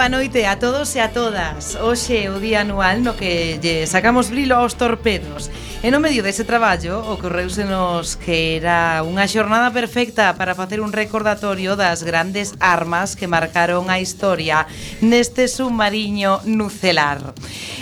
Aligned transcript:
boa 0.00 0.08
noite 0.08 0.46
a 0.46 0.56
todos 0.56 0.96
e 0.96 0.98
a 0.98 1.12
todas. 1.12 1.76
Hoxe 1.76 2.24
é 2.24 2.30
o 2.32 2.40
día 2.40 2.64
anual 2.64 3.04
no 3.04 3.12
que 3.20 3.60
lle 3.60 3.84
sacamos 3.84 4.32
brilo 4.32 4.56
aos 4.56 4.72
torpedos. 4.72 5.52
E 5.84 5.92
no 5.92 6.00
medio 6.00 6.24
dese 6.24 6.48
traballo 6.48 7.04
ocorreusenos 7.04 8.16
que 8.16 8.56
era 8.56 9.04
unha 9.04 9.28
xornada 9.28 9.68
perfecta 9.68 10.32
para 10.40 10.56
facer 10.56 10.80
un 10.80 10.96
recordatorio 10.96 11.76
das 11.76 12.00
grandes 12.00 12.56
armas 12.64 13.12
que 13.12 13.28
marcaron 13.28 13.92
a 13.92 14.00
historia 14.00 14.64
neste 15.04 15.52
submarino 15.52 16.40
nucelar. 16.48 17.36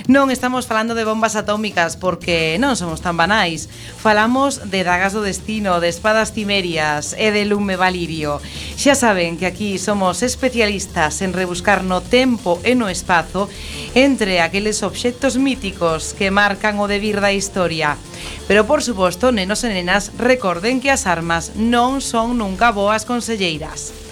Non 0.08 0.32
estamos 0.32 0.64
falando 0.64 0.96
de 0.96 1.04
bombas 1.04 1.36
atómicas 1.36 2.00
porque 2.00 2.56
non 2.56 2.80
somos 2.80 3.04
tan 3.04 3.20
banais. 3.20 3.68
Falamos 4.00 4.56
de 4.72 4.80
dagas 4.80 5.12
do 5.12 5.20
destino, 5.20 5.84
de 5.84 5.92
espadas 5.92 6.32
cimerias 6.32 7.12
e 7.12 7.28
de 7.28 7.44
lume 7.44 7.76
valirio. 7.76 8.40
Xa 8.72 8.96
saben 8.96 9.36
que 9.36 9.44
aquí 9.44 9.76
somos 9.76 10.24
especialistas 10.24 11.20
en 11.20 11.36
rebuscar 11.36 11.84
no 11.84 12.00
tempo 12.00 12.56
e 12.64 12.72
no 12.72 12.88
espazo 12.88 13.52
entre 13.92 14.40
aqueles 14.40 14.80
obxectos 14.80 15.36
míticos 15.36 16.16
que 16.16 16.32
marcan 16.32 16.80
o 16.80 16.88
devir 16.88 17.20
da 17.20 17.36
historia. 17.36 18.00
Pero 18.48 18.64
por 18.64 18.80
suposto, 18.80 19.28
nenos 19.28 19.60
e 19.60 19.68
nenas, 19.68 20.16
recorden 20.16 20.80
que 20.80 20.88
as 20.88 21.04
armas 21.04 21.52
non 21.52 22.00
son 22.00 22.40
nunca 22.40 22.72
boas 22.72 23.04
conselleiras. 23.04 24.07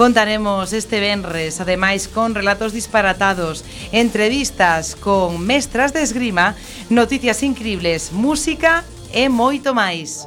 Contaremos 0.00 0.72
este 0.72 0.98
venres, 0.98 1.60
ademais 1.60 2.08
con 2.08 2.34
relatos 2.34 2.72
disparatados, 2.72 3.66
entrevistas 3.92 4.96
con 4.96 5.44
mestras 5.44 5.92
de 5.92 6.00
esgrima, 6.00 6.54
noticias 6.88 7.42
increíbles, 7.42 8.10
música 8.10 8.82
e 9.12 9.28
moito 9.28 9.74
máis. 9.74 10.24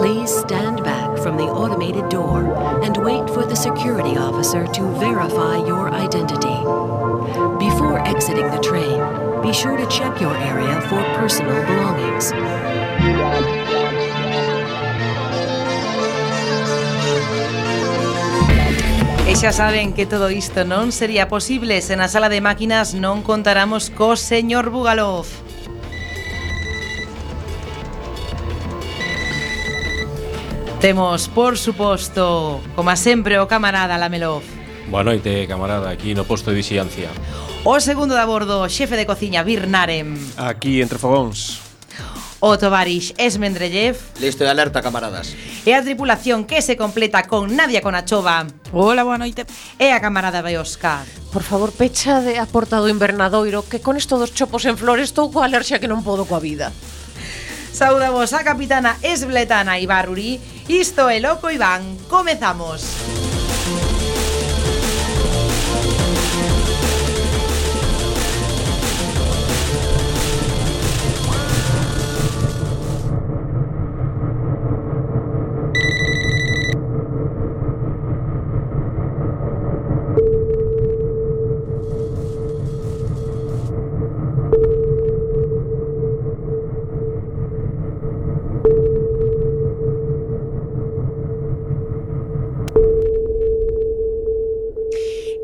Please 0.00 0.32
stand 0.32 0.80
back 0.80 1.12
from 1.20 1.36
the 1.36 1.44
automated 1.44 2.08
door 2.08 2.56
and 2.88 2.96
wait 2.96 3.28
for 3.28 3.44
the 3.44 3.54
security 3.54 4.16
officer 4.16 4.64
to 4.72 4.88
verify 4.96 5.60
your 5.60 5.92
identity. 5.92 6.56
Before 7.60 8.00
exiting 8.08 8.48
the 8.48 8.64
train, 8.64 8.96
be 9.44 9.52
sure 9.52 9.76
to 9.76 9.84
check 9.92 10.18
your 10.22 10.32
area 10.48 10.80
for 10.88 11.04
personal 11.20 11.60
belongings. 11.68 12.32
E 19.32 19.34
xa 19.34 19.48
saben 19.48 19.96
que 19.96 20.04
todo 20.04 20.28
isto 20.28 20.68
non 20.68 20.92
sería 20.92 21.24
posible 21.24 21.80
se 21.80 21.96
na 21.96 22.04
sala 22.04 22.28
de 22.28 22.44
máquinas 22.44 22.92
non 22.92 23.24
contaramos 23.24 23.88
co 23.88 24.12
señor 24.12 24.68
Bugalov. 24.68 25.24
Temos, 30.84 31.32
por 31.32 31.56
suposto, 31.56 32.60
como 32.76 32.92
sempre, 32.92 33.40
o 33.40 33.48
camarada 33.48 33.96
Lamelov. 33.96 34.44
Boa 34.92 35.00
noite, 35.00 35.48
camarada, 35.48 35.88
aquí 35.88 36.12
no 36.12 36.28
posto 36.28 36.52
de 36.52 36.60
vixiancia. 36.60 37.08
O 37.64 37.80
segundo 37.80 38.12
da 38.12 38.28
bordo, 38.28 38.68
xefe 38.68 39.00
de 39.00 39.08
cociña, 39.08 39.40
Birnarem. 39.40 40.12
Aquí, 40.36 40.84
entre 40.84 41.00
fogóns. 41.00 41.56
O 42.36 42.60
tovarix 42.60 43.16
Esmendrellev. 43.16 43.96
Listo 44.20 44.44
de 44.44 44.52
alerta, 44.52 44.84
camaradas 44.84 45.32
e 45.64 45.74
a 45.74 45.82
tripulación 45.82 46.44
que 46.44 46.62
se 46.62 46.76
completa 46.76 47.24
con 47.30 47.54
Nadia 47.54 47.82
Conachova. 47.82 48.46
Hola, 48.72 49.06
boa 49.06 49.18
noite. 49.18 49.46
E 49.78 49.94
a 49.94 50.02
camarada 50.02 50.42
Beosca. 50.42 51.06
Por 51.30 51.42
favor, 51.42 51.70
pecha 51.70 52.20
de 52.20 52.38
a 52.38 52.46
porta 52.46 52.82
do 52.82 52.90
invernadoiro 52.90 53.62
que 53.66 53.78
con 53.78 53.94
estos 53.94 54.18
dos 54.18 54.34
chopos 54.34 54.66
en 54.66 54.76
flores 54.76 55.14
estou 55.14 55.30
coa 55.30 55.46
alerxia 55.46 55.78
que 55.78 55.90
non 55.90 56.02
podo 56.02 56.26
coa 56.26 56.42
vida. 56.42 56.74
Saudamos 57.72 58.34
a 58.36 58.44
capitana 58.44 58.98
esbletana 59.00 59.78
Ibarruri. 59.78 60.42
Isto 60.68 61.08
é 61.08 61.22
Loco 61.22 61.48
Iván. 61.48 61.96
Comezamos. 62.10 62.82
Comezamos. 62.84 63.31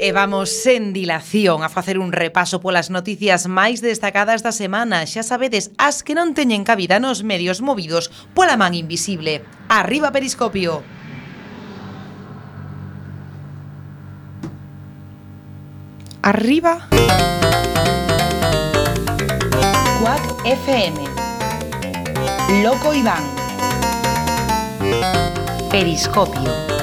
E 0.09 0.13
vamos 0.13 0.49
sen 0.65 0.97
dilación 0.97 1.61
a 1.61 1.69
facer 1.69 1.99
un 2.01 2.17
repaso 2.17 2.65
polas 2.65 2.89
noticias 2.89 3.45
máis 3.45 3.85
destacadas 3.85 4.41
da 4.41 4.57
semana. 4.57 5.05
Xa 5.05 5.21
sabedes, 5.21 5.69
as 5.77 6.01
que 6.01 6.17
non 6.17 6.33
teñen 6.33 6.65
cabida 6.65 6.97
nos 6.97 7.21
medios 7.21 7.61
movidos 7.61 8.09
pola 8.33 8.57
man 8.57 8.73
invisible. 8.73 9.45
Arriba 9.69 10.09
Periscopio. 10.09 10.81
Arriba. 16.25 16.89
Cuac 20.01 20.25
FM. 20.49 21.05
Loco 22.65 22.97
Iván. 22.97 23.29
Periscopio. 25.69 26.78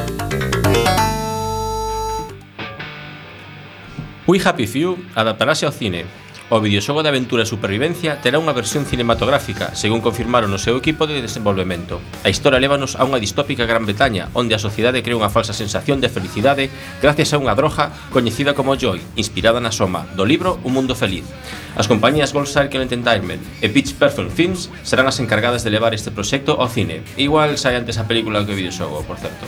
We 4.28 4.42
Happy 4.44 4.66
Few 4.66 4.98
adaptarase 5.14 5.70
ao 5.70 5.72
cine. 5.72 6.02
O 6.50 6.58
videoxogo 6.58 7.06
de 7.06 7.14
aventura 7.14 7.46
e 7.46 7.50
supervivencia 7.50 8.18
terá 8.26 8.42
unha 8.42 8.58
versión 8.58 8.82
cinematográfica, 8.82 9.78
según 9.78 10.02
confirmaron 10.02 10.50
o 10.50 10.58
seu 10.58 10.74
equipo 10.82 11.06
de 11.06 11.22
desenvolvemento. 11.22 12.02
A 12.26 12.34
historia 12.34 12.58
lévanos 12.58 12.98
a 12.98 13.06
unha 13.06 13.22
distópica 13.22 13.70
Gran 13.70 13.86
Bretaña, 13.86 14.34
onde 14.34 14.58
a 14.58 14.62
sociedade 14.62 15.06
crea 15.06 15.14
unha 15.14 15.30
falsa 15.30 15.54
sensación 15.54 16.02
de 16.02 16.10
felicidade 16.10 16.74
gracias 17.06 17.38
a 17.38 17.42
unha 17.42 17.54
droga 17.54 17.94
coñecida 18.10 18.58
como 18.58 18.74
Joy, 18.74 18.98
inspirada 19.14 19.62
na 19.62 19.70
soma 19.70 20.10
do 20.18 20.26
libro 20.26 20.58
Un 20.66 20.74
Mundo 20.74 20.98
Feliz. 20.98 21.30
As 21.78 21.86
compañías 21.86 22.34
Gold 22.34 22.50
Circle 22.50 22.82
Entertainment 22.82 23.46
e 23.62 23.70
Pitch 23.70 23.94
Perfect 23.94 24.34
Films 24.34 24.74
serán 24.82 25.06
as 25.06 25.22
encargadas 25.22 25.62
de 25.62 25.70
levar 25.70 25.94
este 25.94 26.10
proxecto 26.10 26.58
ao 26.58 26.66
cine. 26.66 27.06
Igual 27.14 27.62
sai 27.62 27.78
antes 27.78 28.02
a 28.02 28.10
película 28.10 28.42
que 28.42 28.54
o 28.54 28.58
videoxogo, 28.58 29.06
por 29.06 29.22
certo. 29.22 29.46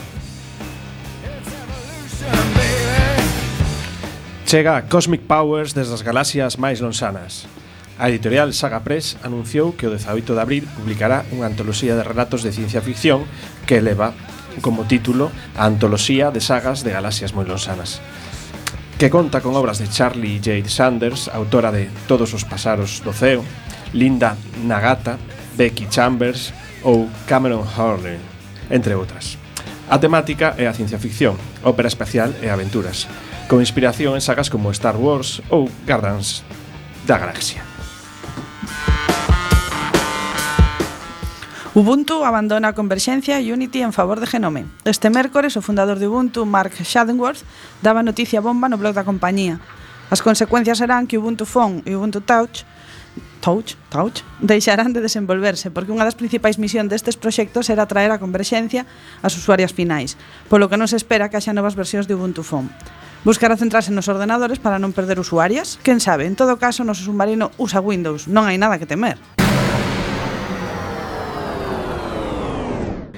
Chega 4.48 4.88
Cosmic 4.88 5.28
Powers 5.28 5.76
desde 5.76 5.92
as 5.92 6.00
galaxias 6.00 6.56
máis 6.56 6.80
lonxanas. 6.80 7.44
A 8.00 8.08
editorial 8.08 8.48
Saga 8.56 8.80
Press 8.80 9.20
anunciou 9.20 9.76
que 9.76 9.84
o 9.84 9.92
18 9.92 10.24
de 10.24 10.40
abril 10.40 10.64
publicará 10.72 11.28
unha 11.36 11.52
antoloxía 11.52 11.92
de 11.92 12.00
relatos 12.00 12.40
de 12.40 12.56
ciencia 12.56 12.80
ficción 12.80 13.28
que 13.68 13.84
leva 13.84 14.16
como 14.64 14.88
título 14.88 15.28
a 15.52 15.68
Antoloxía 15.68 16.32
de 16.32 16.40
Sagas 16.40 16.80
de 16.80 16.96
Galaxias 16.96 17.36
moi 17.36 17.44
lonxanas. 17.44 18.00
que 18.96 19.12
conta 19.12 19.44
con 19.44 19.52
obras 19.52 19.76
de 19.76 19.92
Charlie 19.92 20.40
J. 20.40 20.64
Sanders, 20.64 21.28
autora 21.28 21.68
de 21.68 21.92
Todos 22.08 22.32
os 22.32 22.48
pasaros 22.48 23.04
do 23.04 23.12
ceo, 23.12 23.44
Linda 23.92 24.32
Nagata, 24.64 25.20
Becky 25.60 25.92
Chambers 25.92 26.56
ou 26.88 27.04
Cameron 27.28 27.68
Hurley, 27.68 28.16
entre 28.72 28.96
outras. 28.96 29.36
A 29.92 30.00
temática 30.00 30.56
é 30.56 30.64
a 30.64 30.72
ciencia 30.72 30.96
ficción, 30.96 31.36
ópera 31.60 31.92
espacial 31.92 32.32
e 32.40 32.48
aventuras 32.48 33.04
con 33.48 33.60
inspiración 33.60 34.14
en 34.14 34.20
sagas 34.20 34.50
como 34.50 34.70
Star 34.70 34.96
Wars 35.00 35.40
ou 35.48 35.72
Guardians 35.88 36.44
da 37.08 37.16
Galaxia. 37.16 37.64
Ubuntu 41.72 42.28
abandona 42.28 42.70
a 42.70 42.76
converxencia 42.76 43.40
e 43.40 43.48
Unity 43.48 43.80
en 43.80 43.96
favor 43.96 44.20
de 44.20 44.28
Genome. 44.28 44.68
Este 44.84 45.08
mércores, 45.08 45.56
o 45.56 45.64
fundador 45.64 45.96
de 45.96 46.12
Ubuntu, 46.12 46.44
Mark 46.44 46.76
Shadowworth, 46.76 47.40
daba 47.80 48.04
noticia 48.04 48.44
bomba 48.44 48.68
no 48.68 48.76
blog 48.76 48.92
da 48.92 49.08
compañía. 49.08 49.56
As 50.12 50.20
consecuencias 50.20 50.84
serán 50.84 51.08
que 51.08 51.16
Ubuntu 51.16 51.48
Phone 51.48 51.80
e 51.88 51.96
Ubuntu 51.96 52.20
Touch 52.20 52.68
Touch, 53.40 53.78
Touch, 53.88 54.20
deixarán 54.40 54.92
de 54.92 55.00
desenvolverse, 55.00 55.70
porque 55.70 55.94
unha 55.94 56.02
das 56.02 56.18
principais 56.18 56.58
misión 56.58 56.90
destes 56.90 57.14
proxectos 57.14 57.70
era 57.70 57.86
traer 57.86 58.10
a 58.10 58.18
converxencia 58.18 58.82
ás 59.22 59.38
usuarias 59.38 59.70
finais, 59.70 60.18
polo 60.50 60.66
que 60.66 60.76
non 60.76 60.90
se 60.90 60.98
espera 60.98 61.30
que 61.30 61.38
haxa 61.38 61.54
novas 61.54 61.78
versións 61.78 62.10
de 62.10 62.18
Ubuntu 62.18 62.42
Phone. 62.42 62.68
Buscará 63.24 63.56
centrarse 63.58 63.90
nos 63.90 64.06
ordenadores 64.08 64.58
para 64.62 64.78
non 64.78 64.94
perder 64.94 65.18
usuarias? 65.18 65.76
Quen 65.82 65.98
sabe, 65.98 66.24
en 66.24 66.38
todo 66.38 66.56
caso, 66.56 66.86
noso 66.86 67.02
submarino 67.04 67.50
usa 67.58 67.82
Windows, 67.82 68.30
non 68.30 68.46
hai 68.46 68.56
nada 68.56 68.78
que 68.78 68.86
temer. 68.86 69.18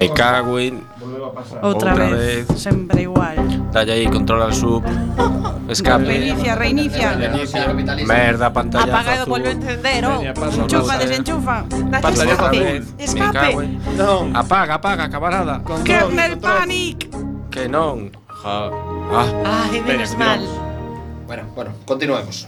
Me 0.00 0.08
cago 0.16 0.56
en... 0.58 0.80
Outra, 1.60 1.92
Outra 1.92 1.94
vez. 1.94 2.48
vez. 2.48 2.56
sempre 2.56 3.02
igual. 3.04 3.36
Dalla 3.70 3.92
aí, 3.92 4.08
controla 4.08 4.46
el 4.48 4.54
sub. 4.56 4.80
Escape. 5.68 6.04
Reinicia, 6.08 6.54
reinicia. 6.56 7.08
Merda, 8.08 8.48
pantalla 8.50 8.96
Apagado, 8.96 9.22
azul. 9.22 9.28
volve 9.28 9.48
a 9.48 9.52
encender, 9.52 10.00
oh. 10.06 10.22
Enchufa, 10.24 10.96
desenchufa. 10.98 11.64
Pantalla 11.68 12.32
escape. 12.32 12.80
azul. 12.80 13.20
Me 13.20 13.30
cago 13.30 13.60
Escape. 13.60 13.64
en... 13.64 13.96
Non. 14.00 14.24
Apaga, 14.34 14.74
apaga, 14.80 15.04
camarada. 15.12 15.60
Kernel 15.84 16.38
Panic. 16.40 17.12
Que 17.52 17.68
non. 17.68 18.08
Ja. 18.40 18.72
Ah, 19.12 19.26
ah 19.44 19.68
Ai, 19.72 19.80
menos 19.82 20.16
mal. 20.16 20.38
Bueno, 21.26 21.42
bueno, 21.54 21.74
continuemos. 21.84 22.46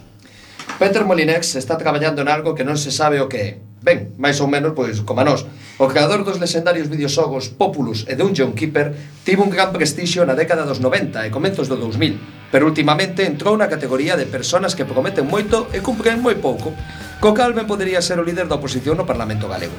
Peter 0.78 1.04
Molinex 1.04 1.56
está 1.56 1.76
traballando 1.76 2.22
en 2.22 2.28
algo 2.28 2.54
que 2.54 2.62
non 2.62 2.78
se 2.78 2.94
sabe 2.94 3.18
o 3.18 3.26
que 3.26 3.38
é. 3.42 3.50
Ben, 3.82 4.14
máis 4.14 4.38
ou 4.38 4.46
menos, 4.46 4.70
pois, 4.70 5.02
como 5.02 5.22
a 5.22 5.26
nós. 5.26 5.42
O 5.82 5.90
creador 5.90 6.22
dos 6.22 6.38
legendarios 6.38 6.86
videoxogos 6.86 7.50
Populus 7.50 8.06
e 8.06 8.14
Dungeon 8.14 8.54
Keeper 8.54 8.94
tivo 9.26 9.42
un 9.42 9.50
gran 9.50 9.74
prestixio 9.74 10.22
na 10.22 10.38
década 10.38 10.62
dos 10.62 10.78
90 10.78 11.26
e 11.26 11.34
comenzos 11.34 11.66
do 11.66 11.74
2000 11.74 12.41
pero 12.52 12.68
últimamente 12.68 13.24
entrou 13.24 13.56
na 13.56 13.72
categoría 13.72 14.14
de 14.14 14.28
personas 14.28 14.76
que 14.76 14.84
prometen 14.84 15.24
moito 15.24 15.72
e 15.72 15.80
cumpren 15.80 16.20
moi 16.20 16.36
pouco, 16.36 16.76
co 17.18 17.32
cal 17.32 17.56
ben 17.56 17.64
podería 17.64 18.04
ser 18.04 18.20
o 18.20 18.26
líder 18.26 18.44
da 18.44 18.60
oposición 18.60 19.00
no 19.00 19.08
Parlamento 19.08 19.48
galego. 19.48 19.72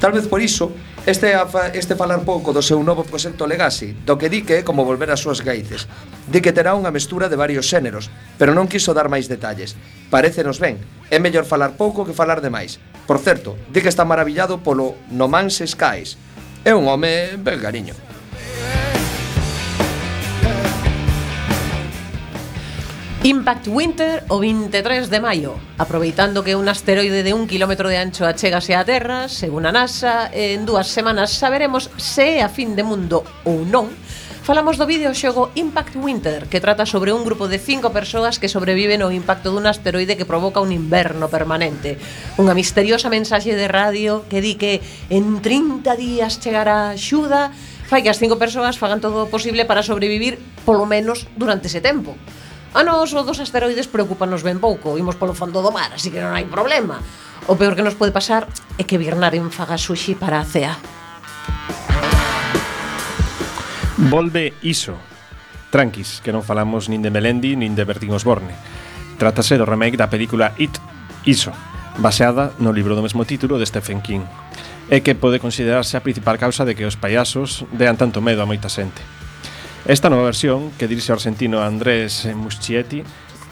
Tal 0.00 0.16
vez 0.16 0.26
por 0.26 0.40
iso, 0.40 0.72
este, 1.06 1.36
este 1.76 1.94
falar 1.94 2.24
pouco 2.24 2.56
do 2.56 2.64
seu 2.64 2.80
novo 2.80 3.04
proxecto 3.04 3.44
Legacy, 3.44 3.92
do 4.08 4.16
que 4.16 4.32
di 4.32 4.40
que 4.40 4.62
é 4.62 4.66
como 4.66 4.88
volver 4.88 5.12
ás 5.12 5.20
súas 5.20 5.44
gaices. 5.44 5.84
Di 6.24 6.40
que 6.40 6.56
terá 6.56 6.72
unha 6.72 6.88
mestura 6.88 7.28
de 7.28 7.36
varios 7.36 7.68
xéneros, 7.68 8.08
pero 8.40 8.56
non 8.56 8.72
quiso 8.72 8.96
dar 8.96 9.12
máis 9.12 9.28
detalles. 9.28 9.76
Parécenos 10.08 10.56
ben, 10.56 10.80
é 11.12 11.20
mellor 11.20 11.44
falar 11.44 11.76
pouco 11.76 12.08
que 12.08 12.16
falar 12.16 12.40
demais. 12.40 12.80
Por 13.04 13.20
certo, 13.20 13.60
di 13.68 13.84
que 13.84 13.92
está 13.92 14.08
maravillado 14.08 14.64
polo 14.64 14.96
No 15.12 15.28
Man's 15.28 15.60
Skies. 15.60 16.16
É 16.64 16.72
un 16.72 16.88
home 16.88 17.36
ben 17.36 17.60
cariño. 17.60 18.13
Impact 23.24 23.68
Winter 23.68 24.22
o 24.28 24.36
23 24.36 25.08
de 25.08 25.16
maio 25.16 25.56
Aproveitando 25.80 26.44
que 26.44 26.52
un 26.52 26.68
asteroide 26.68 27.24
de 27.24 27.32
un 27.32 27.48
kilómetro 27.48 27.88
de 27.88 27.96
ancho 27.96 28.28
achégase 28.28 28.76
á 28.76 28.84
Terra 28.84 29.32
Según 29.32 29.64
a 29.64 29.72
NASA, 29.72 30.28
en 30.28 30.68
dúas 30.68 30.92
semanas 30.92 31.32
saberemos 31.32 31.88
se 31.96 32.36
é 32.36 32.44
a 32.44 32.52
fin 32.52 32.76
de 32.76 32.84
mundo 32.84 33.24
ou 33.48 33.64
non 33.64 33.88
Falamos 34.44 34.76
do 34.76 34.84
videoxogo 34.84 35.48
Impact 35.56 35.96
Winter, 35.96 36.52
que 36.52 36.60
trata 36.60 36.84
sobre 36.84 37.16
un 37.16 37.24
grupo 37.24 37.48
de 37.48 37.56
cinco 37.56 37.96
persoas 37.96 38.36
que 38.36 38.52
sobreviven 38.52 39.00
ao 39.00 39.08
impacto 39.08 39.48
dun 39.48 39.64
asteroide 39.64 40.20
que 40.20 40.28
provoca 40.28 40.60
un 40.60 40.68
inverno 40.68 41.32
permanente. 41.32 41.96
Unha 42.36 42.52
misteriosa 42.52 43.08
mensaxe 43.08 43.56
de 43.56 43.72
radio 43.72 44.28
que 44.28 44.44
di 44.44 44.60
que 44.60 44.84
en 45.08 45.40
30 45.40 45.96
días 45.96 46.44
chegará 46.44 46.92
axuda 46.92 47.56
fai 47.88 48.04
que 48.04 48.12
as 48.12 48.20
cinco 48.20 48.36
persoas 48.36 48.76
fagan 48.76 49.00
todo 49.00 49.24
o 49.24 49.32
posible 49.32 49.64
para 49.64 49.80
sobrevivir 49.80 50.36
polo 50.68 50.84
menos 50.84 51.24
durante 51.40 51.72
ese 51.72 51.80
tempo. 51.80 52.12
A 52.74 52.82
nos, 52.82 53.14
o 53.14 53.22
dos 53.22 53.38
asteroides 53.38 53.86
preocupanos 53.86 54.42
ben 54.42 54.58
pouco, 54.58 54.98
imos 54.98 55.14
polo 55.14 55.30
fondo 55.30 55.62
do 55.62 55.70
mar, 55.70 55.94
así 55.94 56.10
que 56.10 56.18
non 56.18 56.34
hai 56.34 56.42
problema. 56.42 56.98
O 57.46 57.54
peor 57.54 57.78
que 57.78 57.86
nos 57.86 57.94
pode 57.94 58.10
pasar 58.10 58.50
é 58.74 58.82
que 58.82 58.98
Birnarin 58.98 59.46
faga 59.54 59.78
sushi 59.78 60.18
para 60.18 60.42
a 60.42 60.44
CEA. 60.44 60.74
Volve 64.10 64.58
iso. 64.66 64.98
Tranquis, 65.70 66.18
que 66.18 66.34
non 66.34 66.42
falamos 66.42 66.90
nin 66.90 66.98
de 66.98 67.14
Melendi 67.14 67.54
nin 67.54 67.78
de 67.78 67.86
Bertín 67.86 68.10
Osborne. 68.10 68.50
Trátase 69.22 69.54
do 69.54 69.70
remake 69.70 69.94
da 69.94 70.10
película 70.10 70.50
It, 70.58 70.74
Iso, 71.22 71.54
baseada 72.02 72.58
no 72.58 72.74
libro 72.74 72.98
do 72.98 73.06
mesmo 73.06 73.22
título 73.22 73.54
de 73.54 73.70
Stephen 73.70 74.02
King 74.02 74.26
e 74.90 74.98
que 75.00 75.14
pode 75.14 75.38
considerarse 75.38 75.94
a 75.94 76.02
principal 76.02 76.42
causa 76.42 76.66
de 76.66 76.74
que 76.74 76.90
os 76.90 76.98
payasos 76.98 77.62
dean 77.70 77.94
tanto 77.94 78.18
medo 78.18 78.42
a 78.42 78.50
moita 78.50 78.66
xente. 78.66 79.00
Esta 79.84 80.08
nova 80.08 80.24
versión, 80.24 80.72
que 80.80 80.88
dirixe 80.88 81.12
o 81.12 81.16
argentino 81.20 81.60
Andrés 81.60 82.24
Muschietti, 82.32 83.04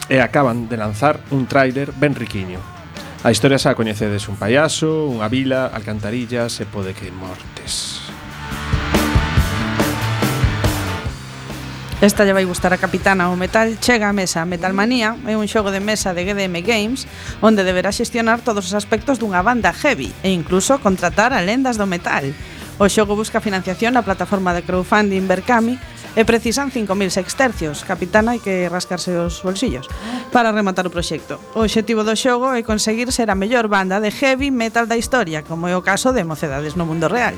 e 0.09 0.17
acaban 0.17 0.65
de 0.65 0.81
lanzar 0.81 1.21
un 1.29 1.45
tráiler 1.45 1.93
ben 1.93 2.17
riquiño. 2.17 2.57
A 3.21 3.29
historia 3.29 3.61
xa 3.61 3.77
coñecedes 3.77 4.25
un 4.25 4.41
payaso, 4.41 5.13
unha 5.13 5.29
vila, 5.29 5.69
alcantarillas 5.69 6.57
e 6.57 6.65
pode 6.65 6.97
que 6.97 7.13
mortes. 7.13 8.01
Esta 12.01 12.25
lle 12.25 12.33
vai 12.33 12.49
gustar 12.49 12.73
a 12.73 12.81
capitana 12.81 13.29
o 13.29 13.37
metal 13.37 13.77
chega 13.77 14.09
a 14.09 14.17
mesa 14.17 14.41
Metalmanía 14.43 15.15
é 15.29 15.37
un 15.37 15.45
xogo 15.45 15.69
de 15.69 15.79
mesa 15.79 16.17
de 16.17 16.25
GDM 16.25 16.65
Games 16.65 17.05
onde 17.45 17.61
deberá 17.61 17.93
xestionar 17.93 18.41
todos 18.41 18.67
os 18.67 18.75
aspectos 18.75 19.21
dunha 19.21 19.45
banda 19.45 19.69
heavy 19.71 20.09
e 20.25 20.33
incluso 20.33 20.81
contratar 20.81 21.29
a 21.29 21.45
lendas 21.45 21.77
do 21.77 21.85
metal. 21.85 22.25
O 22.81 22.89
xogo 22.89 23.13
busca 23.13 23.37
financiación 23.37 23.93
na 23.93 24.03
plataforma 24.03 24.51
de 24.51 24.65
crowdfunding 24.65 25.29
Berkami 25.29 25.77
e 26.15 26.21
precisan 26.25 26.69
5.000 26.69 27.09
sextercios, 27.09 27.81
capitán 27.81 28.29
hai 28.29 28.37
que 28.37 28.69
rascarse 28.69 29.13
os 29.17 29.41
bolsillos, 29.41 29.89
para 30.29 30.53
rematar 30.53 30.85
o 30.85 30.93
proxecto. 30.93 31.41
O 31.57 31.65
obxectivo 31.65 32.05
do 32.05 32.13
xogo 32.13 32.53
é 32.53 32.61
conseguir 32.61 33.09
ser 33.09 33.33
a 33.33 33.35
mellor 33.35 33.65
banda 33.65 33.97
de 33.97 34.13
heavy 34.13 34.53
metal 34.53 34.85
da 34.85 34.97
historia, 34.97 35.41
como 35.41 35.65
é 35.65 35.73
o 35.73 35.81
caso 35.81 36.13
de 36.13 36.21
Mocedades 36.21 36.77
no 36.77 36.85
mundo 36.85 37.09
real. 37.09 37.33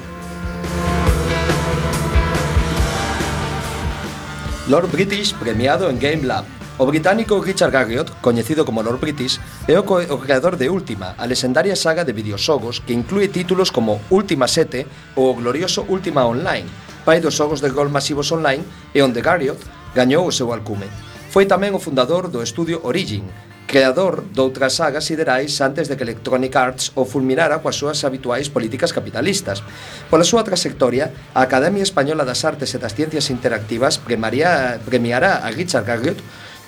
Lord 4.68 4.90
British 4.92 5.32
premiado 5.34 5.90
en 5.90 6.00
Game 6.00 6.26
Lab. 6.26 6.46
O 6.78 6.86
británico 6.86 7.40
Richard 7.40 7.72
Garriott, 7.72 8.12
coñecido 8.20 8.66
como 8.66 8.84
Lord 8.84 9.00
British, 9.00 9.40
é 9.66 9.80
o, 9.80 9.86
o 9.86 10.18
creador 10.20 10.58
de 10.58 10.68
Última, 10.68 11.16
a 11.16 11.24
lesendaria 11.24 11.76
saga 11.78 12.04
de 12.04 12.12
videoxogos 12.12 12.84
que 12.84 12.92
inclúe 12.92 13.32
títulos 13.32 13.72
como 13.72 14.02
Última 14.10 14.50
7 14.50 15.16
ou 15.16 15.32
o 15.32 15.36
glorioso 15.40 15.86
Última 15.88 16.28
Online, 16.28 16.68
pai 17.06 17.22
dos 17.22 17.38
xogos 17.38 17.62
de 17.62 17.70
gol 17.70 17.94
masivos 17.94 18.34
online 18.34 18.66
e 18.90 19.00
onde 19.06 19.22
Garriott 19.22 19.62
gañou 19.94 20.26
o 20.26 20.34
seu 20.34 20.50
alcume. 20.50 20.90
Foi 21.30 21.46
tamén 21.46 21.78
o 21.78 21.80
fundador 21.80 22.34
do 22.34 22.42
estudio 22.42 22.82
Origin, 22.82 23.30
creador 23.70 24.26
doutras 24.34 24.82
sagas 24.82 25.06
siderais 25.06 25.54
antes 25.62 25.86
de 25.86 25.94
que 25.94 26.02
Electronic 26.02 26.56
Arts 26.58 26.92
o 26.98 27.06
fulminara 27.06 27.62
coas 27.62 27.78
súas 27.78 28.02
habituais 28.02 28.50
políticas 28.50 28.90
capitalistas. 28.90 29.62
Pola 30.10 30.26
súa 30.26 30.42
trayectoria, 30.42 31.14
a 31.38 31.46
Academia 31.46 31.86
Española 31.86 32.26
das 32.26 32.42
Artes 32.42 32.74
e 32.74 32.82
das 32.82 32.98
Ciencias 32.98 33.30
Interactivas 33.30 34.02
premaría, 34.02 34.82
premiará 34.82 35.46
a 35.46 35.54
Richard 35.54 35.86
Garriott 35.86 36.18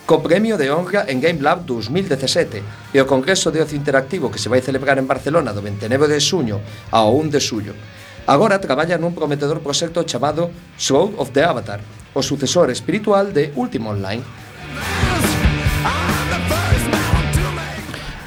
co 0.08 0.24
Premio 0.24 0.56
de 0.56 0.72
Honra 0.72 1.04
en 1.12 1.20
Game 1.20 1.44
Lab 1.44 1.68
2017 1.68 2.96
e 2.96 2.98
o 3.04 3.10
Congreso 3.10 3.52
de 3.52 3.60
Ocio 3.60 3.76
Interactivo 3.76 4.32
que 4.32 4.40
se 4.40 4.48
vai 4.48 4.64
celebrar 4.64 4.96
en 4.96 5.10
Barcelona 5.10 5.52
do 5.52 5.60
29 5.60 6.08
de 6.08 6.22
suño 6.24 6.64
ao 6.96 7.12
1 7.12 7.28
de 7.28 7.42
suyo. 7.44 7.74
Agora 8.28 8.60
traballa 8.60 9.00
nun 9.00 9.16
prometedor 9.16 9.64
proxecto 9.64 10.04
chamado 10.04 10.52
Sword 10.76 11.16
of 11.16 11.32
the 11.32 11.48
Avatar, 11.48 11.80
o 12.12 12.20
sucesor 12.20 12.68
espiritual 12.76 13.32
de 13.32 13.56
Ultima 13.56 13.96
Online. 13.96 14.20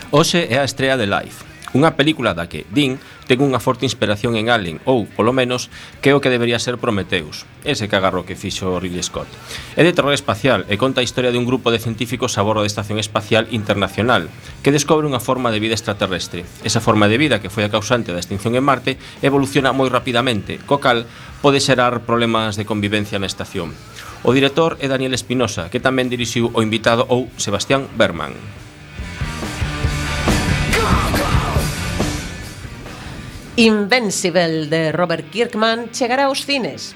Hoxe 0.08 0.48
é 0.48 0.56
a 0.56 0.64
estrea 0.64 0.96
de 0.96 1.04
Life, 1.04 1.44
Unha 1.70 1.94
película 1.94 2.34
da 2.34 2.50
que, 2.50 2.66
din, 2.74 2.98
ten 3.30 3.38
unha 3.38 3.62
forte 3.62 3.86
inspiración 3.86 4.34
en 4.34 4.50
Alien 4.50 4.82
ou, 4.90 5.06
polo 5.06 5.30
menos, 5.30 5.70
que 6.02 6.10
é 6.10 6.14
o 6.14 6.18
que 6.18 6.26
debería 6.26 6.58
ser 6.58 6.82
Prometheus, 6.82 7.46
ese 7.62 7.86
cagarro 7.86 8.26
que 8.26 8.34
fixo 8.34 8.82
Ridley 8.82 9.06
Scott. 9.06 9.30
É 9.78 9.86
de 9.86 9.94
terror 9.94 10.10
espacial 10.10 10.66
e 10.66 10.74
conta 10.74 10.98
a 10.98 11.06
historia 11.06 11.30
dun 11.30 11.46
grupo 11.46 11.70
de 11.70 11.78
científicos 11.78 12.34
a 12.34 12.42
bordo 12.42 12.66
da 12.66 12.70
Estación 12.70 12.98
Espacial 12.98 13.46
Internacional 13.54 14.26
que 14.66 14.74
descobre 14.74 15.06
unha 15.06 15.22
forma 15.22 15.54
de 15.54 15.62
vida 15.62 15.78
extraterrestre. 15.78 16.42
Esa 16.66 16.82
forma 16.82 17.06
de 17.06 17.22
vida 17.22 17.38
que 17.38 17.54
foi 17.54 17.62
a 17.62 17.70
causante 17.70 18.10
da 18.10 18.18
extinción 18.18 18.58
en 18.58 18.66
Marte 18.66 18.98
evoluciona 19.22 19.70
moi 19.70 19.86
rapidamente, 19.86 20.58
co 20.66 20.82
cal 20.82 21.06
pode 21.38 21.62
xerar 21.62 22.02
problemas 22.02 22.58
de 22.58 22.66
convivencia 22.66 23.22
na 23.22 23.30
estación. 23.30 23.78
O 24.26 24.34
director 24.34 24.74
é 24.82 24.90
Daniel 24.90 25.14
Espinosa, 25.14 25.70
que 25.70 25.78
tamén 25.78 26.10
dirixiu 26.10 26.50
o 26.50 26.66
invitado 26.66 27.06
ou 27.06 27.30
Sebastián 27.38 27.86
Berman. 27.94 28.34
Invincible 33.56 34.66
de 34.66 34.92
Robert 34.92 35.28
Kirkman 35.30 35.90
chegará 35.90 36.30
aos 36.30 36.46
cines 36.46 36.94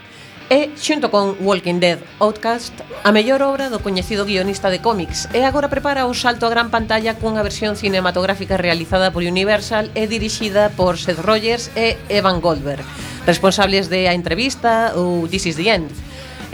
e, 0.49 0.71
xunto 0.79 1.11
con 1.11 1.35
Walking 1.43 1.81
Dead 1.83 1.99
Outcast, 2.23 2.73
a 3.03 3.11
mellor 3.11 3.43
obra 3.43 3.73
do 3.75 3.83
coñecido 3.83 4.23
guionista 4.23 4.71
de 4.71 4.79
cómics 4.79 5.27
e 5.35 5.43
agora 5.43 5.67
prepara 5.67 6.07
o 6.07 6.15
salto 6.15 6.47
a 6.47 6.53
gran 6.55 6.71
pantalla 6.71 7.19
cunha 7.19 7.43
versión 7.43 7.75
cinematográfica 7.75 8.55
realizada 8.55 9.11
por 9.11 9.27
Universal 9.27 9.91
e 9.99 10.07
dirixida 10.07 10.71
por 10.71 10.95
Seth 10.95 11.19
Rogers 11.19 11.75
e 11.75 11.99
Evan 12.07 12.39
Goldberg, 12.39 12.87
responsables 13.27 13.91
de 13.91 14.07
A 14.07 14.15
Entrevista 14.15 14.95
ou 14.95 15.27
This 15.27 15.51
is 15.51 15.59
the 15.59 15.75
End. 15.75 15.91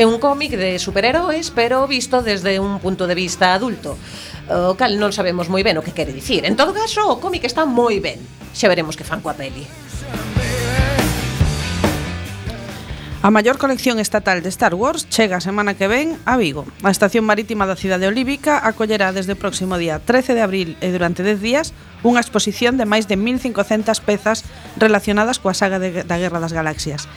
É 0.00 0.08
un 0.08 0.16
cómic 0.16 0.56
de 0.56 0.80
superheróis, 0.80 1.52
pero 1.52 1.84
visto 1.84 2.24
desde 2.24 2.56
un 2.56 2.80
punto 2.80 3.04
de 3.04 3.18
vista 3.18 3.52
adulto, 3.52 4.00
o 4.48 4.78
cal 4.80 4.96
non 4.96 5.12
sabemos 5.12 5.52
moi 5.52 5.60
ben 5.60 5.76
o 5.76 5.84
que 5.84 5.92
quere 5.92 6.14
dicir. 6.14 6.48
En 6.48 6.56
todo 6.56 6.72
caso, 6.72 7.04
o 7.04 7.20
cómic 7.20 7.44
está 7.44 7.68
moi 7.68 8.00
ben. 8.00 8.16
Xa 8.56 8.70
veremos 8.70 8.96
que 8.96 9.04
fan 9.04 9.20
coa 9.20 9.36
peli. 9.36 9.89
A 13.22 13.28
maior 13.28 13.60
colección 13.60 14.00
estatal 14.00 14.40
de 14.40 14.48
Star 14.48 14.72
Wars 14.72 15.04
chega 15.12 15.36
a 15.36 15.44
semana 15.44 15.76
que 15.76 15.92
ven 15.92 16.16
a 16.24 16.40
Vigo. 16.40 16.64
A 16.80 16.88
estación 16.88 17.28
marítima 17.28 17.68
da 17.68 17.76
cidade 17.76 18.08
olívica 18.08 18.56
acollerá 18.64 19.12
desde 19.12 19.36
o 19.36 19.40
próximo 19.40 19.76
día 19.76 20.00
13 20.00 20.32
de 20.32 20.40
abril 20.40 20.80
e 20.80 20.88
durante 20.88 21.20
10 21.20 21.36
días 21.44 21.76
unha 22.00 22.24
exposición 22.24 22.80
de 22.80 22.88
máis 22.88 23.12
de 23.12 23.20
1500 23.20 24.00
pezas 24.00 24.48
relacionadas 24.80 25.36
coa 25.36 25.52
saga 25.52 25.76
de, 25.76 26.00
da 26.00 26.16
Guerra 26.16 26.40
das 26.40 26.56
Galaxias. 26.56 27.12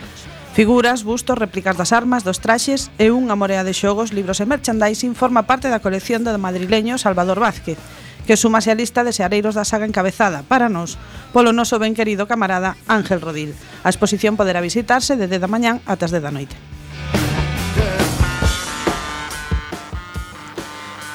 Figuras, 0.51 1.07
bustos, 1.07 1.39
réplicas 1.39 1.79
das 1.79 1.95
armas, 1.95 2.27
dos 2.27 2.43
traxes 2.43 2.91
e 3.00 3.07
unha 3.07 3.39
morea 3.39 3.63
de 3.63 3.72
xogos, 3.72 4.12
libros 4.12 4.43
e 4.43 4.45
merchandising 4.45 5.15
forma 5.15 5.48
parte 5.48 5.72
da 5.72 5.79
colección 5.79 6.27
do 6.27 6.36
madrileño 6.36 7.00
Salvador 7.00 7.39
Vázquez, 7.39 7.79
que 8.24 8.39
súmase 8.39 8.72
a 8.72 8.77
lista 8.80 9.03
de 9.03 9.12
seareiros 9.12 9.56
da 9.56 9.68
saga 9.68 9.88
encabezada, 9.88 10.44
para 10.48 10.72
nós, 10.72 10.96
polo 11.36 11.51
noso 11.51 11.80
ben 11.80 11.98
querido 11.98 12.27
camarada 12.27 12.80
Ángel 12.88 13.20
Rodil. 13.20 13.51
A 13.84 13.92
exposición 13.92 14.39
poderá 14.39 14.63
visitarse 14.63 15.20
desde 15.20 15.42
da 15.42 15.51
mañán 15.51 15.84
ata 15.84 16.08
as 16.08 16.13
10 16.15 16.24
da 16.24 16.32
noite. 16.32 16.56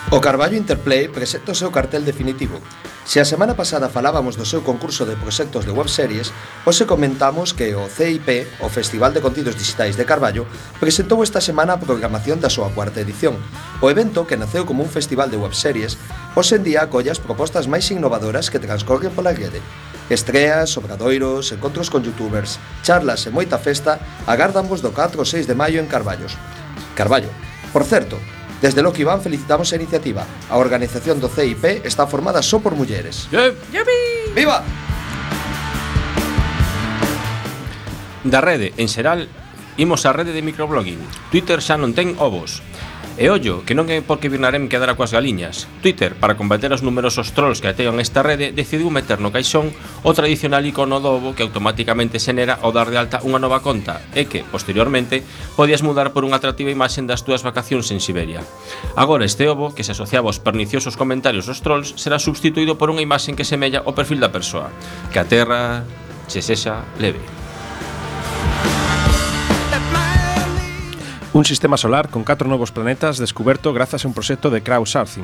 O 0.08 0.20
Carballo 0.24 0.56
Interplay 0.56 1.08
presenta 1.12 1.52
o 1.52 1.58
seu 1.58 1.68
cartel 1.68 2.04
definitivo 2.04 2.60
Se 3.08 3.20
a 3.20 3.24
semana 3.24 3.56
pasada 3.56 3.88
falábamos 3.88 4.36
do 4.36 4.44
seu 4.44 4.60
concurso 4.60 5.08
de 5.08 5.16
proxectos 5.16 5.64
de 5.64 5.72
webseries, 5.72 6.28
hoxe 6.68 6.84
comentamos 6.84 7.56
que 7.56 7.72
o 7.72 7.88
CIP, 7.88 8.44
o 8.60 8.68
Festival 8.68 9.16
de 9.16 9.24
Contidos 9.24 9.56
Digitais 9.56 9.96
de 9.96 10.04
Carballo, 10.04 10.44
presentou 10.76 11.24
esta 11.24 11.40
semana 11.40 11.72
a 11.72 11.80
programación 11.80 12.36
da 12.36 12.52
súa 12.52 12.68
cuarta 12.68 13.00
edición. 13.00 13.40
O 13.80 13.88
evento, 13.88 14.28
que 14.28 14.36
naceu 14.36 14.68
como 14.68 14.84
un 14.84 14.92
festival 14.92 15.32
de 15.32 15.40
webseries, 15.40 15.96
hoxe 16.36 16.60
en 16.60 16.68
día 16.68 16.84
acolle 16.84 17.08
as 17.08 17.16
propostas 17.16 17.64
máis 17.64 17.88
innovadoras 17.88 18.52
que 18.52 18.60
transcorren 18.60 19.16
pola 19.16 19.32
rede. 19.32 19.64
Estreas, 20.12 20.76
obradoiros, 20.76 21.48
encontros 21.56 21.88
con 21.88 22.04
youtubers, 22.04 22.60
charlas 22.84 23.24
e 23.24 23.32
moita 23.32 23.56
festa 23.56 24.04
agardan 24.28 24.68
vos 24.68 24.84
do 24.84 24.92
4 24.92 25.16
ou 25.16 25.24
6 25.24 25.48
de 25.48 25.56
maio 25.56 25.80
en 25.80 25.88
Carballos. 25.88 26.36
Carballo. 26.92 27.32
Por 27.72 27.88
certo, 27.88 28.20
Desde 28.60 28.82
Loki 28.82 29.04
Van 29.04 29.22
felicitamos 29.22 29.72
a 29.72 29.76
iniciativa. 29.76 30.26
A 30.50 30.58
organización 30.58 31.22
do 31.22 31.30
CIP 31.30 31.86
está 31.86 32.10
formada 32.10 32.42
só 32.42 32.58
por 32.58 32.74
mulleres. 32.74 33.30
Yupi. 33.30 34.34
Viva! 34.34 34.64
Da 38.26 38.42
rede, 38.42 38.74
en 38.76 38.90
xeral, 38.90 39.30
imos 39.78 40.02
á 40.02 40.10
rede 40.10 40.34
de 40.34 40.42
microblogging. 40.42 40.98
Twitter 41.30 41.62
xa 41.62 41.78
non 41.78 41.94
ten 41.94 42.18
ovos. 42.18 42.60
E 43.18 43.34
ollo, 43.34 43.66
que 43.66 43.74
non 43.74 43.90
é 43.90 43.98
porque 43.98 44.30
Birnarem 44.30 44.70
quedara 44.70 44.94
coas 44.94 45.10
galiñas. 45.10 45.66
Twitter, 45.82 46.14
para 46.14 46.38
combater 46.38 46.70
os 46.70 46.86
numerosos 46.86 47.34
trolls 47.34 47.58
que 47.58 47.66
atean 47.66 47.98
esta 47.98 48.22
rede, 48.22 48.54
decidiu 48.54 48.94
meter 48.94 49.18
no 49.18 49.34
caixón 49.34 49.74
o 50.06 50.14
tradicional 50.14 50.62
icono 50.62 51.02
do 51.02 51.18
ovo 51.18 51.34
que 51.34 51.42
automáticamente 51.42 52.22
xenera 52.22 52.62
ao 52.62 52.70
dar 52.70 52.94
de 52.94 52.94
alta 52.94 53.18
unha 53.26 53.42
nova 53.42 53.58
conta 53.58 53.98
e 54.14 54.30
que, 54.30 54.46
posteriormente, 54.46 55.26
podías 55.58 55.82
mudar 55.82 56.14
por 56.14 56.22
unha 56.22 56.38
atractiva 56.38 56.70
imaxen 56.70 57.10
das 57.10 57.26
túas 57.26 57.42
vacacións 57.42 57.90
en 57.90 57.98
Siberia. 57.98 58.46
Agora 58.94 59.26
este 59.26 59.50
ovo, 59.50 59.74
que 59.74 59.82
se 59.82 59.98
asociaba 59.98 60.30
aos 60.30 60.38
perniciosos 60.38 60.94
comentarios 60.94 61.50
dos 61.50 61.58
trolls, 61.58 61.98
será 61.98 62.22
substituído 62.22 62.78
por 62.78 62.86
unha 62.86 63.02
imaxen 63.02 63.34
que 63.34 63.42
semella 63.42 63.82
o 63.82 63.98
perfil 63.98 64.22
da 64.22 64.30
persoa. 64.30 64.70
Que 65.10 65.18
a 65.18 65.26
terra 65.26 65.82
che 66.30 66.38
sexa 66.38 66.86
leve. 67.02 67.47
un 71.38 71.44
sistema 71.44 71.76
solar 71.76 72.10
con 72.10 72.24
catro 72.24 72.50
novos 72.50 72.74
planetas 72.74 73.16
descoberto 73.22 73.70
grazas 73.72 74.02
a 74.02 74.08
un 74.10 74.14
proxecto 74.14 74.50
de 74.50 74.58
crowdsourcing. 74.58 75.22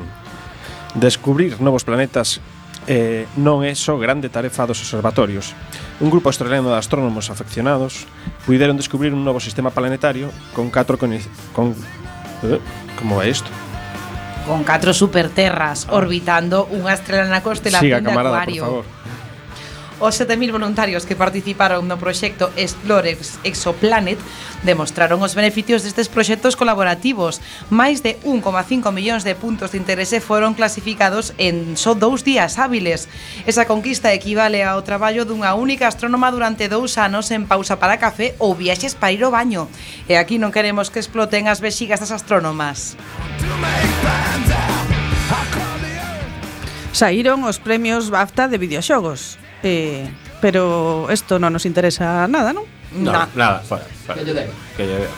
Descubrir 0.95 1.59
novos 1.59 1.83
planetas 1.83 2.39
eh, 2.87 3.27
non 3.35 3.67
é 3.67 3.75
só 3.75 3.99
grande 3.99 4.31
tarefa 4.31 4.63
dos 4.63 4.79
observatorios. 4.79 5.51
Un 5.99 6.07
grupo 6.07 6.31
australiano 6.31 6.71
de 6.71 6.79
astrónomos 6.79 7.27
afeccionados 7.27 8.07
puideron 8.47 8.79
descubrir 8.79 9.11
un 9.11 9.27
novo 9.27 9.43
sistema 9.43 9.75
planetario 9.75 10.31
con 10.55 10.71
catro 10.71 10.95
con... 10.95 11.11
con 11.51 11.75
eh, 12.47 12.63
como 12.95 13.19
é 13.19 13.27
isto? 13.27 13.51
Con 14.47 14.63
catro 14.63 14.95
superterras 14.95 15.83
orbitando 15.91 16.63
unha 16.71 16.95
estrela 16.95 17.27
na 17.27 17.43
constelación 17.43 17.99
Siga, 17.99 18.07
camarada, 18.07 18.39
de 18.47 18.55
Acuario. 18.55 18.63
Por 18.63 18.87
favor. 18.87 18.94
Os 19.99 20.19
7.000 20.19 20.51
voluntarios 20.51 21.07
que 21.07 21.15
participaron 21.15 21.87
no 21.87 21.95
proxecto 21.95 22.51
Explore 22.59 23.15
Exoplanet 23.47 24.19
demostraron 24.67 25.23
os 25.23 25.39
beneficios 25.39 25.87
destes 25.87 26.11
proxectos 26.11 26.59
colaborativos. 26.59 27.39
Máis 27.71 28.03
de 28.03 28.19
1,5 28.27 28.91
millóns 28.91 29.23
de 29.23 29.39
puntos 29.39 29.71
de 29.71 29.79
interese 29.79 30.19
foron 30.19 30.51
clasificados 30.51 31.31
en 31.39 31.79
só 31.79 31.95
dous 31.95 32.27
días 32.27 32.59
hábiles. 32.59 33.07
Esa 33.47 33.63
conquista 33.63 34.11
equivale 34.11 34.67
ao 34.67 34.83
traballo 34.83 35.23
dunha 35.23 35.55
única 35.55 35.87
astrónoma 35.87 36.27
durante 36.27 36.67
dous 36.67 36.99
anos 36.99 37.31
en 37.31 37.47
pausa 37.47 37.79
para 37.79 37.95
café 37.95 38.35
ou 38.35 38.51
viaxes 38.51 38.99
para 38.99 39.15
ir 39.15 39.23
ao 39.23 39.31
baño. 39.31 39.71
E 40.11 40.19
aquí 40.19 40.35
non 40.35 40.51
queremos 40.51 40.91
que 40.91 40.99
exploten 40.99 41.47
as 41.47 41.63
vexigas 41.63 42.03
das 42.03 42.11
astrónomas. 42.11 42.99
Saíron 46.91 47.47
os 47.47 47.63
premios 47.63 48.11
BAFTA 48.11 48.51
de 48.51 48.59
videoxogos. 48.59 49.39
Eh, 49.65 50.05
pero 50.45 51.09
isto 51.09 51.41
non 51.41 51.49
nos 51.49 51.65
interesa 51.65 52.29
nada, 52.29 52.53
non? 52.53 52.69
No, 52.93 53.09
nada, 53.09 53.33
nada 53.33 53.57
fora. 53.65 53.81
Que 54.13 54.21
lle 54.21 54.37
debo. 54.37 54.53
Que 54.77 54.85
lle. 54.85 55.09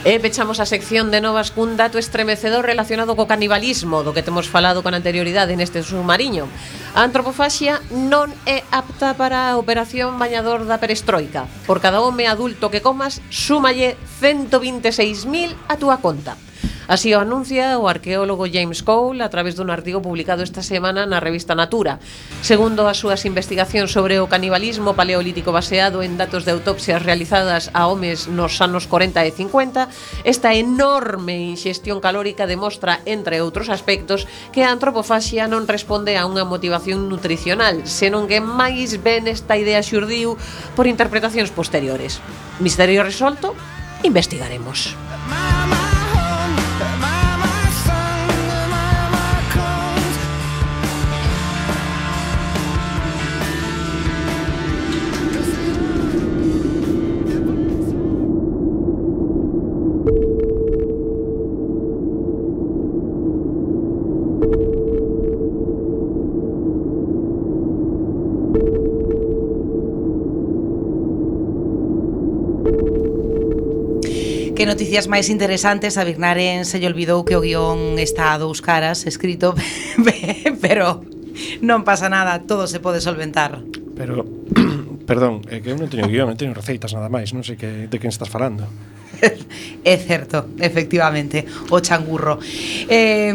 E 0.00 0.14
eh, 0.14 0.20
pechamos 0.22 0.62
a 0.62 0.70
sección 0.70 1.10
de 1.10 1.18
novas 1.18 1.50
cun 1.50 1.74
dato 1.74 1.98
estremecedor 1.98 2.62
relacionado 2.62 3.18
co 3.18 3.26
canibalismo 3.26 4.06
do 4.06 4.14
que 4.14 4.22
temos 4.22 4.46
falado 4.46 4.86
con 4.86 4.94
anterioridade 4.94 5.58
neste 5.58 5.82
submarino. 5.82 6.46
A 6.94 7.02
antropofaxia 7.02 7.82
non 7.90 8.30
é 8.46 8.62
apta 8.70 9.18
para 9.18 9.50
a 9.50 9.58
operación 9.58 10.14
bañador 10.14 10.62
da 10.64 10.78
perestroika. 10.78 11.50
Por 11.66 11.82
cada 11.82 11.98
home 11.98 12.30
adulto 12.30 12.70
que 12.70 12.80
comas, 12.80 13.18
súmalle 13.34 13.98
126.000 14.22 15.58
a 15.66 15.74
túa 15.74 15.98
conta. 15.98 16.38
Así 16.90 17.14
o 17.14 17.22
anuncia 17.22 17.78
o 17.78 17.86
arqueólogo 17.86 18.50
James 18.50 18.82
Cole 18.82 19.22
a 19.22 19.30
través 19.30 19.54
dun 19.54 19.70
artigo 19.70 20.02
publicado 20.02 20.42
esta 20.42 20.58
semana 20.58 21.06
na 21.06 21.22
revista 21.22 21.54
Natura. 21.54 22.02
Segundo 22.42 22.90
as 22.90 22.98
súas 22.98 23.22
investigacións 23.22 23.94
sobre 23.94 24.18
o 24.18 24.26
canibalismo 24.26 24.98
paleolítico 24.98 25.54
baseado 25.54 26.02
en 26.02 26.18
datos 26.18 26.42
de 26.42 26.50
autopsias 26.50 27.06
realizadas 27.06 27.70
a 27.78 27.86
homes 27.86 28.26
nos 28.26 28.58
anos 28.58 28.90
40 28.90 29.22
e 29.22 29.30
50, 29.30 29.86
esta 30.26 30.50
enorme 30.58 31.54
inxestión 31.54 32.02
calórica 32.02 32.50
demostra, 32.50 32.98
entre 33.06 33.38
outros 33.38 33.70
aspectos, 33.70 34.26
que 34.50 34.66
a 34.66 34.74
antropofaxia 34.74 35.46
non 35.46 35.70
responde 35.70 36.18
a 36.18 36.26
unha 36.26 36.42
motivación 36.42 37.06
nutricional, 37.06 37.86
senón 37.86 38.26
que 38.26 38.42
máis 38.42 38.98
ben 38.98 39.30
esta 39.30 39.54
idea 39.54 39.78
xurdiu 39.78 40.34
por 40.74 40.90
interpretacións 40.90 41.54
posteriores. 41.54 42.18
Misterio 42.58 43.06
resolto? 43.06 43.54
Investigaremos. 44.02 44.98
Mama. 45.30 45.79
My. 46.80 47.19
que 74.60 74.68
noticias 74.68 75.08
máis 75.08 75.32
interesantes 75.32 75.96
a 75.96 76.04
Vignaren 76.04 76.68
se 76.68 76.76
lle 76.76 76.84
olvidou 76.84 77.24
que 77.24 77.32
o 77.32 77.40
guión 77.40 77.96
está 77.96 78.36
a 78.36 78.40
dous 78.44 78.60
caras 78.60 79.08
escrito 79.08 79.56
pero 80.64 81.00
non 81.64 81.80
pasa 81.80 82.12
nada 82.12 82.44
todo 82.44 82.68
se 82.68 82.76
pode 82.76 83.00
solventar 83.00 83.56
pero 83.96 84.20
perdón, 85.08 85.40
é 85.48 85.64
que 85.64 85.72
eu 85.72 85.80
non 85.80 85.88
teño 85.88 86.12
guión, 86.12 86.28
non 86.28 86.36
teño 86.36 86.52
receitas 86.52 86.92
nada 86.92 87.08
máis, 87.08 87.32
non 87.32 87.40
sei 87.40 87.56
que 87.56 87.88
de 87.88 87.96
quen 87.98 88.12
estás 88.12 88.28
falando. 88.28 88.68
é 89.82 89.96
certo, 89.98 90.52
efectivamente, 90.60 91.42
o 91.72 91.80
changurro. 91.82 92.38
Eh, 92.86 93.32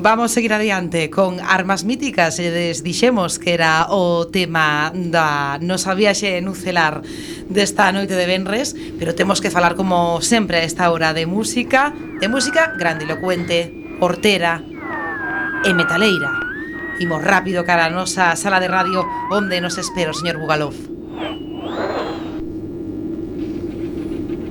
Vamos 0.00 0.30
seguir 0.30 0.52
adiante 0.52 1.10
con 1.10 1.40
Armas 1.40 1.82
Míticas 1.82 2.38
E 2.38 2.54
des 2.54 2.86
dixemos 2.86 3.42
que 3.42 3.58
era 3.58 3.90
o 3.90 4.30
tema 4.30 4.94
da 4.94 5.58
nosa 5.58 5.90
viaxe 5.98 6.38
nucelar 6.38 7.02
desta 7.50 7.90
noite 7.90 8.14
de 8.14 8.30
Benres 8.30 8.78
Pero 8.94 9.18
temos 9.18 9.42
que 9.42 9.50
falar 9.50 9.74
como 9.74 10.22
sempre 10.22 10.62
a 10.62 10.62
esta 10.62 10.94
hora 10.94 11.10
de 11.18 11.26
música 11.26 11.90
De 12.22 12.30
música 12.30 12.78
grandilocuente, 12.78 13.74
hortera 13.98 14.62
e 15.66 15.74
metaleira 15.74 16.30
Imos 17.02 17.18
rápido 17.18 17.66
cara 17.66 17.90
a 17.90 17.90
nosa 17.90 18.38
sala 18.38 18.62
de 18.62 18.70
radio 18.70 19.02
onde 19.34 19.58
nos 19.58 19.82
espera 19.82 20.14
o 20.14 20.18
señor 20.18 20.38
Bugalov. 20.38 20.78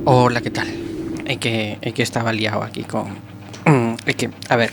Hola, 0.04 0.44
que 0.44 0.51
tal? 0.51 0.68
É 1.24 1.39
que, 1.39 1.80
é 1.80 1.92
que 1.92 2.04
estaba 2.04 2.32
liado 2.32 2.63
aquí 2.63 2.84
con, 2.88 3.26
Mm, 3.68 4.00
é 4.08 4.14
que, 4.16 4.32
a 4.48 4.56
ver, 4.56 4.72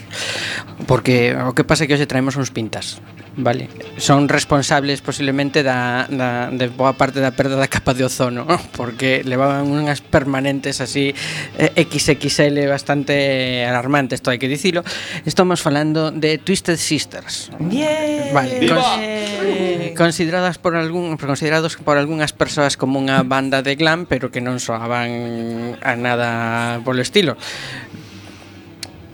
porque 0.87 1.35
o 1.35 1.51
que 1.51 1.67
pasa 1.67 1.83
é 1.83 1.87
que 1.87 1.99
hoxe 1.99 2.07
traemos 2.07 2.39
uns 2.39 2.47
pintas, 2.55 3.03
vale? 3.35 3.67
Son 3.99 4.31
responsables 4.31 5.03
posiblemente 5.03 5.67
da, 5.67 6.07
da, 6.07 6.47
de 6.47 6.71
boa 6.71 6.95
parte 6.95 7.19
da 7.19 7.35
perda 7.35 7.59
da 7.59 7.67
capa 7.67 7.91
de 7.91 8.07
ozono, 8.07 8.47
porque 8.79 9.19
levaban 9.27 9.67
unhas 9.67 9.99
permanentes 9.99 10.79
así 10.79 11.11
eh, 11.59 11.75
XXL 11.75 12.71
bastante 12.71 13.67
alarmantes, 13.67 14.23
isto 14.23 14.31
hai 14.31 14.39
que 14.39 14.47
dicilo. 14.47 14.79
Estamos 15.27 15.59
falando 15.59 16.15
de 16.15 16.39
Twisted 16.39 16.79
Sisters. 16.79 17.51
Yeah. 17.67 18.31
Vale, 18.31 18.63
cons 18.63 18.87
yeah. 18.95 19.91
consideradas 19.99 20.55
por 20.55 20.79
algún 20.79 21.19
considerados 21.19 21.75
por 21.75 21.99
algunhas 21.99 22.31
persoas 22.31 22.79
como 22.79 22.95
unha 23.03 23.19
banda 23.27 23.59
de 23.59 23.75
glam, 23.75 24.07
pero 24.07 24.31
que 24.31 24.39
non 24.39 24.63
soaban 24.63 25.75
a 25.83 25.99
nada 25.99 26.79
polo 26.87 27.03
estilo 27.03 27.35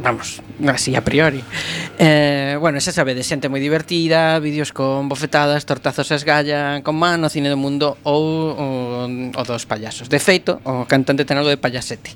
vamos, 0.01 0.41
así 0.67 0.95
a 0.95 1.01
priori. 1.01 1.43
Eh, 1.97 2.57
bueno, 2.59 2.79
xa 2.81 2.91
sabe, 2.91 3.13
de 3.13 3.23
xente 3.23 3.47
moi 3.49 3.61
divertida, 3.61 4.41
vídeos 4.41 4.73
con 4.73 5.05
bofetadas, 5.05 5.65
tortazos 5.69 6.09
a 6.11 6.17
esgalla, 6.17 6.81
con 6.81 6.97
mano, 6.97 7.29
cine 7.29 7.49
do 7.49 7.57
mundo 7.57 7.97
ou 8.03 8.53
o, 8.53 9.07
o 9.33 9.41
dos 9.45 9.65
payasos. 9.65 10.09
De 10.09 10.17
feito, 10.17 10.61
o 10.65 10.85
cantante 10.89 11.25
ten 11.25 11.37
algo 11.37 11.49
de 11.49 11.61
payasete. 11.61 12.13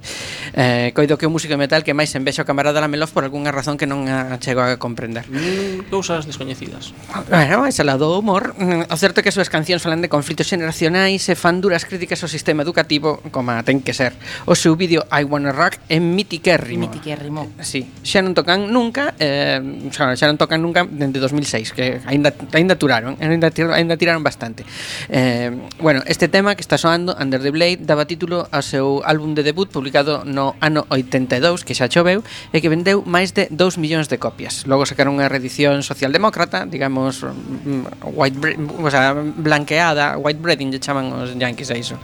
Eh, 0.58 0.92
coido 0.96 1.18
que 1.18 1.28
o 1.28 1.32
músico 1.34 1.54
de 1.54 1.62
metal 1.62 1.86
que 1.86 1.94
máis 1.94 2.14
envexa 2.16 2.42
o 2.44 2.48
camarada 2.48 2.82
Lamelov 2.82 3.12
por 3.12 3.28
algunha 3.28 3.52
razón 3.54 3.78
que 3.78 3.86
non 3.86 4.08
a 4.08 4.40
chego 4.42 4.64
a 4.64 4.78
comprender. 4.80 5.28
Mm, 5.28 5.92
cousas 5.92 6.26
descoñecidas. 6.26 6.96
Bueno, 7.28 7.68
esa 7.68 7.84
lado 7.84 8.10
do 8.10 8.18
humor. 8.18 8.56
Mm, 8.58 8.88
o 8.90 8.96
certo 8.98 9.20
é 9.20 9.22
que 9.22 9.30
as 9.30 9.38
súas 9.38 9.52
cancións 9.52 9.84
falan 9.84 10.00
de 10.00 10.10
conflitos 10.10 10.48
generacionais 10.48 11.28
e 11.28 11.36
fan 11.36 11.60
duras 11.60 11.84
críticas 11.84 12.24
ao 12.24 12.32
sistema 12.32 12.64
educativo, 12.64 13.20
como 13.30 13.52
ten 13.68 13.84
que 13.84 13.92
ser. 13.92 14.16
O 14.48 14.56
seu 14.56 14.74
vídeo 14.80 15.04
I 15.12 15.28
Wanna 15.28 15.52
Rock 15.52 15.78
é 15.92 16.00
mitiquérrimo. 16.00 16.88
Mitiquérrimo. 16.88 17.52
Sí, 17.60 17.75
sí. 17.76 17.84
Xa 18.08 18.24
non 18.24 18.32
tocan 18.32 18.72
nunca, 18.72 19.12
eh, 19.20 19.60
xa, 19.92 20.16
xa 20.16 20.26
non 20.32 20.40
tocan 20.40 20.64
nunca 20.64 20.88
dende 20.88 21.20
2006, 21.20 21.76
que 21.76 22.00
aínda 22.08 22.32
aínda 22.56 22.80
turaron, 22.80 23.20
aínda 23.20 23.52
aínda 23.52 24.00
tiraron 24.00 24.24
bastante. 24.24 24.64
Eh, 25.12 25.52
bueno, 25.84 26.00
este 26.08 26.32
tema 26.32 26.56
que 26.56 26.64
está 26.64 26.80
soando 26.80 27.12
Under 27.20 27.44
the 27.44 27.52
Blade 27.52 27.84
daba 27.84 28.08
título 28.08 28.48
ao 28.48 28.64
seu 28.64 29.04
álbum 29.04 29.36
de 29.36 29.44
debut 29.44 29.68
publicado 29.68 30.24
no 30.24 30.56
ano 30.64 30.88
82, 30.88 31.68
que 31.68 31.76
xa 31.76 31.92
choveu, 31.92 32.24
e 32.56 32.64
que 32.64 32.72
vendeu 32.72 33.04
máis 33.04 33.36
de 33.36 33.52
2 33.52 33.76
millóns 33.76 34.08
de 34.08 34.16
copias. 34.16 34.64
Logo 34.64 34.88
sacaron 34.88 35.20
unha 35.20 35.28
reedición 35.28 35.84
socialdemócrata, 35.84 36.64
digamos 36.64 37.28
mm, 37.28 38.16
white 38.16 38.40
o 38.80 38.88
sea, 38.88 39.12
blanqueada, 39.20 40.16
white 40.16 40.40
breading 40.40 40.72
lle 40.72 40.80
chaman 40.80 41.12
os 41.12 41.36
yankees 41.36 41.74
a 41.74 41.76
iso, 41.76 42.00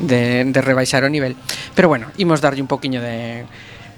de, 0.00 0.48
de 0.48 0.60
rebaixar 0.64 1.04
o 1.04 1.12
nivel. 1.12 1.36
Pero 1.76 1.92
bueno, 1.92 2.08
imos 2.16 2.40
darlle 2.40 2.64
un 2.64 2.70
poquinho 2.70 3.04
de 3.04 3.44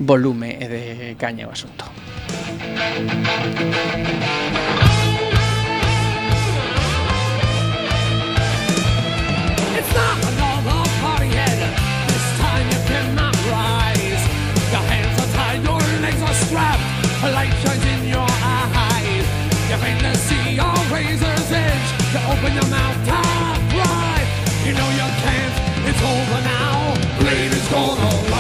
volume 0.05 0.59
eh, 0.61 0.69
de 0.69 1.17
Caña 1.17 1.47
o 1.49 1.53
Asunto. 1.53 1.85
light 17.31 17.55
shines 17.63 17.85
in 17.87 18.09
your 18.09 18.31
eyes. 18.59 19.27
You 19.71 19.77
fantasy 19.79 20.59
on 20.59 20.83
razor's 20.93 21.51
edge. 21.53 21.89
You 22.13 22.21
open 22.33 22.53
your 22.59 22.69
mouth 22.77 22.99
to 23.09 23.19
cry. 23.73 24.19
You 24.67 24.73
know 24.79 24.91
you 25.01 25.09
can't. 25.25 25.57
It's 25.89 26.03
over 26.13 26.41
now. 26.55 26.95
Blade 27.21 27.53
is 27.53 27.69
gone 27.69 27.99
away. 27.99 28.32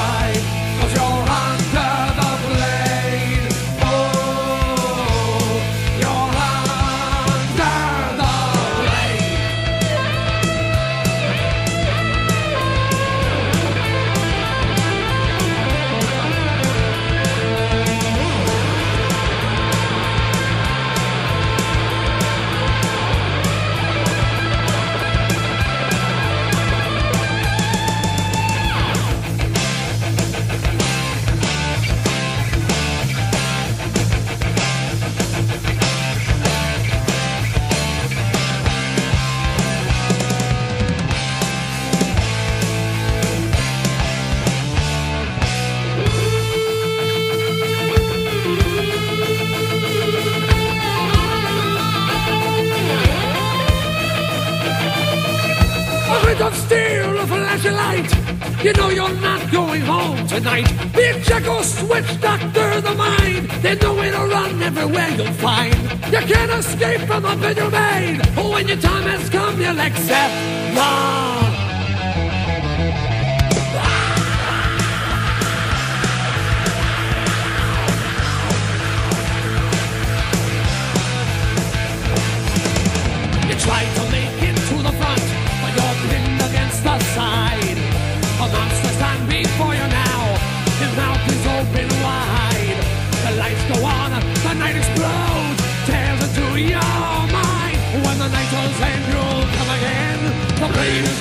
You 58.62 58.72
know 58.74 58.90
you're 58.90 59.12
not 59.14 59.50
going 59.50 59.80
home 59.80 60.24
tonight. 60.28 60.68
The 60.94 61.20
Checo 61.26 61.64
switch 61.64 62.20
doctor 62.20 62.80
the 62.80 62.94
mind. 62.94 63.50
They 63.60 63.74
know 63.74 63.92
where 63.94 64.12
to 64.12 64.18
run 64.18 64.62
everywhere 64.62 65.08
you'll 65.08 65.32
find. 65.32 65.74
You 66.12 66.20
can't 66.20 66.52
escape 66.52 67.00
from 67.00 67.24
the 67.24 67.34
bed 67.40 67.56
you 67.56 67.68
made. 67.70 68.18
But 68.36 68.50
when 68.50 68.68
your 68.68 68.76
time 68.76 69.02
has 69.02 69.28
come, 69.30 69.60
you'll 69.60 69.80
accept 69.80 70.34
the 70.76 71.51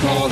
small 0.01 0.30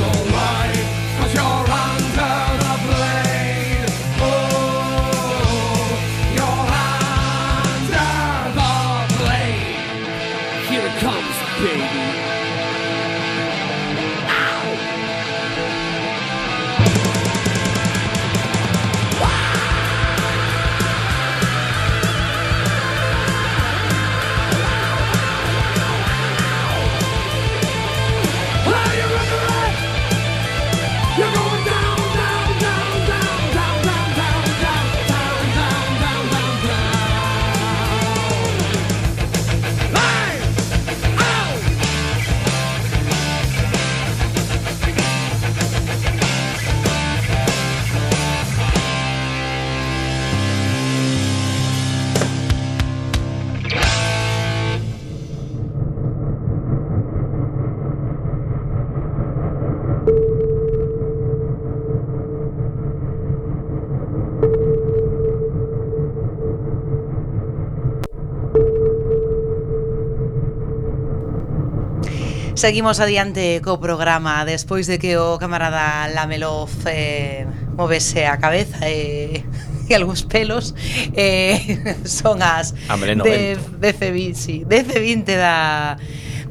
Seguimos 72.60 73.00
adiante 73.00 73.62
co 73.64 73.80
programa. 73.80 74.44
Despois 74.44 74.84
de 74.84 75.00
que 75.00 75.16
o 75.16 75.40
camarada 75.40 76.12
Lamelov 76.12 76.68
eh, 76.92 77.48
movese 77.80 78.28
a 78.28 78.36
cabeza 78.36 78.84
e 78.84 79.40
eh, 79.40 79.88
e 79.88 79.96
algúns 79.96 80.28
pelos 80.28 80.76
eh, 81.16 81.80
son 82.04 82.44
as 82.44 82.76
10 82.92 83.80
10, 83.80 84.36
sí, 84.36 84.68
10 84.68 84.92
20 84.92 85.40
da, 85.40 85.96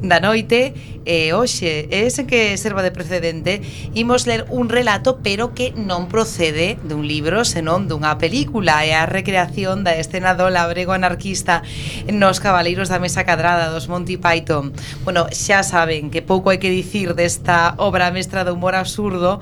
da 0.01 0.17
noite. 0.17 0.73
E 1.09 1.33
hoxe, 1.33 1.89
ese 1.89 2.29
que 2.29 2.53
serva 2.61 2.85
de 2.85 2.93
precedente, 2.93 3.65
imos 3.97 4.29
ler 4.29 4.45
un 4.53 4.69
relato 4.69 5.25
pero 5.25 5.57
que 5.57 5.73
non 5.73 6.05
procede 6.05 6.77
dun 6.85 7.09
libro, 7.09 7.49
senón 7.49 7.89
dunha 7.89 8.21
película. 8.21 8.85
É 8.85 8.93
a 8.93 9.09
recreación 9.09 9.81
da 9.81 9.97
escena 9.97 10.37
do 10.37 10.53
labrego 10.53 10.93
anarquista 10.93 11.65
nos 12.13 12.37
Cabaleiros 12.37 12.93
da 12.93 13.01
Mesa 13.01 13.25
Cadrada 13.25 13.73
dos 13.73 13.89
Monty 13.89 14.21
Python. 14.21 14.69
Bueno, 15.01 15.25
xa 15.33 15.65
saben 15.65 16.13
que 16.13 16.21
pouco 16.21 16.53
hai 16.53 16.61
que 16.61 16.69
dicir 16.69 17.17
desta 17.17 17.73
obra 17.81 18.13
mestra 18.13 18.45
do 18.45 18.53
humor 18.53 18.77
absurdo 18.77 19.41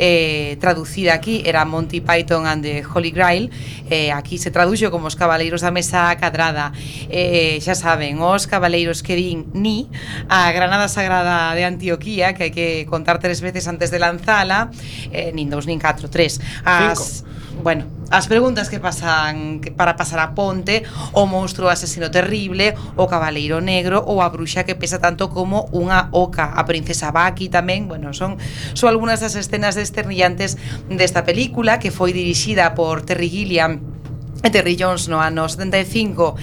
eh, 0.00 0.56
traducida 0.64 1.12
aquí 1.12 1.44
era 1.44 1.68
Monty 1.68 2.00
Python 2.00 2.48
and 2.48 2.64
the 2.64 2.80
Holy 2.88 3.12
Grail 3.12 3.52
eh, 3.92 4.08
aquí 4.16 4.40
se 4.40 4.48
traduxo 4.48 4.88
como 4.88 5.12
os 5.12 5.16
Cabaleiros 5.20 5.60
da 5.60 5.68
Mesa 5.68 6.08
Cadrada 6.16 6.72
eh, 7.12 7.60
xa 7.60 7.76
saben, 7.76 8.16
os 8.24 8.48
Cabaleiros 8.48 9.04
que 9.04 9.12
din 9.12 9.52
ni 9.52 9.92
a 10.32 10.48
Granada 10.56 10.88
Sagrada 10.88 11.01
sagrada 11.02 11.54
de 11.54 11.64
Antioquía 11.64 12.34
que 12.34 12.46
hai 12.46 12.52
que 12.54 12.86
contar 12.86 13.18
tres 13.18 13.42
veces 13.42 13.66
antes 13.66 13.90
de 13.90 13.98
lanzala, 13.98 14.70
eh, 15.10 15.34
nin 15.34 15.50
dous, 15.50 15.66
nin 15.66 15.82
catro, 15.82 16.06
tres. 16.06 16.38
As, 16.62 17.26
Cinco. 17.26 17.62
bueno, 17.66 17.90
as 18.14 18.30
preguntas 18.30 18.70
que 18.70 18.78
pasan 18.78 19.58
que 19.58 19.74
para 19.74 19.98
pasar 19.98 20.22
a 20.22 20.30
ponte, 20.38 20.86
o 21.10 21.26
monstruo 21.26 21.66
asesino 21.66 22.14
terrible, 22.14 22.78
o 22.94 23.10
cabaleiro 23.10 23.58
negro 23.58 23.98
ou 24.06 24.22
a 24.22 24.30
bruxa 24.30 24.62
que 24.62 24.78
pesa 24.78 25.02
tanto 25.02 25.26
como 25.34 25.66
unha 25.74 26.06
oca, 26.14 26.54
a 26.54 26.62
princesa 26.62 27.10
Baki 27.10 27.50
tamén, 27.50 27.90
bueno, 27.90 28.14
son 28.14 28.38
son 28.78 28.86
algunhas 28.86 29.18
das 29.18 29.34
escenas 29.34 29.74
desternillantes 29.74 30.54
desta 30.86 31.26
película 31.26 31.82
que 31.82 31.90
foi 31.90 32.14
dirixida 32.14 32.78
por 32.78 33.02
Terry 33.02 33.26
Gilliam 33.26 34.01
e 34.42 34.50
Terry 34.50 34.74
Jones 34.76 35.06
no 35.06 35.22
ano 35.22 35.46
75 35.46 36.34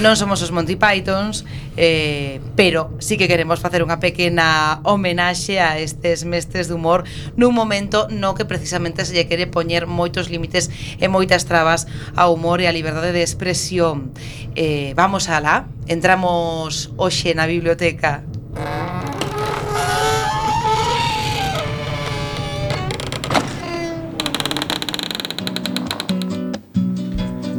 non 0.00 0.16
somos 0.16 0.40
os 0.40 0.52
Monty 0.52 0.76
Pythons 0.76 1.44
eh, 1.76 2.40
pero 2.56 2.92
sí 3.00 3.16
que 3.16 3.28
queremos 3.28 3.60
facer 3.60 3.80
unha 3.80 4.00
pequena 4.00 4.80
homenaxe 4.84 5.60
a 5.60 5.80
estes 5.80 6.24
mestres 6.28 6.68
de 6.68 6.76
humor 6.76 7.08
nun 7.36 7.56
momento 7.56 8.08
no 8.12 8.36
que 8.36 8.44
precisamente 8.44 9.04
se 9.08 9.16
lle 9.16 9.28
quere 9.28 9.48
poñer 9.48 9.88
moitos 9.88 10.28
límites 10.28 10.68
e 11.00 11.08
moitas 11.08 11.48
trabas 11.48 11.88
ao 12.16 12.36
humor 12.36 12.60
e 12.60 12.68
á 12.68 12.72
liberdade 12.72 13.12
de 13.12 13.24
expresión. 13.24 14.12
Eh, 14.56 14.92
vamos 14.96 15.28
alá 15.28 15.68
entramos 15.88 16.92
hoxe 17.00 17.32
na 17.32 17.48
biblioteca. 17.48 18.24
Música 18.52 19.11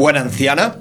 Buena 0.04 0.20
anciana. 0.20 0.76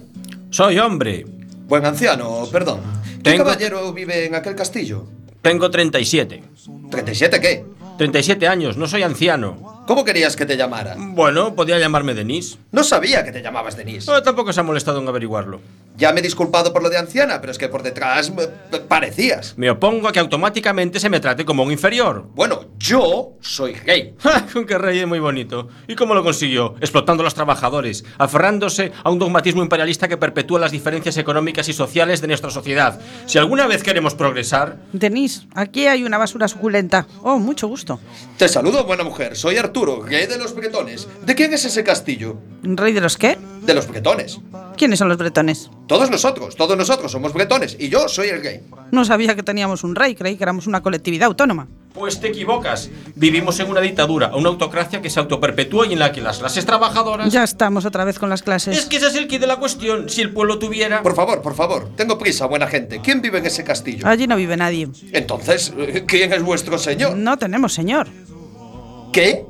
Soy 0.51 0.81
hombre. 0.81 1.25
Buen 1.69 1.87
anciano, 1.87 2.45
perdón. 2.51 2.81
¿Qué 3.23 3.31
Tengo- 3.31 3.45
caballero 3.45 3.93
vive 3.93 4.27
en 4.27 4.35
aquel 4.35 4.57
castillo? 4.57 5.07
Tengo 5.43 5.71
37. 5.71 6.43
¿37 6.91 7.41
qué? 7.41 7.65
37 7.99 8.49
años, 8.49 8.77
no 8.77 8.89
soy 8.89 9.05
anciano. 9.05 9.85
¿Cómo 9.87 10.05
querías 10.05 10.35
que 10.35 10.45
te 10.45 10.57
llamara? 10.57 10.97
Bueno, 10.99 11.55
podía 11.55 11.79
llamarme 11.79 12.15
Denise. 12.15 12.57
No 12.73 12.83
sabía 12.83 13.25
que 13.25 13.31
te 13.31 13.43
llamabas 13.43 13.77
Denise. 13.77 14.11
No, 14.11 14.21
tampoco 14.25 14.53
se 14.53 14.59
ha 14.59 14.65
molestado 14.65 15.01
en 15.01 15.07
averiguarlo. 15.07 15.61
Ya 16.03 16.13
me 16.13 16.19
he 16.19 16.23
disculpado 16.25 16.73
por 16.73 16.83
lo 16.83 16.91
de 16.91 16.99
anciana, 16.99 17.41
pero 17.41 17.53
es 17.53 17.59
que 17.59 17.69
por 17.69 17.85
detrás 17.85 18.29
me- 18.35 18.49
me 18.73 18.81
parecías. 18.81 19.55
Me 19.57 19.71
opongo 19.71 20.09
a 20.09 20.13
que 20.13 20.19
automáticamente 20.19 20.99
se 20.99 21.09
me 21.09 21.21
trate 21.21 21.45
como 21.45 21.63
un 21.63 21.71
inferior. 21.71 22.27
Bueno, 22.35 22.65
yo 22.77 23.35
soy 23.41 23.75
gay. 23.87 24.13
Que 24.67 24.79
rey 24.79 25.07
muy 25.07 25.21
bonito. 25.21 25.69
¿Y 25.87 25.95
cómo 25.95 26.15
lo 26.15 26.25
consiguió? 26.25 26.75
Explotando 26.81 27.23
a 27.23 27.25
los 27.25 27.35
trabajadores, 27.35 28.05
aferrándose 28.19 28.91
a 29.05 29.11
un 29.11 29.21
dogmatismo 29.21 29.63
imperialista 29.63 30.09
que 30.09 30.17
perpetúa 30.17 30.59
las 30.59 30.73
diferencias 30.73 31.17
económicas 31.19 31.69
y 31.69 31.73
sociales 31.73 32.21
de 32.21 32.27
nuestra 32.27 32.51
sociedad. 32.51 32.99
Si 33.27 33.39
alguna 33.39 33.69
vez 33.69 33.85
queremos 33.85 34.17
progresar, 34.17 34.79
Denise, 34.93 35.47
aquí 35.55 35.87
hay 35.87 36.03
una 36.03 36.19
basura 36.19 36.49
suculenta. 36.49 37.07
Oh, 37.23 37.39
mucho 37.39 37.69
gusto. 37.69 38.01
Te 38.39 38.49
saludo, 38.49 38.83
buena 38.85 39.05
mujer. 39.05 39.37
Soy 39.37 39.57
Arturo, 39.57 40.01
gay 40.01 40.27
de 40.27 40.37
los 40.39 40.53
bretones. 40.53 41.07
¿De 41.25 41.37
quién 41.37 41.55
es 41.55 41.65
ese 41.65 41.85
castillo? 41.85 42.39
¿Rey 42.65 42.93
de 42.93 43.01
los 43.01 43.17
qué? 43.17 43.39
De 43.61 43.75
los 43.75 43.87
bretones. 43.87 44.41
¿Quiénes 44.77 44.99
son 44.99 45.09
los 45.09 45.19
bretones? 45.19 45.71
Todos 45.87 46.11
nosotros, 46.11 46.57
todos 46.57 46.77
nosotros 46.77 47.13
somos 47.13 47.33
bretones. 47.33 47.77
Y 47.79 47.89
yo 47.89 48.09
soy 48.09 48.29
el 48.29 48.41
gay. 48.43 48.61
No 48.91 49.05
sabía 49.05 49.35
que 49.35 49.43
teníamos 49.43 49.85
un 49.85 49.95
rey, 49.95 50.15
creí 50.15 50.37
que 50.37 50.45
éramos 50.45 50.67
una 50.67 50.83
colectividad 50.83 51.27
autónoma. 51.27 51.69
pues 51.95 52.21
te 52.21 52.29
equivocas. 52.29 52.91
Vivimos 53.15 53.61
en 53.61 53.69
una 53.71 53.81
dictadura, 53.81 54.35
una 54.35 54.49
autocracia 54.49 55.03
que 55.03 55.11
se 55.11 55.21
autoperpetúa 55.21 55.87
y 55.87 55.93
en 55.93 55.99
la 55.99 56.11
que 56.11 56.23
las 56.23 56.39
clases 56.39 56.65
trabajadoras... 56.65 57.31
Ya 57.31 57.45
estamos 57.45 57.85
otra 57.85 58.05
vez 58.05 58.19
con 58.19 58.31
las 58.31 58.43
clases. 58.43 58.79
Es 58.79 58.87
que 58.87 58.97
ese 58.97 59.09
es 59.09 59.15
el 59.15 59.29
quid 59.29 59.41
de 59.41 59.47
la 59.47 59.57
cuestión. 59.57 60.09
Si 60.09 60.23
el 60.23 60.31
pueblo 60.33 60.59
tuviera... 60.59 61.03
Por 61.03 61.15
favor, 61.15 61.43
por 61.43 61.55
favor. 61.55 61.91
Tengo 61.97 62.19
prisa, 62.19 62.47
buena 62.47 62.67
gente. 62.67 63.01
¿Quién 63.03 63.21
vive 63.21 63.39
en 63.39 63.47
ese 63.47 63.63
castillo? 63.63 64.07
Allí 64.07 64.27
no 64.27 64.37
vive 64.37 64.57
nadie. 64.57 64.89
Entonces, 65.13 65.73
¿quién 66.07 66.33
es 66.33 66.43
vuestro 66.43 66.79
señor? 66.79 67.15
No 67.17 67.37
tenemos 67.37 67.75
señor. 67.75 68.09
¿Qué? 69.13 69.45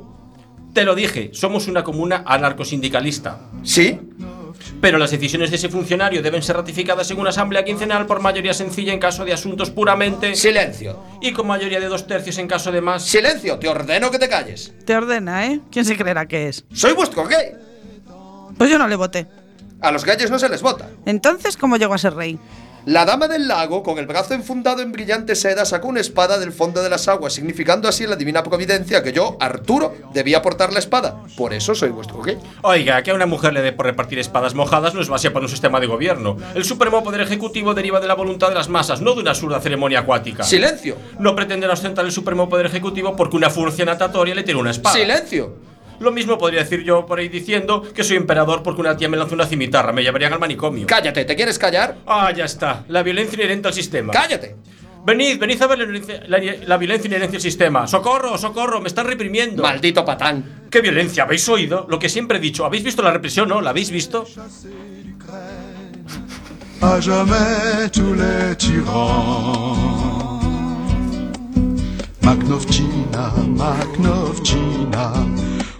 Te 0.73 0.83
lo 0.83 0.95
dije, 0.95 1.29
somos 1.33 1.67
una 1.67 1.83
comuna 1.83 2.23
anarcosindicalista. 2.25 3.41
¿Sí? 3.63 3.99
Pero 4.83 4.97
las 4.97 5.11
decisiones 5.11 5.49
de 5.49 5.55
ese 5.55 5.69
funcionario 5.69 6.21
deben 6.21 6.43
ser 6.43 6.57
ratificadas 6.57 7.09
en 7.09 7.17
una 7.17 7.29
asamblea 7.29 7.63
quincenal 7.63 8.05
por 8.05 8.19
mayoría 8.19 8.53
sencilla 8.53 8.91
en 8.91 8.99
caso 8.99 9.23
de 9.23 9.31
asuntos 9.31 9.71
puramente... 9.71 10.35
Silencio. 10.35 10.99
Y 11.21 11.31
con 11.31 11.47
mayoría 11.47 11.79
de 11.79 11.87
dos 11.87 12.05
tercios 12.05 12.37
en 12.37 12.49
caso 12.49 12.69
de 12.69 12.81
más... 12.81 13.01
Silencio, 13.05 13.57
te 13.57 13.69
ordeno 13.69 14.11
que 14.11 14.19
te 14.19 14.27
calles. 14.27 14.73
Te 14.83 14.93
ordena, 14.93 15.45
¿eh? 15.45 15.61
¿Quién 15.71 15.85
se 15.85 15.95
creerá 15.95 16.25
que 16.25 16.49
es? 16.49 16.65
Soy 16.73 16.91
vuestro 16.91 17.25
gay. 17.25 17.53
Pues 18.57 18.69
yo 18.69 18.77
no 18.77 18.89
le 18.89 18.97
voté. 18.97 19.25
A 19.79 19.89
los 19.89 20.03
gayes 20.03 20.29
no 20.29 20.37
se 20.37 20.49
les 20.49 20.61
vota. 20.61 20.89
Entonces, 21.05 21.55
¿cómo 21.55 21.77
llegó 21.77 21.93
a 21.93 21.97
ser 21.97 22.15
rey? 22.15 22.37
La 22.85 23.05
dama 23.05 23.29
del 23.29 23.47
lago, 23.47 23.81
con 23.81 23.97
el 23.97 24.07
brazo 24.07 24.33
enfundado 24.33 24.81
en 24.81 24.91
brillante 24.91 25.35
seda, 25.35 25.63
sacó 25.63 25.87
una 25.87 26.01
espada 26.01 26.37
del 26.37 26.51
fondo 26.51 26.83
de 26.83 26.89
las 26.89 27.07
aguas, 27.07 27.31
significando 27.31 27.87
así 27.87 28.03
en 28.03 28.09
la 28.09 28.17
divina 28.17 28.43
providencia 28.43 29.01
que 29.01 29.13
yo, 29.13 29.37
Arturo, 29.39 29.95
debía 30.13 30.41
portar 30.41 30.73
la 30.73 30.79
espada. 30.79 31.23
Por 31.37 31.53
eso 31.53 31.75
soy 31.75 31.91
vuestro. 31.91 32.21
Oiga, 32.61 33.01
que 33.01 33.11
a 33.11 33.13
una 33.13 33.25
mujer 33.25 33.53
le 33.53 33.61
dé 33.61 33.71
por 33.71 33.85
repartir 33.85 34.19
espadas 34.19 34.53
mojadas 34.53 34.93
no 34.93 35.01
es 35.01 35.07
base 35.07 35.31
para 35.31 35.45
un 35.45 35.49
sistema 35.49 35.79
de 35.79 35.87
gobierno. 35.87 36.35
El 36.55 36.65
supremo 36.65 37.01
poder 37.03 37.21
ejecutivo 37.21 37.73
deriva 37.73 38.01
de 38.01 38.07
la 38.07 38.15
voluntad 38.15 38.49
de 38.49 38.55
las 38.55 38.67
masas, 38.67 38.99
no 38.99 39.13
de 39.13 39.21
una 39.21 39.31
absurda 39.31 39.61
ceremonia 39.61 39.99
acuática. 39.99 40.43
Silencio. 40.43 40.97
No 41.19 41.35
pretenderá 41.35 41.71
ostentar 41.71 42.03
el 42.03 42.11
supremo 42.11 42.49
poder 42.49 42.65
ejecutivo 42.65 43.15
porque 43.15 43.37
una 43.37 43.49
furcia 43.49 43.85
natatoria 43.85 44.35
le 44.35 44.43
tiene 44.43 44.59
una 44.59 44.71
espada. 44.71 44.95
Silencio. 44.95 45.72
Lo 45.99 46.11
mismo 46.11 46.37
podría 46.37 46.61
decir 46.63 46.83
yo 46.83 47.05
por 47.05 47.19
ahí 47.19 47.29
diciendo 47.29 47.81
que 47.93 48.03
soy 48.03 48.17
emperador 48.17 48.61
porque 48.63 48.81
una 48.81 48.97
tía 48.97 49.07
me 49.09 49.17
lanzó 49.17 49.35
una 49.35 49.45
cimitarra, 49.45 49.91
me 49.93 50.01
llevarían 50.03 50.33
al 50.33 50.39
manicomio. 50.39 50.85
Cállate, 50.87 51.23
¿te 51.25 51.35
quieres 51.35 51.57
callar? 51.59 51.97
ah, 52.05 52.31
ya 52.31 52.45
está. 52.45 52.83
La 52.89 53.03
violencia 53.03 53.35
inherente 53.35 53.67
al 53.67 53.73
sistema. 53.73 54.11
Cállate. 54.11 54.55
Venid, 55.05 55.37
venid 55.37 55.61
a 55.61 55.67
ver 55.67 55.79
la, 55.79 55.85
violencia- 55.85 56.23
la, 56.27 56.39
la 56.65 56.77
violencia 56.77 57.07
inherente 57.07 57.35
al 57.35 57.41
sistema. 57.41 57.87
¡Socorro, 57.87 58.37
socorro! 58.37 58.79
¡Me 58.79 58.87
están 58.87 59.05
reprimiendo! 59.05 59.61
Maldito 59.61 60.05
patán. 60.05 60.67
¿Qué 60.69 60.79
violencia? 60.81 61.23
¿Habéis 61.23 61.47
oído? 61.49 61.85
Lo 61.89 61.99
que 61.99 62.07
siempre 62.09 62.37
he 62.37 62.41
dicho. 62.41 62.65
¿Habéis 62.65 62.83
visto 62.83 63.01
la 63.03 63.11
represión, 63.11 63.49
no? 63.49 63.59
¿La 63.61 63.71
habéis 63.71 63.91
visto? 63.91 64.25
à 66.81 66.99
jamais 66.99 67.89
tous 67.93 68.13
les 68.13 68.57
tyrans. 68.57 69.77
Maknovchina, 72.21 73.31
Maknovchina, 73.47 75.13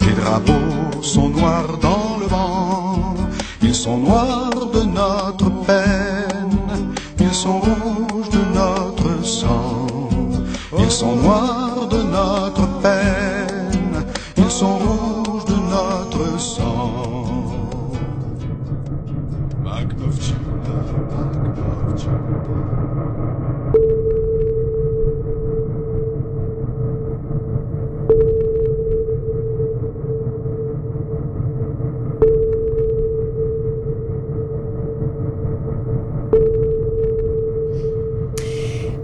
les 0.05 0.13
drapeaux 0.13 1.01
sont 1.01 1.29
noirs 1.29 1.77
dans 1.81 2.17
le 2.19 2.27
vent, 2.27 3.15
ils 3.61 3.75
sont 3.75 3.97
noirs 3.97 4.67
de 4.73 4.83
notre 4.83 5.49
peine, 5.65 6.93
ils 7.19 7.33
sont 7.33 7.59
rouges 7.59 8.29
de 8.29 8.43
notre 8.53 9.25
sang, 9.25 9.87
ils 10.77 10.91
sont 10.91 11.15
noirs 11.15 11.87
de 11.89 12.01
notre 12.01 12.67
peine, 12.81 14.05
ils 14.37 14.51
sont 14.51 14.77
rouges 14.77 15.45
de 15.45 15.55
notre 15.55 16.39
sang. 16.39 17.03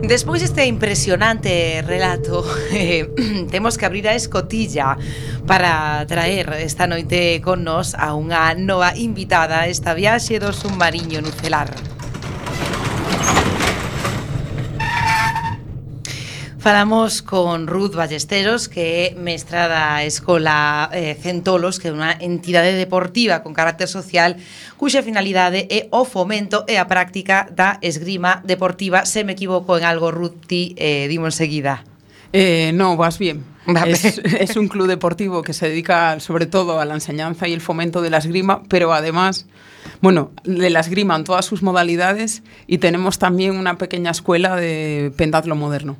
Despois 0.09 0.41
deste 0.41 0.65
impresionante 0.65 1.83
relato 1.85 2.43
eh, 2.73 3.05
Temos 3.51 3.77
que 3.77 3.85
abrir 3.85 4.07
a 4.07 4.15
escotilla 4.15 4.97
Para 5.45 6.03
traer 6.07 6.49
esta 6.57 6.87
noite 6.87 7.39
con 7.45 7.61
nos 7.61 7.93
A 7.93 8.17
unha 8.17 8.57
nova 8.57 8.97
invitada 8.97 9.61
a 9.61 9.69
Esta 9.69 9.93
viaxe 9.93 10.41
do 10.41 10.49
submarino 10.49 11.21
nucelar. 11.21 11.98
Falamos 16.59 17.21
con 17.21 17.67
Ruth 17.67 17.95
Ballesteros, 17.95 18.67
que 18.67 19.07
é 19.07 19.15
mestra 19.15 19.71
da 19.71 20.03
Escola 20.03 20.91
eh, 20.91 21.15
Centolos, 21.15 21.79
que 21.79 21.87
é 21.87 21.95
unha 21.95 22.19
entidade 22.19 22.75
deportiva 22.75 23.39
con 23.39 23.55
carácter 23.55 23.87
social 23.87 24.35
cuxa 24.75 24.99
finalidade 24.99 25.71
é 25.71 25.87
o 25.95 26.03
fomento 26.03 26.67
e 26.67 26.75
a 26.75 26.83
práctica 26.83 27.47
da 27.47 27.79
esgrima 27.79 28.43
deportiva. 28.43 29.07
Se 29.07 29.23
me 29.23 29.39
equivoco 29.39 29.79
en 29.79 29.87
algo, 29.87 30.11
Ruth, 30.11 30.51
ti 30.51 30.75
eh, 30.75 31.07
dimo 31.07 31.31
enseguida. 31.31 31.87
Eh, 32.35 32.75
no, 32.75 32.99
vas 32.99 33.23
bien. 33.23 33.47
Es, 33.87 34.19
es, 34.23 34.57
un 34.59 34.67
club 34.67 34.87
deportivo 34.87 35.43
que 35.43 35.53
se 35.53 35.69
dedica 35.69 36.19
sobre 36.19 36.45
todo 36.45 36.79
a 36.79 36.83
la 36.83 36.93
enseñanza 36.93 37.47
y 37.47 37.53
el 37.53 37.61
fomento 37.61 38.01
de 38.01 38.09
la 38.09 38.17
esgrima, 38.17 38.63
pero 38.67 38.91
además, 38.91 39.47
bueno, 40.01 40.31
de 40.43 40.69
la 40.69 40.81
esgrima 40.81 41.15
en 41.15 41.23
todas 41.23 41.45
sus 41.45 41.63
modalidades 41.63 42.43
y 42.67 42.79
tenemos 42.79 43.17
también 43.17 43.55
una 43.55 43.77
pequeña 43.77 44.11
escuela 44.11 44.57
de 44.57 45.13
pentatlo 45.15 45.55
moderno. 45.55 45.95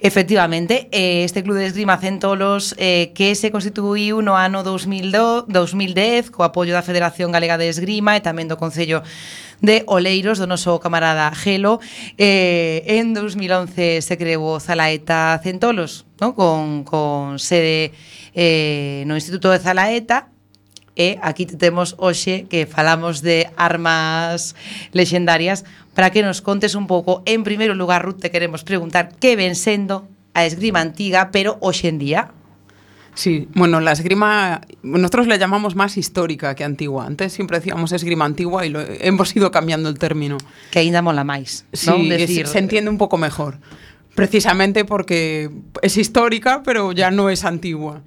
Efectivamente, 0.00 0.88
eh, 0.92 1.24
este 1.24 1.42
Club 1.42 1.56
de 1.56 1.66
Esgrima 1.66 1.98
Centolos 1.98 2.74
eh, 2.78 3.12
que 3.14 3.34
se 3.34 3.50
constituiu 3.50 4.22
no 4.22 4.36
ano 4.36 4.62
2002, 4.62 5.46
2010 5.48 6.30
co 6.30 6.44
apoio 6.44 6.72
da 6.72 6.84
Federación 6.84 7.32
Galega 7.32 7.58
de 7.58 7.68
Esgrima 7.68 8.16
e 8.16 8.24
tamén 8.24 8.46
do 8.46 8.60
Concello 8.60 9.02
de 9.60 9.84
Oleiros 9.86 10.38
do 10.38 10.46
noso 10.46 10.78
camarada 10.80 11.32
Gelo 11.32 11.80
eh, 12.18 12.84
en 12.86 13.16
2011 13.16 14.04
se 14.04 14.14
creou 14.20 14.44
o 14.44 14.60
Zalaeta 14.60 15.40
Centolos 15.40 16.04
no? 16.20 16.36
con, 16.36 16.84
con 16.84 17.40
sede 17.40 17.92
eh, 18.36 19.04
no 19.08 19.16
Instituto 19.16 19.48
de 19.48 19.58
Zalaeta 19.58 20.28
e 20.96 21.20
aquí 21.22 21.44
te 21.44 21.56
temos 21.56 21.94
hoxe 22.00 22.48
que 22.48 22.64
falamos 22.66 23.20
de 23.20 23.52
armas 23.56 24.56
lexendarias 24.90 25.68
para 25.94 26.10
que 26.10 26.24
nos 26.24 26.40
contes 26.40 26.74
un 26.74 26.88
pouco. 26.88 27.22
En 27.28 27.44
primeiro 27.44 27.76
lugar, 27.76 28.02
Ruth, 28.02 28.18
te 28.18 28.32
queremos 28.32 28.64
preguntar 28.64 29.14
que 29.20 29.36
ven 29.36 29.54
sendo 29.54 30.08
a 30.34 30.44
esgrima 30.44 30.80
antiga, 30.80 31.30
pero 31.30 31.56
hoxe 31.60 31.88
en 31.88 31.98
día? 31.98 32.32
Sí, 33.16 33.48
bueno, 33.54 33.80
la 33.80 33.92
esgrima, 33.92 34.60
nosotros 34.82 35.26
la 35.26 35.36
llamamos 35.36 35.74
más 35.74 35.96
histórica 35.96 36.54
que 36.54 36.64
antigua. 36.64 37.06
Antes 37.06 37.32
siempre 37.32 37.58
decíamos 37.58 37.92
esgrima 37.92 38.26
antigua 38.26 38.66
y 38.66 38.68
lo, 38.68 38.80
hemos 38.82 39.34
ido 39.34 39.50
cambiando 39.50 39.88
el 39.88 39.98
término. 39.98 40.36
Que 40.70 40.80
ainda 40.80 41.00
mola 41.00 41.24
máis, 41.24 41.64
¿no? 41.86 41.96
sí, 41.96 42.08
Decir... 42.10 42.44
es, 42.44 42.52
se 42.52 42.58
entiende 42.58 42.90
un 42.90 42.98
poco 42.98 43.16
mejor. 43.16 43.56
Precisamente 44.14 44.84
porque 44.84 45.50
es 45.80 45.96
histórica, 45.96 46.62
pero 46.62 46.92
ya 46.92 47.10
no 47.10 47.30
es 47.30 47.44
antigua. 47.44 48.02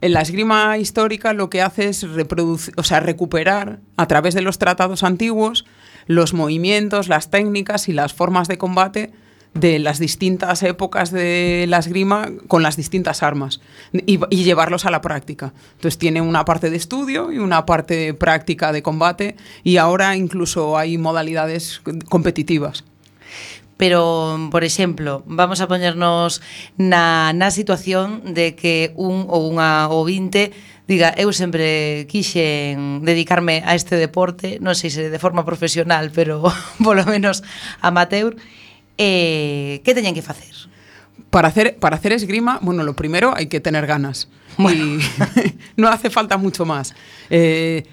En 0.00 0.12
la 0.12 0.20
esgrima 0.20 0.78
histórica 0.78 1.32
lo 1.32 1.50
que 1.50 1.62
hace 1.62 1.88
es 1.88 2.04
o 2.04 2.82
sea, 2.82 3.00
recuperar 3.00 3.80
a 3.96 4.06
través 4.06 4.34
de 4.34 4.42
los 4.42 4.58
tratados 4.58 5.02
antiguos 5.02 5.64
los 6.06 6.34
movimientos, 6.34 7.08
las 7.08 7.30
técnicas 7.30 7.88
y 7.88 7.92
las 7.92 8.14
formas 8.14 8.48
de 8.48 8.58
combate 8.58 9.12
de 9.54 9.78
las 9.78 9.98
distintas 9.98 10.62
épocas 10.62 11.10
de 11.10 11.66
la 11.68 11.78
esgrima 11.78 12.30
con 12.46 12.62
las 12.62 12.76
distintas 12.76 13.22
armas 13.22 13.60
y, 13.92 14.20
y 14.30 14.44
llevarlos 14.44 14.84
a 14.84 14.90
la 14.90 15.00
práctica. 15.00 15.52
Entonces 15.72 15.98
tiene 15.98 16.20
una 16.20 16.44
parte 16.44 16.70
de 16.70 16.76
estudio 16.76 17.32
y 17.32 17.38
una 17.38 17.66
parte 17.66 18.14
práctica 18.14 18.72
de 18.72 18.82
combate 18.82 19.36
y 19.64 19.78
ahora 19.78 20.16
incluso 20.16 20.78
hay 20.78 20.96
modalidades 20.96 21.82
competitivas. 22.08 22.84
pero, 23.78 24.36
por 24.50 24.64
exemplo, 24.64 25.22
vamos 25.24 25.62
a 25.62 25.70
poñernos 25.70 26.42
na, 26.76 27.32
na 27.32 27.54
situación 27.54 28.34
de 28.34 28.58
que 28.58 28.90
un 28.98 29.30
ou 29.30 29.46
unha 29.46 29.86
ouvinte 29.86 30.50
diga, 30.90 31.14
eu 31.14 31.30
sempre 31.30 32.08
quixen 32.10 33.06
dedicarme 33.06 33.62
a 33.62 33.78
este 33.78 33.94
deporte, 33.94 34.58
non 34.58 34.74
sei 34.74 34.90
se 34.90 35.06
de 35.06 35.20
forma 35.22 35.46
profesional, 35.46 36.10
pero 36.10 36.42
polo 36.84 37.06
menos 37.06 37.46
amateur, 37.78 38.34
eh, 38.98 39.78
que 39.86 39.94
teñen 39.94 40.16
que 40.16 40.26
facer? 40.26 40.58
Para 41.30 41.46
hacer, 41.46 41.78
para 41.78 42.02
hacer 42.02 42.10
esgrima, 42.10 42.58
bueno, 42.58 42.82
lo 42.82 42.98
primero 42.98 43.30
hay 43.36 43.46
que 43.46 43.62
tener 43.62 43.86
ganas. 43.86 44.26
Bueno. 44.58 44.98
Y 44.98 44.98
no 45.78 45.86
hace 45.86 46.10
falta 46.10 46.34
mucho 46.34 46.66
más. 46.66 46.98
Eh, 47.30 47.86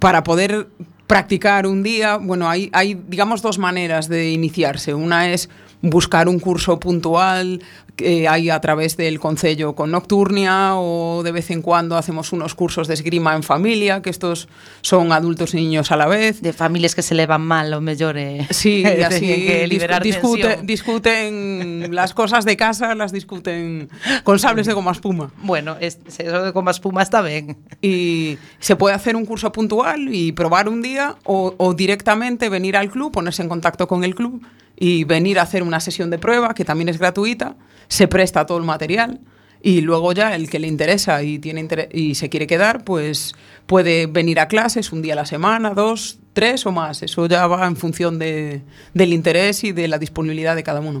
para 0.00 0.24
poder 0.24 0.66
practicar 1.12 1.66
un 1.66 1.82
día, 1.82 2.16
bueno, 2.16 2.48
hay, 2.48 2.70
hay, 2.72 2.94
digamos, 2.94 3.42
dos 3.42 3.58
maneras 3.58 4.08
de 4.08 4.30
iniciarse. 4.30 4.94
Una 4.94 5.30
es 5.30 5.50
buscar 5.82 6.28
un 6.28 6.38
curso 6.38 6.78
puntual 6.80 7.60
que 7.96 8.26
hay 8.26 8.48
a 8.48 8.58
través 8.60 8.96
del 8.96 9.20
Concello 9.20 9.74
con 9.74 9.90
Nocturnia 9.90 10.76
o 10.76 11.22
de 11.22 11.30
vez 11.30 11.50
en 11.50 11.60
cuando 11.60 11.98
hacemos 11.98 12.32
unos 12.32 12.54
cursos 12.54 12.88
de 12.88 12.94
esgrima 12.94 13.34
en 13.36 13.42
familia, 13.42 14.00
que 14.00 14.08
estos 14.08 14.48
son 14.80 15.12
adultos 15.12 15.52
y 15.52 15.58
niños 15.58 15.90
a 15.92 15.96
la 15.96 16.06
vez. 16.06 16.40
De 16.40 16.54
familias 16.54 16.94
que 16.94 17.02
se 17.02 17.14
levan 17.14 17.42
mal, 17.42 17.72
o 17.74 17.80
mellor 17.82 18.16
eh, 18.16 18.46
Sí, 18.50 18.82
y 18.98 19.02
así 19.02 19.26
que 19.26 19.66
liberar 19.66 20.02
discute- 20.02 20.62
discuten 20.62 21.88
las 21.94 22.14
cosas 22.14 22.44
de 22.44 22.56
casa, 22.56 22.94
las 22.94 23.12
discuten 23.12 23.88
con 24.24 24.38
sables 24.38 24.66
de 24.66 24.72
goma 24.72 24.92
espuma. 24.92 25.30
Bueno, 25.42 25.76
es, 25.80 25.98
eso 26.18 26.44
de 26.44 26.52
como 26.52 26.70
espuma 26.70 27.02
está 27.02 27.20
ben. 27.20 27.58
Y 27.82 28.38
se 28.58 28.76
puede 28.76 28.94
hacer 28.94 29.16
un 29.16 29.26
curso 29.26 29.52
puntual 29.52 30.14
y 30.14 30.32
probar 30.32 30.68
un 30.68 30.80
día 30.82 31.16
o, 31.24 31.54
o 31.58 31.74
directamente 31.74 32.48
venir 32.48 32.76
al 32.76 32.90
club, 32.90 33.12
ponerse 33.12 33.42
en 33.42 33.48
contacto 33.48 33.86
con 33.86 34.04
el 34.04 34.14
club 34.14 34.42
y 34.82 35.04
venir 35.04 35.38
a 35.38 35.42
hacer 35.42 35.62
una 35.62 35.78
sesión 35.78 36.10
de 36.10 36.18
prueba, 36.18 36.54
que 36.54 36.64
también 36.64 36.88
es 36.88 36.98
gratuita, 36.98 37.54
se 37.86 38.08
presta 38.08 38.46
todo 38.46 38.58
el 38.58 38.64
material 38.64 39.20
y 39.62 39.80
luego 39.80 40.12
ya 40.12 40.34
el 40.34 40.50
que 40.50 40.58
le 40.58 40.66
interesa 40.66 41.22
y, 41.22 41.38
tiene 41.38 41.60
inter 41.60 41.88
y 41.92 42.16
se 42.16 42.28
quiere 42.28 42.48
quedar, 42.48 42.82
pues 42.82 43.32
puede 43.66 44.06
venir 44.06 44.40
a 44.40 44.48
clases 44.48 44.90
un 44.90 45.00
día 45.00 45.12
a 45.12 45.16
la 45.16 45.24
semana, 45.24 45.70
dos, 45.70 46.18
tres 46.32 46.66
o 46.66 46.72
más. 46.72 47.04
Eso 47.04 47.26
ya 47.26 47.46
va 47.46 47.64
en 47.68 47.76
función 47.76 48.18
de, 48.18 48.62
del 48.92 49.12
interés 49.12 49.62
y 49.62 49.70
de 49.70 49.86
la 49.86 49.98
disponibilidad 49.98 50.56
de 50.56 50.64
cada 50.64 50.80
uno. 50.80 51.00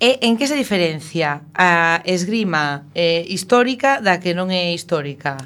E, 0.00 0.20
en 0.22 0.38
que 0.38 0.46
se 0.46 0.56
diferencia 0.56 1.42
a 1.52 2.00
esgrima 2.06 2.84
eh, 2.94 3.26
histórica 3.28 4.00
da 4.00 4.24
que 4.24 4.32
non 4.32 4.48
é 4.48 4.72
histórica? 4.72 5.36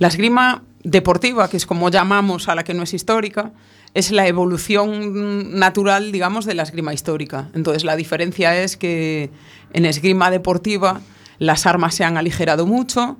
La 0.00 0.08
esgrima 0.08 0.64
deportiva, 0.80 1.50
que 1.52 1.58
es 1.60 1.68
como 1.68 1.92
llamamos 1.92 2.48
a 2.48 2.54
la 2.54 2.64
que 2.64 2.72
no 2.72 2.88
es 2.88 2.94
histórica, 2.96 3.52
es 3.96 4.10
la 4.10 4.28
evolución 4.28 5.58
natural, 5.58 6.12
digamos, 6.12 6.44
de 6.44 6.52
la 6.52 6.64
esgrima 6.64 6.92
histórica. 6.92 7.48
Entonces, 7.54 7.82
la 7.82 7.96
diferencia 7.96 8.54
es 8.54 8.76
que 8.76 9.30
en 9.72 9.86
esgrima 9.86 10.30
deportiva 10.30 11.00
las 11.38 11.64
armas 11.64 11.94
se 11.94 12.04
han 12.04 12.18
aligerado 12.18 12.66
mucho, 12.66 13.16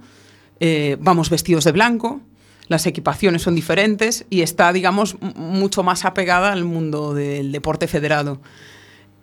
eh, 0.61 0.99
vamos 1.01 1.31
vestidos 1.31 1.65
de 1.65 1.73
blanco, 1.73 2.21
las 2.69 2.87
equipaciones 2.87 3.41
son 3.41 3.55
diferentes 3.55 4.27
y 4.29 4.43
está, 4.43 4.71
digamos, 4.75 5.17
mucho 5.23 5.83
más 5.83 6.05
apegada 6.05 6.53
al 6.53 6.65
mundo 6.65 7.15
del 7.15 7.53
deporte 7.53 7.89
federado. 7.89 8.43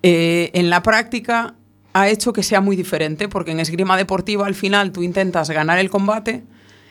Eh, 0.01 0.49
en 0.55 0.71
la 0.71 0.81
práctica 0.81 1.53
ha 1.93 2.09
hecho 2.09 2.33
que 2.33 2.41
sea 2.41 2.61
muy 2.61 2.75
diferente, 2.75 3.29
porque 3.29 3.51
en 3.51 3.59
esgrima 3.59 3.95
deportiva 3.95 4.47
al 4.47 4.55
final 4.55 4.91
tú 4.91 5.03
intentas 5.03 5.51
ganar 5.51 5.77
el 5.77 5.91
combate, 5.91 6.43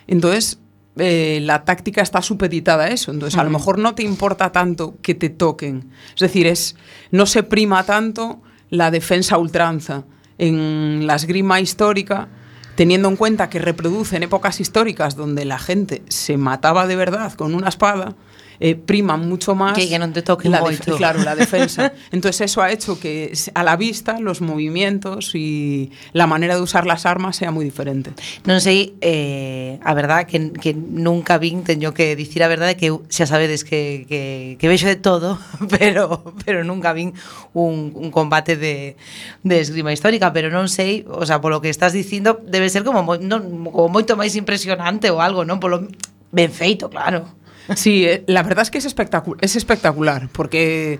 entonces 0.06 0.60
eh, 0.96 1.40
la 1.42 1.64
táctica 1.64 2.02
está 2.02 2.22
supeditada 2.22 2.84
a 2.84 2.88
eso. 2.88 3.10
Entonces 3.10 3.38
a 3.38 3.44
lo 3.44 3.50
mejor 3.50 3.78
no 3.78 3.94
te 3.94 4.02
importa 4.02 4.52
tanto 4.52 4.94
que 5.02 5.14
te 5.14 5.30
toquen. 5.30 5.90
Es 6.14 6.20
decir, 6.20 6.46
es, 6.46 6.76
no 7.10 7.26
se 7.26 7.42
prima 7.42 7.84
tanto 7.84 8.42
la 8.70 8.90
defensa 8.90 9.36
a 9.36 9.38
ultranza. 9.38 10.04
En 10.38 11.06
la 11.06 11.14
esgrima 11.14 11.60
histórica, 11.60 12.28
teniendo 12.74 13.08
en 13.08 13.16
cuenta 13.16 13.48
que 13.48 13.58
reproduce 13.58 14.16
en 14.16 14.22
épocas 14.22 14.60
históricas 14.60 15.14
donde 15.14 15.44
la 15.44 15.58
gente 15.58 16.02
se 16.08 16.36
mataba 16.36 16.86
de 16.86 16.96
verdad 16.96 17.32
con 17.34 17.54
una 17.54 17.68
espada, 17.68 18.14
eh, 18.60 18.74
priman 18.74 19.28
mucho 19.28 19.54
más 19.54 19.76
que, 19.76 19.88
que 19.88 19.98
non 19.98 20.12
te 20.12 20.22
toque 20.22 20.48
la 20.48 20.60
moito. 20.60 20.96
Claro, 20.96 21.22
la 21.22 21.34
defensa. 21.34 21.92
Entonces 22.14 22.52
eso 22.52 22.62
ha 22.62 22.70
hecho 22.70 22.98
que 22.98 23.32
a 23.54 23.62
la 23.62 23.76
vista 23.76 24.20
los 24.20 24.40
movimientos 24.40 25.34
y 25.34 25.90
la 26.12 26.26
manera 26.26 26.56
de 26.56 26.62
usar 26.62 26.86
las 26.86 27.06
armas 27.06 27.36
sea 27.36 27.50
muy 27.50 27.64
diferente. 27.64 28.12
Non 28.46 28.60
sei, 28.60 28.94
eh, 29.00 29.78
a 29.82 29.92
verdad, 29.94 30.26
que, 30.26 30.52
que 30.52 30.74
nunca 30.74 31.38
vin, 31.38 31.64
teño 31.64 31.94
que 31.94 32.16
dicir 32.16 32.42
a 32.44 32.48
verdade 32.48 32.76
que 32.76 32.92
xa 33.08 33.26
sabedes 33.26 33.64
que, 33.64 34.06
que, 34.08 34.56
que 34.58 34.66
vexo 34.68 34.86
de 34.86 34.96
todo, 34.96 35.38
pero, 35.72 36.34
pero 36.44 36.64
nunca 36.64 36.92
vin 36.92 37.14
un, 37.52 37.92
un 37.94 38.10
combate 38.10 38.56
de, 38.56 38.96
de 39.42 39.56
esgrima 39.60 39.92
histórica, 39.92 40.32
pero 40.32 40.48
non 40.50 40.68
sei, 40.68 41.04
o 41.08 41.24
sea, 41.26 41.42
polo 41.42 41.60
que 41.60 41.70
estás 41.70 41.92
dicindo, 41.92 42.40
debe 42.46 42.70
ser 42.70 42.84
como, 42.84 43.02
moi, 43.02 43.18
non, 43.18 43.68
como 43.70 43.90
moito 43.90 44.14
máis 44.14 44.38
impresionante 44.38 45.10
ou 45.10 45.18
algo, 45.18 45.42
non? 45.42 45.58
Polo 45.58 45.88
ben 46.32 46.50
feito, 46.50 46.88
claro. 46.88 47.41
Sí, 47.76 48.04
eh, 48.04 48.24
la 48.26 48.42
verdad 48.42 48.62
es 48.62 48.70
que 48.70 48.78
es, 48.78 48.86
espectacu- 48.86 49.36
es 49.40 49.56
espectacular, 49.56 50.28
porque 50.32 50.98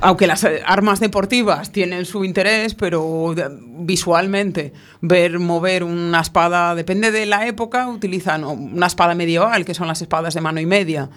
aunque 0.00 0.26
las 0.26 0.42
eh, 0.44 0.62
armas 0.66 0.98
deportivas 0.98 1.70
tienen 1.70 2.04
su 2.04 2.24
interés, 2.24 2.74
pero 2.74 3.34
visualmente 3.58 4.72
ver 5.00 5.38
mover 5.38 5.84
una 5.84 6.20
espada, 6.20 6.74
depende 6.74 7.12
de 7.12 7.26
la 7.26 7.46
época, 7.46 7.86
utilizan 7.88 8.44
una 8.44 8.86
espada 8.86 9.14
medieval, 9.14 9.64
que 9.64 9.74
son 9.74 9.86
las 9.86 10.02
espadas 10.02 10.34
de 10.34 10.40
mano 10.40 10.60
y 10.60 10.66
media, 10.66 11.08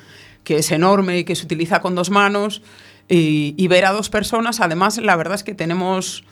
que 0.43 0.57
es 0.57 0.71
enorme 0.71 1.19
y 1.19 1.23
que 1.23 1.35
se 1.35 1.45
utiliza 1.45 1.81
con 1.81 1.95
dos 1.95 2.11
manos, 2.11 2.61
y 3.07 3.67
ver 3.67 3.85
a 3.85 3.91
dos 3.91 4.09
personas, 4.09 4.59
además 4.61 4.97
la 4.97 5.15
verdad 5.15 5.35
es 5.35 5.43
que 5.43 5.53
tenemos 5.53 6.23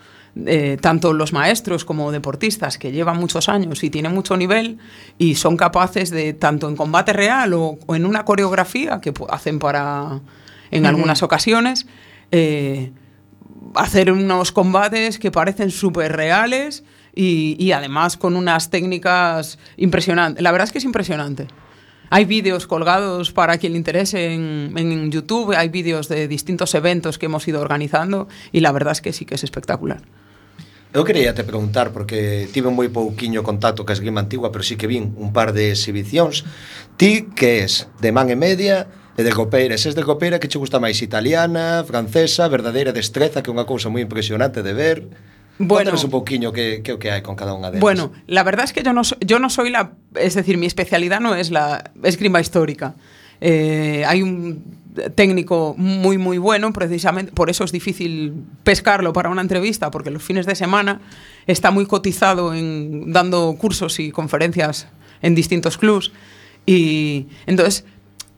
eh, 0.45 0.77
tanto 0.81 1.13
los 1.13 1.31
maestros 1.31 1.85
como 1.85 2.11
deportistas 2.11 2.77
que 2.77 2.91
llevan 2.91 3.17
muchos 3.17 3.49
años 3.49 3.83
y 3.83 3.89
tienen 3.89 4.13
mucho 4.13 4.35
nivel 4.35 4.79
y 5.17 5.35
son 5.35 5.57
capaces 5.57 6.09
de, 6.09 6.33
tanto 6.33 6.67
en 6.69 6.75
combate 6.75 7.13
real 7.13 7.53
o, 7.53 7.77
o 7.85 7.95
en 7.95 8.05
una 8.05 8.25
coreografía 8.25 8.99
que 8.99 9.13
hacen 9.29 9.59
para 9.59 10.21
en 10.73 10.85
algunas 10.87 11.21
ocasiones, 11.21 11.85
eh, 12.31 12.91
hacer 13.75 14.11
unos 14.11 14.51
combates 14.51 15.19
que 15.19 15.29
parecen 15.31 15.69
súper 15.69 16.15
reales 16.15 16.83
y, 17.15 17.55
y 17.59 17.71
además 17.71 18.17
con 18.17 18.35
unas 18.35 18.71
técnicas 18.71 19.59
impresionantes. 19.77 20.41
La 20.41 20.51
verdad 20.51 20.65
es 20.65 20.71
que 20.71 20.79
es 20.79 20.83
impresionante. 20.83 21.47
Hay 22.09 22.25
vídeos 22.25 22.67
colgados 22.67 23.31
para 23.31 23.57
quien 23.57 23.73
le 23.73 23.77
interese 23.77 24.33
en, 24.33 24.73
en 24.75 25.11
YouTube, 25.11 25.53
hay 25.55 25.69
vídeos 25.69 26.09
de 26.09 26.27
distintos 26.27 26.73
eventos 26.75 27.17
que 27.17 27.27
hemos 27.27 27.47
ido 27.47 27.61
organizando 27.61 28.27
y 28.51 28.59
la 28.59 28.71
verdad 28.71 28.93
es 28.93 29.01
que 29.01 29.13
sí 29.13 29.25
que 29.25 29.35
es 29.35 29.43
espectacular. 29.43 30.01
Eu 30.93 31.01
quería 31.03 31.33
te 31.33 31.43
preguntar, 31.43 31.89
porque 31.89 32.45
tive 32.53 32.69
moi 32.69 32.85
pouquiño 32.85 33.41
contacto 33.41 33.81
ca 33.81 33.97
esgrima 33.97 34.21
antigua, 34.21 34.53
pero 34.53 34.61
sí 34.61 34.77
que 34.77 34.85
vin 34.85 35.17
un 35.17 35.33
par 35.33 35.49
de 35.49 35.73
exhibicións. 35.73 36.45
Ti 37.01 37.33
que 37.33 37.65
es 37.65 37.89
de 37.97 38.13
man 38.13 38.29
e 38.29 38.37
media, 38.37 38.85
e 39.17 39.25
de 39.25 39.33
copeira. 39.33 39.73
Es 39.73 39.89
de 39.89 40.05
copeira, 40.05 40.37
que 40.37 40.45
che 40.45 40.61
gusta 40.61 40.77
máis? 40.77 41.01
Italiana, 41.01 41.81
francesa, 41.81 42.45
verdadeira 42.45 42.93
destreza, 42.93 43.41
que 43.41 43.49
é 43.49 43.53
unha 43.57 43.65
cousa 43.65 43.89
moi 43.89 44.05
impresionante 44.05 44.61
de 44.61 44.73
ver. 44.77 45.09
Bueno, 45.57 45.89
Contanos 45.93 46.05
un 46.05 46.13
pouquiño 46.13 46.53
que, 46.53 46.85
que 46.85 46.93
o 46.93 47.01
que 47.01 47.09
hai 47.09 47.25
con 47.25 47.33
cada 47.33 47.57
unha 47.57 47.73
delas. 47.73 47.81
Bueno, 47.81 48.13
la 48.29 48.45
verdad 48.45 48.65
es 48.65 48.73
que 48.73 48.85
yo 48.85 48.93
no, 48.93 49.01
yo 49.21 49.37
no 49.37 49.49
soy 49.49 49.73
la... 49.73 49.97
Es 50.13 50.37
decir, 50.37 50.61
mi 50.61 50.69
especialidad 50.69 51.21
no 51.21 51.33
es 51.33 51.49
la 51.49 51.89
esgrima 52.05 52.37
histórica. 52.37 52.93
Eh, 53.41 54.05
hay 54.05 54.21
un 54.21 54.82
técnico 55.15 55.75
muy, 55.77 56.17
muy 56.17 56.37
bueno, 56.37 56.73
precisamente 56.73 57.31
por 57.31 57.49
eso 57.49 57.63
es 57.63 57.71
difícil 57.71 58.33
pescarlo 58.63 59.13
para 59.13 59.29
una 59.29 59.41
entrevista, 59.41 59.91
porque 59.91 60.11
los 60.11 60.23
fines 60.23 60.45
de 60.45 60.55
semana 60.55 61.01
está 61.47 61.71
muy 61.71 61.85
cotizado 61.85 62.53
en 62.53 63.11
dando 63.11 63.55
cursos 63.57 63.99
y 63.99 64.11
conferencias 64.11 64.87
en 65.21 65.35
distintos 65.35 65.77
clubs. 65.77 66.11
Y 66.65 67.27
entonces 67.45 67.85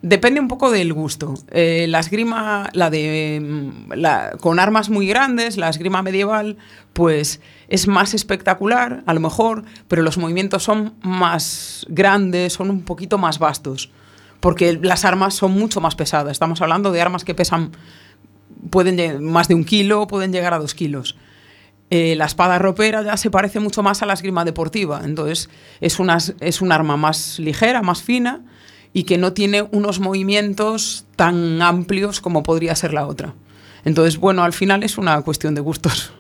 Depende 0.06 0.40
un 0.40 0.48
poco 0.48 0.70
del 0.70 0.94
gusto. 0.94 1.34
Eh, 1.50 1.88
la 1.90 2.00
esgrima, 2.00 2.70
la 2.74 2.92
de 2.92 3.42
mm, 3.42 4.38
con 4.40 4.60
armas 4.60 4.92
muy 4.92 5.08
grandes, 5.08 5.58
la 5.58 5.68
esgrima 5.68 6.04
medieval, 6.04 6.58
pues 6.94 7.42
es 7.70 7.88
más 7.88 8.14
espectacular, 8.14 9.02
a 9.08 9.16
lo 9.16 9.20
mejor, 9.20 9.64
pero 9.88 10.04
los 10.04 10.20
movimientos 10.20 10.62
son 10.62 10.94
más 11.02 11.88
grandes, 11.90 12.54
son 12.54 12.70
un 12.70 12.84
poquito 12.84 13.18
más 13.18 13.40
vastos, 13.40 13.90
porque 14.40 14.80
las 14.82 15.06
armas 15.06 15.34
son 15.34 15.52
mucho 15.54 15.82
más 15.82 15.96
pesadas. 15.96 16.32
Estamos 16.32 16.62
hablando 16.62 16.92
de 16.92 17.02
armas 17.02 17.24
que 17.24 17.36
pesan, 17.36 17.72
pueden 18.70 19.24
más 19.24 19.48
de 19.48 19.56
un 19.56 19.64
kilo, 19.64 20.08
pueden 20.08 20.32
llegar 20.32 20.54
a 20.54 20.60
dos 20.60 20.74
kilos. 20.74 21.16
Eh, 21.92 22.16
la 22.16 22.26
espada 22.26 22.58
ropera 22.58 23.04
ya 23.04 23.16
se 23.16 23.30
parece 23.30 23.60
mucho 23.60 23.84
más 23.84 24.02
a 24.02 24.08
la 24.08 24.14
esgrima 24.14 24.44
deportiva, 24.44 25.02
entonces 25.04 25.50
es, 25.82 26.00
una, 26.00 26.18
es 26.40 26.62
un 26.62 26.72
arma 26.72 26.98
más 26.98 27.38
ligera, 27.38 27.84
más 27.84 28.02
fina 28.02 28.42
y 28.92 29.04
que 29.04 29.20
no 29.20 29.34
tiene 29.34 29.62
unos 29.72 30.00
movimientos 30.00 31.06
tan 31.16 31.62
amplios 31.62 32.22
como 32.22 32.42
podría 32.42 32.76
ser 32.76 32.94
la 32.94 33.06
otra. 33.06 33.36
Entonces, 33.84 34.18
bueno, 34.18 34.44
al 34.44 34.54
final 34.54 34.84
es 34.84 34.98
una 34.98 35.22
cuestión 35.22 35.54
de 35.54 35.62
gustos. 35.62 36.12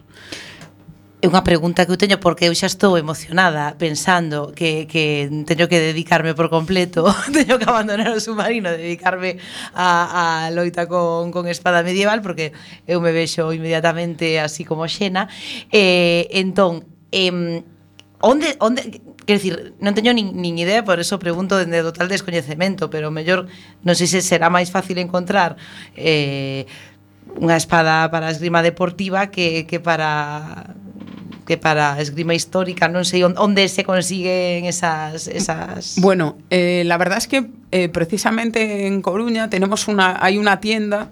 É 1.23 1.31
unha 1.31 1.47
pregunta 1.47 1.87
que 1.87 1.95
eu 1.95 1.97
teño 1.97 2.19
porque 2.19 2.45
eu 2.45 2.53
xa 2.53 2.67
estou 2.67 2.99
emocionada 2.99 3.79
pensando 3.79 4.51
que, 4.51 4.83
que 4.85 5.25
teño 5.47 5.65
que 5.71 5.79
dedicarme 5.79 6.35
por 6.35 6.51
completo, 6.51 7.07
teño 7.33 7.55
que 7.55 7.65
abandonar 7.65 8.11
o 8.11 8.19
submarino, 8.19 8.69
dedicarme 8.69 9.39
a, 9.73 10.45
a 10.45 10.51
loita 10.51 10.85
con, 10.91 11.31
con 11.31 11.47
espada 11.47 11.87
medieval 11.87 12.19
porque 12.19 12.51
eu 12.85 12.99
me 12.99 13.15
vexo 13.15 13.55
inmediatamente 13.55 14.43
así 14.43 14.67
como 14.67 14.85
xena. 14.91 15.31
Eh, 15.71 16.27
entón, 16.35 16.83
eh, 17.09 17.63
onde, 18.19 18.49
onde, 18.59 19.01
Quero 19.25 19.41
dicir, 19.41 19.73
non 19.81 19.97
teño 19.97 20.13
nin, 20.13 20.37
nin 20.37 20.53
idea, 20.61 20.85
por 20.85 21.01
eso 21.01 21.17
pregunto 21.17 21.57
dende 21.57 21.81
total 21.81 22.05
descoñecemento, 22.13 22.93
pero 22.93 23.09
mellor 23.09 23.49
non 23.81 23.97
sei 23.97 24.05
se 24.05 24.21
será 24.21 24.53
máis 24.53 24.69
fácil 24.69 25.01
encontrar 25.01 25.57
eh, 25.97 26.69
unha 27.33 27.57
espada 27.57 28.05
para 28.13 28.29
esgrima 28.29 28.61
deportiva 28.61 29.33
que, 29.33 29.65
que 29.65 29.81
para 29.81 30.77
que 31.45 31.57
para 31.57 32.01
esgrima 32.01 32.33
histórica, 32.33 32.89
non 32.89 33.05
sei 33.05 33.21
on- 33.21 33.37
onde 33.37 33.69
se 33.69 33.85
consiguen 33.85 34.65
esas 34.65 35.29
esas 35.29 35.95
Bueno, 36.01 36.35
eh, 36.49 36.81
la 36.89 36.97
verdad 36.97 37.17
es 37.21 37.29
que 37.29 37.45
eh, 37.71 37.87
precisamente 37.89 38.87
en 38.89 39.01
Coruña 39.05 39.49
tenemos 39.49 39.87
una, 39.87 40.17
hay 40.19 40.37
una 40.41 40.59
tienda 40.59 41.09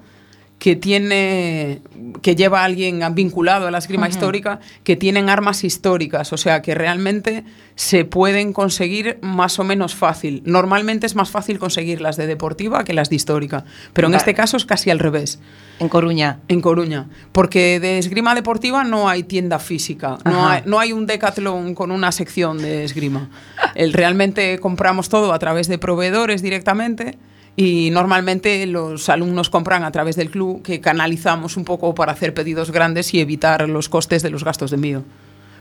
que 0.64 0.78
tiene 0.78 1.82
que 2.22 2.38
lleva 2.38 2.62
a 2.62 2.64
alguien 2.64 3.02
vinculado 3.14 3.68
a 3.68 3.72
la 3.72 3.80
esgrima 3.80 4.08
histórica 4.08 4.62
que 4.86 4.96
tienen 4.96 5.30
armas 5.30 5.66
históricas, 5.66 6.32
o 6.32 6.38
sea 6.38 6.62
que 6.62 6.74
realmente 6.74 7.44
se 7.76 8.06
pueden 8.06 8.54
conseguir 8.54 9.20
más 9.22 9.60
o 9.60 9.66
menos 9.66 9.94
fácil. 9.94 10.42
Normalmente 10.46 11.06
es 11.06 11.16
más 11.16 11.30
fácil 11.30 11.60
conseguir 11.60 12.00
las 12.00 12.16
de 12.16 12.28
deportiva 12.28 12.86
que 12.86 12.94
las 12.94 13.10
de 13.10 13.18
histórica, 13.18 13.66
pero 13.92 14.08
en 14.08 14.14
Vale. 14.14 14.20
este 14.20 14.34
caso 14.34 14.56
es 14.56 14.64
casi 14.64 14.90
al 14.90 15.00
revés. 15.00 15.42
En 15.80 15.90
Coruña. 15.90 16.40
En 16.48 16.62
Coruña, 16.62 17.10
porque 17.34 17.82
de 17.82 17.98
esgrima 17.98 18.34
deportiva 18.34 18.86
no 18.86 19.10
hay 19.10 19.24
tienda 19.24 19.60
física, 19.60 20.18
no 20.24 20.48
hay, 20.48 20.62
no 20.66 20.80
hay 20.80 20.94
un 20.94 21.06
decathlon 21.08 21.76
con 21.76 21.92
una 21.92 22.14
sección 22.14 22.58
de 22.60 22.86
esgrima. 22.86 23.30
El, 23.76 23.92
realmente 23.92 24.60
compramos 24.60 25.10
todo 25.10 25.34
a 25.34 25.40
través 25.40 25.68
de 25.68 25.78
proveedores 25.78 26.42
directamente 26.42 27.18
y 27.56 27.90
normalmente 27.92 28.66
los 28.66 29.10
alumnos 29.10 29.50
compran 29.50 29.84
a 29.84 29.92
través 29.92 30.16
del 30.16 30.30
club 30.30 30.62
que 30.64 30.82
canalizamos 30.82 31.58
un 31.58 31.66
poco 31.66 31.94
para 31.94 32.12
hacer 32.12 32.34
pedidos 32.34 32.72
grandes 32.72 33.14
y 33.14 33.20
evitar 33.20 33.70
los 33.70 33.90
costes 33.90 34.24
de 34.24 34.30
los 34.30 34.44
gastos 34.44 34.72
de 34.72 34.76
envío. 34.76 35.04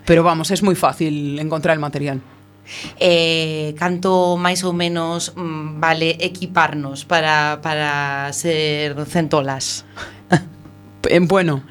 Pero 0.07 0.23
vamos, 0.23 0.51
es 0.51 0.63
muy 0.63 0.75
fácil 0.75 1.39
encontrar 1.39 1.75
el 1.75 1.81
material. 1.81 2.21
eh, 2.99 3.75
canto 3.79 4.39
máis 4.39 4.63
ou 4.63 4.73
menos 4.73 5.35
mm, 5.35 5.83
vale 5.83 6.17
equiparnos 6.21 7.05
para, 7.05 7.61
para 7.63 8.31
ser 8.33 8.97
centolas. 9.07 9.85
Eh, 11.11 11.19
Bueno, 11.19 11.65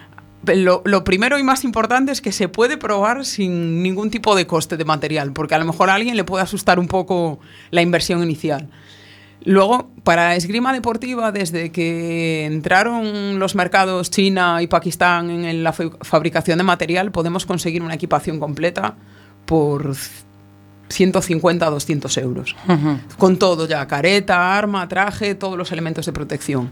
lo, 0.43 0.81
lo 0.83 1.05
primero 1.05 1.39
y 1.39 1.43
más 1.43 1.63
importante 1.63 2.11
es 2.11 2.19
que 2.19 2.33
se 2.33 2.49
puede 2.49 2.75
probar 2.75 3.23
sin 3.23 3.81
ningún 3.81 4.11
tipo 4.11 4.35
de 4.35 4.45
coste 4.45 4.75
de 4.75 4.83
material, 4.83 5.31
porque 5.31 5.55
a 5.55 5.57
lo 5.57 5.63
mejor 5.63 5.89
a 5.89 5.95
alguien 5.95 6.17
le 6.17 6.25
puede 6.25 6.43
asustar 6.43 6.79
un 6.79 6.89
poco 6.89 7.39
la 7.71 7.81
inversión 7.81 8.21
inicial. 8.21 8.67
Luego, 9.43 9.89
para 10.03 10.35
esgrima 10.35 10.71
deportiva, 10.71 11.31
desde 11.31 11.71
que 11.71 12.45
entraron 12.45 13.39
los 13.39 13.55
mercados 13.55 14.11
China 14.11 14.61
y 14.61 14.67
Pakistán 14.67 15.29
en 15.45 15.63
la 15.63 15.73
fa- 15.73 15.89
fabricación 16.01 16.57
de 16.59 16.63
material, 16.63 17.11
podemos 17.11 17.45
conseguir 17.45 17.81
una 17.81 17.95
equipación 17.95 18.39
completa 18.39 18.95
por 19.45 19.95
150 20.89 21.65
a 21.65 21.69
200 21.69 22.17
euros 22.17 22.55
con 23.17 23.37
todo 23.37 23.67
ya, 23.67 23.87
careta, 23.87 24.57
arma, 24.57 24.87
traje, 24.87 25.35
todos 25.35 25.57
los 25.57 25.71
elementos 25.71 26.05
de 26.05 26.11
protección. 26.13 26.69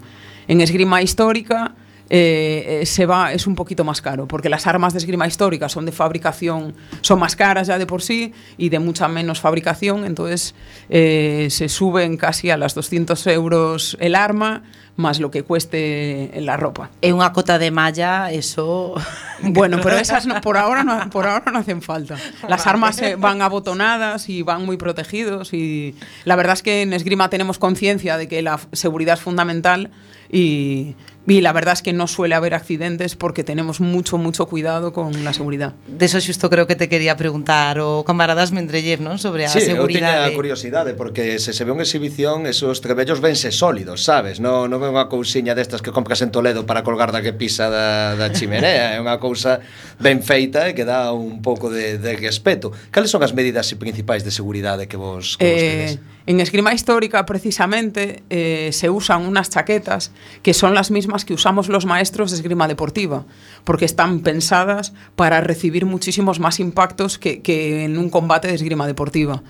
En 0.48 0.62
esgrima 0.62 1.02
histórica 1.02 1.74
eh, 2.10 2.82
eh, 2.82 2.86
se 2.86 3.06
va, 3.06 3.34
es 3.34 3.46
un 3.48 3.56
poquito 3.56 3.84
más 3.84 4.02
caro, 4.02 4.28
porque 4.28 4.50
las 4.50 4.66
armas 4.68 4.94
de 4.94 5.00
esgrima 5.00 5.28
histórica 5.28 5.70
son 5.70 5.86
de 5.86 5.92
fabricación, 5.92 6.76
son 7.02 7.20
más 7.20 7.36
caras 7.36 7.68
ya 7.68 7.78
de 7.78 7.86
por 7.86 8.02
sí 8.02 8.34
y 8.58 8.70
de 8.70 8.80
mucha 8.80 9.08
menos 9.08 9.40
fabricación, 9.40 10.06
entonces 10.06 10.56
eh, 10.90 11.48
se 11.52 11.70
suben 11.70 12.18
casi 12.18 12.50
a 12.50 12.58
las 12.58 12.74
200 12.74 13.28
euros 13.28 13.98
el 14.00 14.16
arma, 14.16 14.64
más 14.96 15.20
lo 15.22 15.32
que 15.32 15.44
cueste 15.44 16.30
la 16.42 16.58
ropa. 16.58 16.92
É 17.00 17.16
unha 17.16 17.32
cota 17.32 17.56
de 17.56 17.72
malla, 17.72 18.30
eso... 18.36 18.94
Bueno, 19.40 19.80
pero 19.82 19.96
esas 19.96 20.28
no- 20.28 20.42
por, 20.44 20.58
ahora 20.60 20.84
no, 20.84 21.10
por 21.10 21.24
ahora 21.26 21.54
no 21.54 21.60
hacen 21.60 21.82
falta. 21.82 22.20
Las 22.50 22.68
armas 22.68 23.00
eh, 23.00 23.16
van 23.16 23.42
abotonadas 23.42 24.28
y 24.28 24.44
van 24.44 24.66
muy 24.66 24.76
protegidos 24.76 25.54
y 25.54 25.96
la 26.28 26.36
verdad 26.36 26.60
es 26.60 26.62
que 26.62 26.82
en 26.82 26.92
esgrima 26.92 27.30
tenemos 27.30 27.58
conciencia 27.58 28.18
de 28.18 28.28
que 28.28 28.42
la 28.42 28.60
seguridad 28.74 29.14
es 29.16 29.22
fundamental 29.24 29.92
y, 30.30 30.96
Y 31.28 31.42
la 31.42 31.54
verdad 31.54 31.74
es 31.74 31.82
que 31.82 31.94
no 31.94 32.08
suele 32.08 32.34
haber 32.34 32.54
accidentes 32.54 33.16
porque 33.16 33.44
tenemos 33.44 33.80
mucho, 33.82 34.18
mucho 34.18 34.48
cuidado 34.48 34.94
con 34.94 35.24
la 35.24 35.34
seguridad. 35.34 35.74
De 35.88 36.06
eso 36.06 36.18
justo 36.20 36.50
creo 36.50 36.66
que 36.66 36.76
te 36.76 36.90
quería 36.90 37.18
preguntar 37.18 37.80
o 37.80 38.04
camaradas 38.04 38.52
Mendrellev, 38.52 39.02
non? 39.02 39.22
Sobre 39.22 39.46
a 39.46 39.50
sí, 39.50 39.62
seguridade. 39.62 39.94
Sí, 39.94 40.34
eu 40.34 40.34
tiña 40.34 40.36
curiosidade 40.36 40.98
porque 40.98 41.38
se 41.38 41.54
se 41.54 41.64
ve 41.68 41.72
unha 41.76 41.86
exhibición, 41.86 42.50
esos 42.50 42.82
trebellos 42.82 43.22
vense 43.22 43.54
sólidos, 43.54 44.02
sabes? 44.02 44.42
Non 44.42 44.72
non 44.72 44.82
é 44.82 44.90
unha 44.90 45.06
cousiña 45.06 45.54
destas 45.54 45.86
que 45.86 45.94
compras 45.94 46.24
en 46.26 46.34
Toledo 46.34 46.66
para 46.66 46.82
colgar 46.82 47.14
da 47.14 47.22
que 47.22 47.36
pisa 47.36 47.70
da, 47.70 48.18
da 48.18 48.34
chimenea, 48.34 48.94
é 48.98 48.98
unha 48.98 49.22
cousa 49.22 49.62
ben 50.02 50.26
feita 50.26 50.66
e 50.66 50.74
que 50.74 50.88
dá 50.88 51.14
un 51.14 51.46
pouco 51.46 51.70
de, 51.70 52.02
de 52.02 52.18
respeto. 52.18 52.74
Cales 52.90 53.14
son 53.14 53.22
as 53.22 53.38
medidas 53.38 53.70
principais 53.78 54.26
de 54.26 54.34
seguridade 54.34 54.90
que 54.90 54.98
vos 54.98 55.38
que 55.38 55.46
vos 55.46 55.62
eh, 55.62 55.70
tedes? 55.70 55.94
En 56.30 56.40
esgrima 56.42 56.76
histórica, 56.76 57.26
precisamente, 57.26 58.22
eh, 58.30 58.70
se 58.72 58.92
usan 58.92 59.24
unas 59.24 59.50
chaquetas 59.50 60.12
que 60.44 60.54
son 60.54 60.76
las 60.76 60.92
mismas 60.92 61.26
que 61.26 61.34
usamos 61.34 61.70
los 61.70 61.88
maestros 61.88 62.30
de 62.30 62.38
esgrima 62.38 62.68
deportiva, 62.68 63.26
porque 63.64 63.86
están 63.86 64.20
pensadas 64.20 64.94
para 65.16 65.42
recibir 65.42 65.88
muchísimos 65.88 66.40
más 66.40 66.60
impactos 66.60 67.18
que, 67.18 67.84
en 67.84 67.98
un 67.98 68.12
combate 68.12 68.48
de 68.48 68.54
esgrima 68.54 68.86
deportiva. 68.86 69.42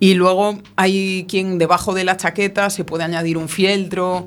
Y 0.00 0.14
luego 0.14 0.58
hay 0.74 1.26
quien 1.28 1.58
debajo 1.58 1.94
de 1.94 2.02
la 2.02 2.16
chaqueta 2.16 2.70
se 2.70 2.82
puede 2.82 3.04
añadir 3.04 3.38
un 3.38 3.48
fieltro, 3.48 4.26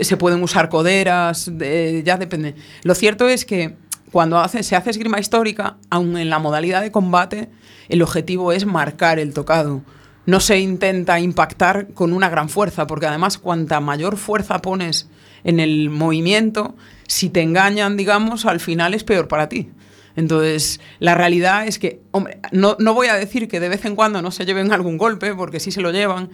se 0.00 0.16
pueden 0.16 0.42
usar 0.42 0.68
coderas, 0.68 1.48
de- 1.56 2.02
ya 2.04 2.16
depende. 2.16 2.56
Lo 2.82 2.96
cierto 2.96 3.28
es 3.28 3.44
que 3.44 3.76
cuando 4.10 4.44
se 4.48 4.74
hace 4.74 4.90
esgrima 4.90 5.20
histórica, 5.20 5.76
aun 5.90 6.16
en 6.16 6.28
la 6.28 6.40
modalidad 6.40 6.80
de 6.82 6.90
combate, 6.90 7.50
el 7.88 8.02
objetivo 8.02 8.50
es 8.50 8.66
marcar 8.66 9.20
el 9.20 9.32
tocado. 9.32 9.82
No 10.26 10.40
se 10.40 10.58
intenta 10.58 11.18
impactar 11.20 11.88
con 11.94 12.12
una 12.12 12.28
gran 12.28 12.48
fuerza, 12.48 12.86
porque 12.86 13.06
además 13.06 13.38
cuanta 13.38 13.80
mayor 13.80 14.16
fuerza 14.16 14.60
pones 14.60 15.08
en 15.44 15.60
el 15.60 15.90
movimiento, 15.90 16.74
si 17.06 17.30
te 17.30 17.40
engañan, 17.40 17.96
digamos, 17.96 18.44
al 18.44 18.60
final 18.60 18.94
es 18.94 19.04
peor 19.04 19.28
para 19.28 19.48
ti. 19.48 19.70
Entonces, 20.16 20.80
la 20.98 21.14
realidad 21.14 21.66
es 21.66 21.78
que, 21.78 22.00
hombre, 22.10 22.40
no, 22.50 22.76
no 22.80 22.94
voy 22.94 23.08
a 23.08 23.14
decir 23.14 23.48
que 23.48 23.60
de 23.60 23.68
vez 23.68 23.84
en 23.84 23.94
cuando 23.94 24.22
no 24.22 24.30
se 24.30 24.46
lleven 24.46 24.72
algún 24.72 24.96
golpe, 24.96 25.34
porque 25.34 25.60
sí 25.60 25.70
se 25.70 25.82
lo 25.82 25.92
llevan, 25.92 26.30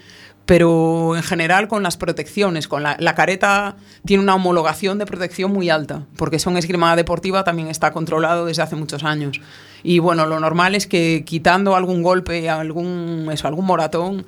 pero 0.47 1.17
en 1.17 1.23
general 1.23 1.69
con 1.69 1.83
las 1.83 1.97
protecciones, 1.97 2.69
con 2.69 2.83
la, 2.83 2.97
la 2.99 3.15
careta 3.15 3.77
tiene 4.05 4.23
una 4.23 4.35
homologación 4.35 4.99
de 4.99 5.07
protección 5.07 5.53
muy 5.53 5.71
alta, 5.71 6.07
porque 6.17 6.39
son 6.39 6.57
esgrima 6.57 6.95
deportiva 6.97 7.45
también 7.45 7.69
está 7.69 7.93
controlado 7.93 8.47
desde 8.47 8.63
hace 8.63 8.77
muchos 8.77 9.05
años. 9.05 9.41
Y 9.83 9.99
bueno, 9.99 10.27
lo 10.27 10.41
normal 10.41 10.75
es 10.75 10.87
que 10.87 11.25
quitando 11.25 11.75
algún 11.75 12.03
golpe, 12.03 12.49
algún, 12.49 13.29
eso, 13.33 13.49
algún 13.49 13.67
moratón, 13.67 14.27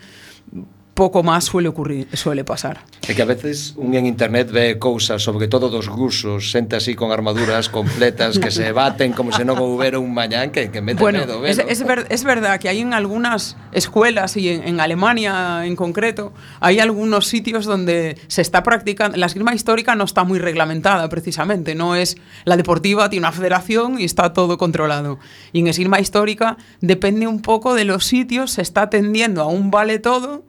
pouco 0.94 1.26
máis 1.26 1.42
suele 1.44 1.66
ocurrir, 1.66 2.06
suele 2.14 2.46
pasar. 2.46 2.86
É 3.04 3.12
que 3.12 3.20
a 3.20 3.28
veces 3.28 3.74
un 3.76 3.98
en 3.98 4.06
internet 4.06 4.48
ve 4.54 4.78
cousas, 4.78 5.20
sobre 5.20 5.50
todo 5.50 5.68
dos 5.68 5.90
rusos, 5.90 6.48
xente 6.54 6.78
así 6.78 6.94
con 6.94 7.10
armaduras 7.10 7.66
completas 7.68 8.38
que 8.38 8.54
se 8.54 8.70
baten 8.70 9.10
como 9.12 9.34
se 9.34 9.42
non 9.44 9.58
houbera 9.58 9.98
un 9.98 10.14
mañán 10.14 10.54
que, 10.54 10.70
que 10.70 10.78
mete 10.80 11.02
bueno, 11.02 11.26
medo, 11.26 11.42
es, 11.44 11.58
velo. 11.58 11.68
es, 11.68 11.80
ver- 11.82 12.06
es 12.08 12.22
verdad 12.22 12.62
que 12.62 12.70
hay 12.70 12.78
en 12.80 12.94
algunas 12.94 13.58
escuelas 13.74 14.38
y 14.38 14.48
en, 14.48 14.62
en 14.64 14.78
Alemania 14.78 15.66
en 15.66 15.74
concreto, 15.74 16.32
hay 16.62 16.78
algunos 16.78 17.26
sitios 17.26 17.66
donde 17.66 18.16
se 18.30 18.40
está 18.40 18.62
practicando. 18.62 19.18
La 19.18 19.26
esgrima 19.26 19.52
histórica 19.52 19.98
no 19.98 20.04
está 20.04 20.22
muy 20.22 20.38
reglamentada 20.38 21.08
precisamente, 21.10 21.74
no 21.74 21.96
es 21.98 22.16
la 22.46 22.56
deportiva, 22.56 23.10
tiene 23.10 23.26
una 23.26 23.32
federación 23.34 24.00
y 24.00 24.04
está 24.06 24.32
todo 24.32 24.56
controlado. 24.56 25.18
Y 25.52 25.58
en 25.60 25.66
esgrima 25.66 25.98
histórica 25.98 26.56
depende 26.80 27.26
un 27.26 27.42
poco 27.42 27.74
de 27.74 27.84
los 27.84 28.06
sitios, 28.06 28.52
se 28.52 28.62
está 28.62 28.88
tendiendo 28.88 29.42
a 29.42 29.46
un 29.50 29.70
vale 29.74 29.98
todo. 29.98 30.44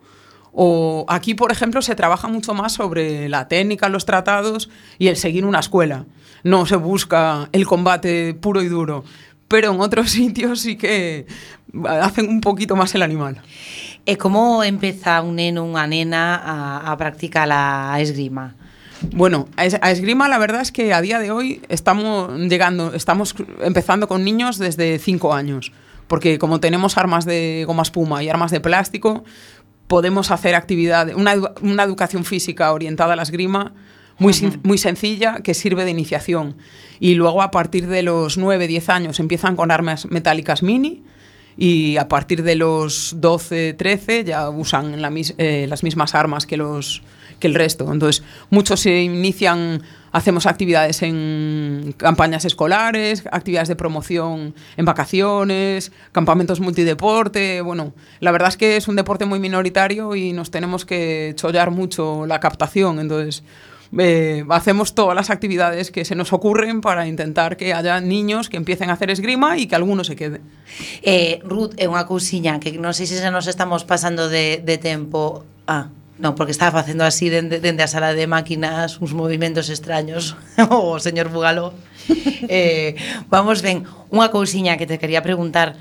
O 0.57 1.05
aquí, 1.09 1.35
por 1.35 1.51
ejemplo, 1.51 1.81
se 1.81 1.95
trabaja 1.95 2.29
mucho 2.29 2.53
más 2.53 2.71
sobre 2.71 3.27
la 3.27 3.49
técnica, 3.49 3.89
los 3.89 4.05
tratados 4.05 4.69
y 4.97 5.07
el 5.07 5.17
seguir 5.17 5.45
una 5.45 5.59
escuela. 5.59 6.05
No 6.43 6.65
se 6.65 6.77
busca 6.77 7.49
el 7.51 7.67
combate 7.67 8.33
puro 8.33 8.61
y 8.63 8.69
duro. 8.69 9.03
Pero 9.49 9.73
en 9.73 9.81
otros 9.81 10.11
sitios 10.11 10.61
sí 10.61 10.77
que 10.77 11.27
hacen 12.01 12.29
un 12.29 12.39
poquito 12.39 12.77
más 12.77 12.95
el 12.95 13.01
animal. 13.01 13.41
E 14.05 14.15
como 14.15 14.63
empeza 14.63 15.19
un 15.25 15.41
neno, 15.41 15.65
unha 15.65 15.89
nena 15.89 16.39
a, 16.39 16.87
a 16.87 16.91
practicar 16.95 17.49
a 17.51 17.97
esgrima? 17.99 18.55
Bueno, 19.11 19.49
a 19.57 19.91
esgrima 19.91 20.29
la 20.29 20.37
verdad 20.37 20.61
es 20.61 20.71
que 20.71 20.93
a 20.93 21.01
día 21.01 21.19
de 21.19 21.31
hoy 21.31 21.61
estamos 21.67 22.31
llegando, 22.47 22.93
estamos 22.93 23.35
empezando 23.59 24.07
con 24.07 24.23
niños 24.23 24.57
desde 24.57 24.99
5 24.99 25.33
años, 25.33 25.73
porque 26.07 26.39
como 26.39 26.59
tenemos 26.59 26.97
armas 26.97 27.25
de 27.25 27.65
goma 27.67 27.83
espuma 27.83 28.23
y 28.23 28.29
armas 28.29 28.51
de 28.51 28.61
plástico, 28.61 29.25
podemos 29.87 30.31
hacer 30.31 30.55
actividad, 30.55 31.13
una, 31.15 31.35
una 31.61 31.83
educación 31.83 32.25
física 32.25 32.71
orientada 32.73 33.13
a 33.13 33.15
la 33.15 33.23
esgrima 33.23 33.73
muy, 34.17 34.33
muy 34.63 34.77
sencilla 34.77 35.39
que 35.43 35.53
sirve 35.53 35.83
de 35.85 35.91
iniciación. 35.91 36.55
Y 36.99 37.15
luego 37.15 37.41
a 37.41 37.51
partir 37.51 37.87
de 37.87 38.01
los 38.01 38.37
9, 38.37 38.67
10 38.67 38.89
años 38.89 39.19
empiezan 39.19 39.55
con 39.55 39.71
armas 39.71 40.05
metálicas 40.09 40.63
mini 40.63 41.03
y 41.57 41.97
a 41.97 42.07
partir 42.07 42.43
de 42.43 42.55
los 42.55 43.15
12, 43.17 43.73
13 43.73 44.23
ya 44.23 44.49
usan 44.49 45.01
la 45.01 45.09
mis- 45.09 45.35
eh, 45.37 45.65
las 45.69 45.83
mismas 45.83 46.15
armas 46.15 46.45
que, 46.45 46.57
los, 46.57 47.01
que 47.39 47.47
el 47.47 47.55
resto. 47.55 47.91
Entonces, 47.91 48.23
muchos 48.49 48.79
se 48.79 49.01
inician, 49.01 49.81
hacemos 50.11 50.45
actividades 50.45 51.01
en 51.01 51.93
campañas 51.97 52.45
escolares, 52.45 53.23
actividades 53.31 53.67
de 53.67 53.75
promoción 53.75 54.55
en 54.77 54.85
vacaciones, 54.85 55.91
campamentos 56.11 56.59
multideporte. 56.59 57.61
Bueno, 57.61 57.93
la 58.19 58.31
verdad 58.31 58.49
es 58.49 58.57
que 58.57 58.77
es 58.77 58.87
un 58.87 58.95
deporte 58.95 59.25
muy 59.25 59.39
minoritario 59.39 60.15
y 60.15 60.33
nos 60.33 60.51
tenemos 60.51 60.85
que 60.85 61.33
chollar 61.35 61.71
mucho 61.71 62.25
la 62.25 62.39
captación. 62.39 62.99
Entonces, 62.99 63.43
eh, 63.97 64.45
hacemos 64.49 64.95
todas 64.95 65.15
las 65.15 65.29
actividades 65.29 65.91
que 65.91 66.05
se 66.05 66.15
nos 66.15 66.33
ocurren 66.33 66.81
para 66.81 67.07
intentar 67.07 67.57
que 67.57 67.73
haya 67.73 68.01
niños 68.01 68.49
que 68.49 68.57
empiecen 68.57 68.89
a 68.89 68.93
hacer 68.93 69.09
esgrima 69.09 69.57
y 69.57 69.67
que 69.67 69.75
alguno 69.75 70.03
se 70.03 70.15
quede. 70.15 70.41
Eh, 71.01 71.39
Ruth, 71.43 71.73
eh, 71.77 71.85
é 71.85 71.87
unha 71.87 72.03
cousiña 72.09 72.59
que 72.59 72.75
non 72.75 72.91
sei 72.91 73.07
se 73.07 73.21
nos 73.31 73.47
estamos 73.47 73.85
pasando 73.85 74.27
de, 74.27 74.59
de 74.59 74.75
tempo. 74.77 75.45
Ah, 75.69 75.89
Non, 76.15 76.31
porque 76.39 76.55
estaba 76.55 76.79
facendo 76.79 77.03
así 77.03 77.27
dende, 77.27 77.59
dende 77.59 77.83
a 77.83 77.91
sala 77.91 78.15
de 78.15 78.23
máquinas 78.23 79.03
uns 79.03 79.11
movimentos 79.11 79.67
extraños 79.67 80.39
o 80.71 80.95
señor 81.03 81.27
Bugaló. 81.27 81.75
eh, 82.47 82.95
vamos 83.27 83.59
ben, 83.59 83.83
unha 84.07 84.31
cousiña 84.31 84.79
que 84.79 84.87
te 84.87 84.95
quería 84.95 85.19
preguntar 85.19 85.75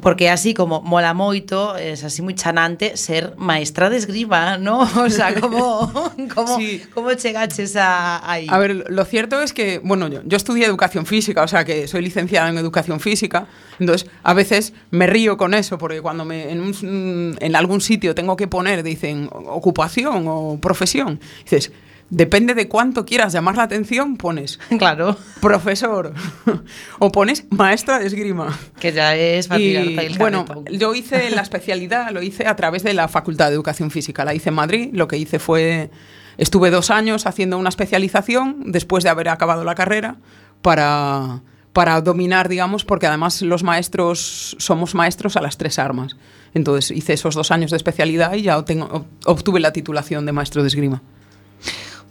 porque 0.00 0.28
así 0.30 0.54
como 0.54 0.82
mola 0.82 1.14
moito, 1.14 1.76
es 1.76 2.02
así 2.02 2.22
moi 2.22 2.34
chanante 2.34 2.96
ser 2.96 3.34
maestra 3.38 3.90
de 3.90 3.96
esgrima, 3.98 4.58
¿no? 4.58 4.82
O 4.98 5.10
sea, 5.10 5.34
como 5.38 5.86
como 6.34 6.58
como 6.94 7.14
chegaches 7.14 7.76
a 7.76 8.18
aí? 8.28 8.46
A 8.50 8.58
ver, 8.58 8.84
lo 8.90 9.04
cierto 9.04 9.40
es 9.40 9.52
que, 9.52 9.78
bueno, 9.82 10.08
yo, 10.08 10.20
yo 10.24 10.36
estudié 10.36 10.66
educación 10.66 11.06
física, 11.06 11.42
o 11.42 11.48
sea 11.48 11.64
que 11.64 11.86
soy 11.86 12.02
licenciada 12.02 12.48
en 12.48 12.58
educación 12.58 12.98
física, 13.00 13.46
entonces 13.78 14.08
a 14.22 14.34
veces 14.34 14.72
me 14.90 15.06
río 15.06 15.36
con 15.36 15.54
eso, 15.54 15.78
porque 15.78 16.00
cuando 16.02 16.24
me, 16.24 16.50
en, 16.50 16.60
un- 16.60 17.36
en 17.40 17.56
algún 17.56 17.80
sitio 17.80 18.14
tengo 18.14 18.36
que 18.36 18.48
poner, 18.48 18.82
dicen, 18.82 19.28
ocupación 19.32 20.24
o 20.28 20.58
profesión, 20.60 21.20
dices, 21.44 21.70
depende 22.10 22.54
de 22.54 22.68
cuánto 22.68 23.04
quieras 23.04 23.32
llamar 23.32 23.56
la 23.56 23.64
atención, 23.64 24.16
pones, 24.16 24.58
claro, 24.78 25.16
profesor, 25.40 26.12
o 26.98 27.10
pones 27.12 27.44
maestra 27.50 27.98
de 27.98 28.06
esgrima. 28.06 28.56
Que 28.78 28.92
ya 28.92 29.16
es 29.16 29.48
para 29.48 29.60
Y, 29.60 29.74
el 29.76 30.18
bueno, 30.18 30.44
yo 30.70 30.94
hice 30.94 31.30
la 31.30 31.42
especialidad, 31.42 32.10
lo 32.12 32.22
hice 32.22 32.46
a 32.46 32.56
través 32.56 32.82
de 32.82 32.94
la 32.94 33.08
Facultad 33.08 33.48
de 33.48 33.54
Educación 33.54 33.90
Física. 33.90 34.24
La 34.24 34.34
hice 34.34 34.50
en 34.50 34.54
Madrid. 34.54 34.90
Lo 34.92 35.08
que 35.08 35.16
hice 35.16 35.38
fue. 35.38 35.90
Estuve 36.36 36.70
dos 36.70 36.90
años 36.90 37.26
haciendo 37.26 37.58
una 37.58 37.68
especialización 37.68 38.72
después 38.72 39.04
de 39.04 39.10
haber 39.10 39.28
acabado 39.28 39.62
la 39.62 39.76
carrera 39.76 40.16
para, 40.62 41.42
para 41.72 42.00
dominar, 42.00 42.48
digamos, 42.48 42.84
porque 42.84 43.06
además 43.06 43.40
los 43.42 43.62
maestros 43.62 44.56
somos 44.58 44.94
maestros 44.96 45.36
a 45.36 45.40
las 45.42 45.56
tres 45.58 45.78
armas. 45.78 46.16
Entonces 46.52 46.90
hice 46.96 47.12
esos 47.12 47.34
dos 47.36 47.50
años 47.52 47.70
de 47.70 47.76
especialidad 47.76 48.34
y 48.34 48.42
ya 48.42 48.58
obtengo- 48.58 49.04
obtuve 49.26 49.60
la 49.60 49.72
titulación 49.72 50.26
de 50.26 50.32
maestro 50.32 50.62
de 50.62 50.68
esgrima. 50.68 51.02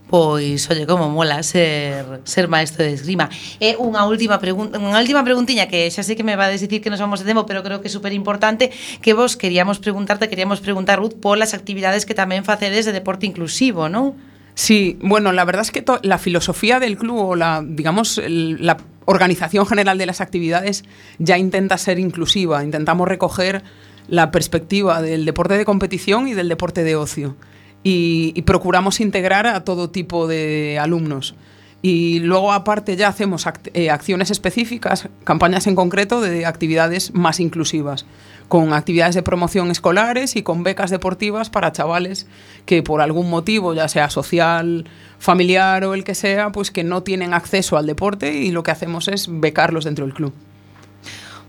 Pois, 0.10 0.70
oye, 0.70 0.86
como 0.86 1.10
mola 1.10 1.42
ser 1.42 2.22
ser 2.24 2.48
maestro 2.48 2.86
de 2.86 2.94
esgrima. 2.94 3.30
E 3.58 3.74
unha 3.82 4.06
última 4.06 4.38
pregunta, 4.38 4.78
última 4.78 5.26
que 5.66 5.90
xa 5.90 6.06
sei 6.06 6.14
que 6.14 6.28
me 6.28 6.38
va 6.38 6.46
a 6.46 6.54
decir 6.54 6.70
que 6.70 6.92
nos 6.94 7.02
vamos 7.02 7.24
de 7.24 7.26
tempo, 7.26 7.50
pero 7.50 7.66
creo 7.66 7.82
que 7.82 7.90
é 7.90 7.94
super 7.94 8.14
importante 8.14 8.70
que 9.02 9.18
vos 9.18 9.34
queríamos 9.34 9.82
preguntarte, 9.82 10.30
queríamos 10.30 10.62
preguntar 10.62 11.02
Ruth 11.02 11.18
polas 11.18 11.58
actividades 11.58 12.06
que 12.06 12.14
tamén 12.14 12.46
facedes 12.46 12.86
de 12.86 12.94
deporte 12.94 13.26
inclusivo, 13.26 13.90
non? 13.90 14.14
Sí, 14.54 15.00
bueno, 15.02 15.32
la 15.32 15.46
verdad 15.46 15.66
es 15.66 15.72
que 15.72 15.84
la 16.04 16.20
filosofía 16.20 16.80
del 16.80 16.98
club 16.98 17.18
o 17.18 17.36
la, 17.36 17.66
digamos, 17.66 18.22
la 18.28 18.78
organización 19.06 19.66
general 19.66 19.98
de 19.98 20.06
las 20.06 20.22
actividades 20.22 20.84
ya 21.18 21.38
intenta 21.38 21.78
ser 21.78 21.98
inclusiva. 21.98 22.64
Intentamos 22.64 23.08
recoger 23.08 23.64
la 24.08 24.32
perspectiva 24.32 25.02
del 25.02 25.26
deporte 25.26 25.58
de 25.58 25.66
competición 25.66 26.28
y 26.28 26.34
del 26.34 26.50
deporte 26.50 26.84
de 26.84 26.96
ocio. 26.96 27.36
Y, 27.84 28.42
procuramos 28.44 29.00
integrar 29.00 29.46
a 29.46 29.64
todo 29.64 29.90
tipo 29.90 30.28
de 30.28 30.80
alumnos. 30.80 31.36
Y 31.82 32.20
luego, 32.20 32.54
aparte, 32.54 32.96
ya 32.96 33.10
hacemos 33.10 33.46
eh, 33.74 33.90
acciones 33.90 34.32
específicas, 34.32 35.10
campañas 35.26 35.68
en 35.68 35.76
concreto 35.76 36.22
de 36.22 36.46
actividades 36.46 37.14
más 37.14 37.42
inclusivas, 37.42 38.06
con 38.48 38.72
actividades 38.72 39.16
de 39.16 39.24
promoción 39.24 39.70
escolares 39.70 40.38
y 40.38 40.44
con 40.44 40.64
becas 40.64 40.92
deportivas 40.92 41.50
para 41.50 41.74
chavales 41.74 42.26
que 42.66 42.84
por 42.84 43.02
algún 43.02 43.30
motivo, 43.30 43.74
ya 43.74 43.90
sea 43.90 44.10
social, 44.10 44.86
familiar 45.20 45.84
o 45.84 45.94
el 45.94 46.06
que 46.06 46.16
sea, 46.16 46.52
pues 46.52 46.72
que 46.72 46.86
no 46.86 47.04
tienen 47.04 47.34
acceso 47.34 47.76
al 47.78 47.86
deporte 47.86 48.34
y 48.34 48.52
lo 48.52 48.64
que 48.64 48.72
hacemos 48.72 49.10
es 49.10 49.28
becarlos 49.30 49.84
dentro 49.84 50.06
del 50.06 50.14
club. 50.14 50.34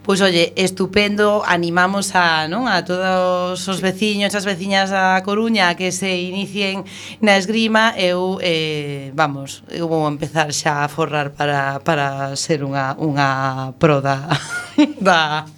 Pois 0.05 0.21
olle, 0.21 0.53
estupendo, 0.57 1.41
animamos 1.49 2.13
a, 2.13 2.45
non, 2.45 2.69
a 2.69 2.85
todos 2.85 3.57
os 3.57 3.81
veciños, 3.81 4.37
as 4.37 4.45
veciñas 4.45 4.93
da 4.93 5.17
Coruña 5.25 5.73
que 5.81 5.97
se 5.97 6.13
inicien 6.29 6.85
na 7.25 7.41
esgrima, 7.41 7.97
eu 7.97 8.37
eh, 8.45 9.17
vamos, 9.17 9.65
eu 9.73 9.89
vou 9.89 10.05
empezar 10.05 10.53
xa 10.53 10.85
a 10.85 10.93
forrar 10.93 11.33
para, 11.33 11.81
para 11.81 12.37
ser 12.37 12.61
unha, 12.61 12.93
unha 13.01 13.73
pro 13.81 14.05
da, 14.05 14.29
da 15.01 15.49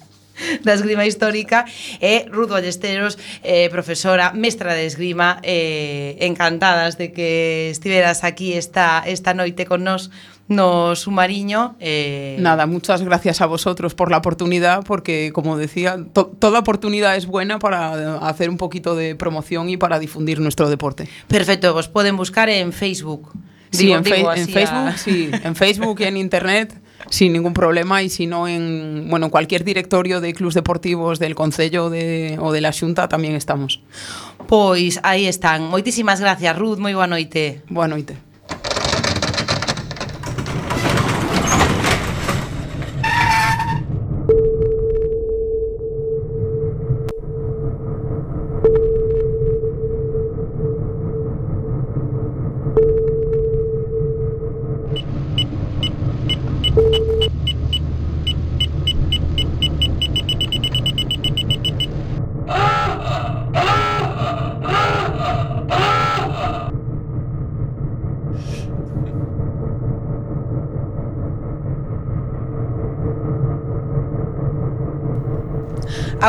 da 0.63 0.73
esgrima 0.73 1.03
histórica. 1.03 1.65
E 1.99 2.29
Ruth 2.31 2.55
Ballesteros, 2.55 3.17
eh, 3.43 3.67
profesora, 3.67 4.31
mestra 4.31 4.73
de 4.73 4.85
esgrima, 4.85 5.41
eh, 5.43 6.15
encantadas 6.21 6.95
de 6.95 7.11
que 7.11 7.67
estiveras 7.73 8.23
aquí 8.23 8.53
esta, 8.53 9.03
esta 9.05 9.33
noite 9.33 9.65
con 9.65 9.83
nós 9.83 10.07
no 10.47 10.95
Sumariño. 10.95 11.75
Eh... 11.79 12.37
Nada, 12.39 12.65
muchas 12.65 13.01
gracias 13.01 13.41
a 13.41 13.45
vosotros 13.45 13.93
por 13.93 14.11
la 14.11 14.17
oportunidad, 14.17 14.83
porque 14.83 15.31
como 15.33 15.57
decía, 15.57 15.97
to 16.13 16.27
toda 16.39 16.59
oportunidad 16.59 17.15
es 17.15 17.25
buena 17.25 17.59
para 17.59 18.17
hacer 18.27 18.49
un 18.49 18.57
poquito 18.57 18.95
de 18.95 19.15
promoción 19.15 19.69
y 19.69 19.77
para 19.77 19.99
difundir 19.99 20.39
nuestro 20.39 20.69
deporte. 20.69 21.07
Perfecto, 21.27 21.75
os 21.75 21.87
pueden 21.87 22.15
buscar 22.17 22.49
en 22.49 22.73
Facebook. 22.73 23.31
Sí, 23.71 23.85
digo, 23.85 23.97
en, 23.97 24.03
digo, 24.03 24.33
en 24.33 24.47
Facebook, 24.47 24.87
a... 24.87 24.97
sí, 24.97 25.29
en 25.43 25.55
Facebook 25.55 25.99
y 25.99 26.03
en 26.05 26.17
Internet 26.17 26.79
sin 27.09 27.33
ningún 27.33 27.53
problema 27.53 28.01
y 28.03 28.09
si 28.09 28.27
no 28.27 28.47
en 28.47 29.07
bueno, 29.09 29.29
cualquier 29.29 29.63
directorio 29.63 30.21
de 30.21 30.33
clubes 30.33 30.55
deportivos 30.55 31.19
del 31.19 31.35
Concello 31.35 31.89
de, 31.89 32.37
o 32.41 32.51
de 32.51 32.61
la 32.61 32.73
Xunta 32.73 33.07
también 33.07 33.35
estamos. 33.35 33.81
Pois 34.47 34.99
aí 35.03 35.27
están. 35.27 35.69
Moitísimas 35.69 36.19
gracias, 36.19 36.57
Ruth. 36.57 36.79
Moi 36.79 36.93
boa 36.93 37.07
noite. 37.07 37.61
Boa 37.69 37.87
noite. 37.87 38.26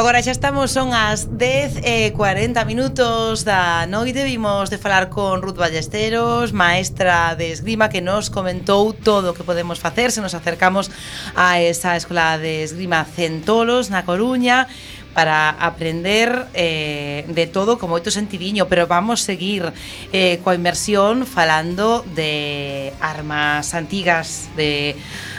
Agora 0.09 0.25
xa 0.25 0.33
estamos, 0.33 0.73
son 0.73 0.97
as 0.97 1.29
10 1.37 1.85
e 1.85 2.17
40 2.17 2.65
minutos 2.65 3.45
da 3.45 3.85
noite. 3.85 4.25
Vimos 4.25 4.73
de 4.73 4.81
falar 4.81 5.13
con 5.13 5.45
Ruth 5.45 5.61
Ballesteros, 5.61 6.49
maestra 6.49 7.37
de 7.37 7.53
esgrima 7.53 7.93
Que 7.93 8.01
nos 8.01 8.33
comentou 8.33 8.97
todo 8.97 9.29
o 9.29 9.37
que 9.37 9.45
podemos 9.45 9.77
facer. 9.85 10.09
Se 10.09 10.25
nos 10.25 10.33
acercamos 10.33 10.89
a 11.37 11.61
esa 11.61 11.93
escola 11.93 12.41
de 12.41 12.65
esgrima 12.65 13.05
Centolos 13.05 13.93
na 13.93 14.01
Coruña 14.09 14.65
para 15.13 15.51
aprender 15.51 16.47
eh, 16.55 17.29
de 17.29 17.45
todo 17.45 17.77
con 17.77 17.93
moito 17.93 18.09
sentidiño, 18.09 18.65
pero 18.65 18.89
vamos 18.89 19.21
seguir 19.21 19.77
eh, 20.15 20.39
coa 20.41 20.57
inmersión 20.57 21.29
falando 21.29 22.01
de 22.17 22.97
armas 23.03 23.77
antigas, 23.77 24.49
de 24.57 24.97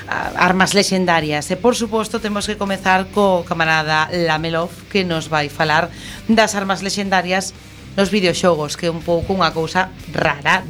armas 0.10 0.74
lexendarias. 0.74 1.46
E 1.54 1.56
por 1.56 1.78
suposto 1.78 2.18
temos 2.18 2.50
que 2.50 2.58
comezar 2.58 3.14
co 3.14 3.46
camarada 3.46 4.10
Lamelov 4.10 4.74
que 4.90 5.06
nos 5.06 5.30
vai 5.30 5.54
falar 5.54 5.94
das 6.26 6.58
armas 6.58 6.82
lexendarias 6.82 7.54
nos 7.94 8.10
videoxogos, 8.10 8.74
que 8.74 8.90
é 8.90 8.92
un 8.92 9.06
pouco 9.06 9.38
unha 9.38 9.54
cousa 9.54 9.94
rara, 10.10 10.66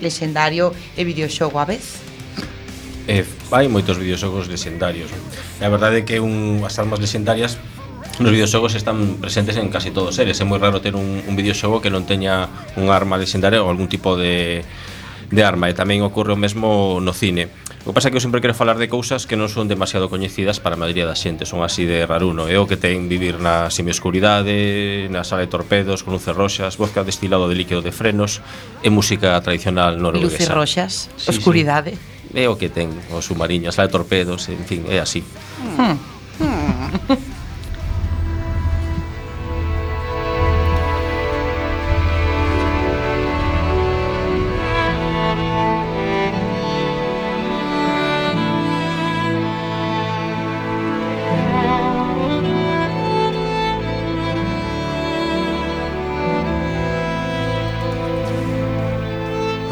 lexendario 0.00 0.72
e 0.96 1.04
videoxogo 1.04 1.60
a 1.60 1.68
vez. 1.68 2.00
Eh, 3.08 3.24
hai 3.52 3.68
moitos 3.68 3.96
videoxogos 3.96 4.48
lexendarios. 4.48 5.12
E 5.60 5.62
a 5.64 5.70
verdade 5.72 6.00
é 6.00 6.04
que 6.04 6.16
un, 6.20 6.64
as 6.64 6.76
armas 6.80 7.00
lexendarias 7.00 7.60
nos 8.20 8.32
videoxogos 8.32 8.74
están 8.74 9.20
presentes 9.20 9.56
en 9.60 9.68
casi 9.68 9.92
todos 9.92 10.16
eles. 10.16 10.40
É 10.40 10.44
moi 10.48 10.56
raro 10.56 10.80
ter 10.80 10.96
un, 10.96 11.22
un 11.24 11.34
videoxogo 11.36 11.84
que 11.84 11.92
non 11.92 12.08
teña 12.08 12.48
un 12.80 12.88
arma 12.88 13.20
lexendaria 13.20 13.60
ou 13.60 13.68
algún 13.68 13.88
tipo 13.88 14.16
de, 14.16 14.64
de 15.28 15.40
arma. 15.44 15.68
E 15.68 15.74
tamén 15.76 16.00
ocorre 16.00 16.32
o 16.32 16.40
mesmo 16.40 17.00
no 17.04 17.12
cine 17.12 17.52
O 17.86 17.92
pasa 17.92 18.10
que 18.10 18.16
eu 18.16 18.20
sempre 18.20 18.40
quero 18.40 18.54
falar 18.54 18.76
de 18.76 18.88
cousas 18.90 19.24
que 19.24 19.38
non 19.38 19.46
son 19.46 19.70
demasiado 19.70 20.10
coñecidas 20.10 20.58
para 20.58 20.74
a 20.74 20.80
maioría 20.80 21.06
da 21.06 21.14
xente, 21.14 21.46
son 21.46 21.62
así 21.62 21.86
de 21.86 22.04
raruno. 22.04 22.50
É 22.50 22.58
o 22.58 22.66
que 22.66 22.76
ten 22.76 23.06
vivir 23.06 23.38
na 23.38 23.70
semioscuridade, 23.70 25.06
na 25.08 25.22
sala 25.22 25.46
de 25.46 25.50
torpedos, 25.50 26.02
con 26.02 26.12
luces 26.12 26.34
roxas, 26.34 26.76
vodka 26.76 27.06
destilado 27.06 27.46
de 27.46 27.54
líquido 27.54 27.80
de 27.80 27.94
frenos 27.94 28.42
e 28.82 28.90
música 28.90 29.38
tradicional 29.40 29.96
norueguesa. 29.96 30.42
Luces 30.42 30.50
roxas, 30.50 30.92
sí, 31.16 31.30
oscuridade. 31.30 31.96
Sí. 31.96 32.44
É 32.44 32.44
o 32.44 32.60
que 32.60 32.68
ten 32.68 32.92
os 33.14 33.24
a 33.32 33.72
sala 33.72 33.88
de 33.88 33.92
torpedos, 33.94 34.52
en 34.52 34.64
fin, 34.68 34.84
é 34.90 35.00
así. 35.00 35.24
Hmm. 35.78 35.96
Hmm. 36.42 37.38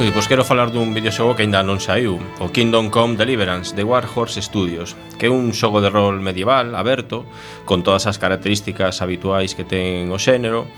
Pois 0.06 0.14
pois 0.14 0.28
quero 0.30 0.46
falar 0.46 0.70
dun 0.70 0.94
videoxogo 0.94 1.34
que 1.34 1.42
aínda 1.42 1.66
non 1.66 1.82
saiu 1.82 2.22
O 2.38 2.54
Kingdom 2.54 2.94
Come 2.94 3.18
Deliverance 3.18 3.74
de 3.74 3.82
Warhorse 3.82 4.38
Studios 4.38 4.94
Que 5.18 5.26
é 5.26 5.34
un 5.34 5.50
xogo 5.50 5.82
de 5.82 5.90
rol 5.90 6.22
medieval, 6.22 6.78
aberto 6.78 7.26
Con 7.66 7.82
todas 7.82 8.06
as 8.06 8.14
características 8.14 9.02
habituais 9.02 9.58
que 9.58 9.66
ten 9.66 10.06
o 10.14 10.18
xénero 10.22 10.70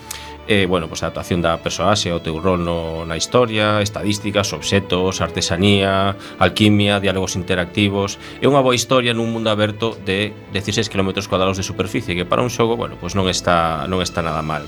E, 0.48 0.64
bueno, 0.64 0.88
pois 0.88 1.04
a 1.04 1.12
actuación 1.12 1.44
da 1.44 1.60
persoaxe, 1.60 2.08
o 2.08 2.24
teu 2.24 2.40
rol 2.40 2.64
no, 2.64 3.04
na 3.04 3.20
historia, 3.20 3.84
estadísticas, 3.84 4.56
obxetos, 4.56 5.20
artesanía, 5.20 6.16
alquimia, 6.40 6.96
diálogos 6.96 7.36
interactivos... 7.36 8.16
É 8.40 8.48
unha 8.48 8.64
boa 8.64 8.72
historia 8.72 9.12
nun 9.12 9.28
mundo 9.28 9.52
aberto 9.52 9.92
de 10.08 10.32
16 10.56 10.88
km 10.88 11.20
cuadrados 11.28 11.60
de 11.60 11.68
superficie, 11.68 12.16
que 12.16 12.24
para 12.24 12.40
un 12.40 12.48
xogo, 12.48 12.80
bueno, 12.80 12.96
pois 12.96 13.12
non 13.12 13.28
está, 13.28 13.84
non 13.92 14.00
está 14.00 14.24
nada 14.24 14.40
mal. 14.40 14.64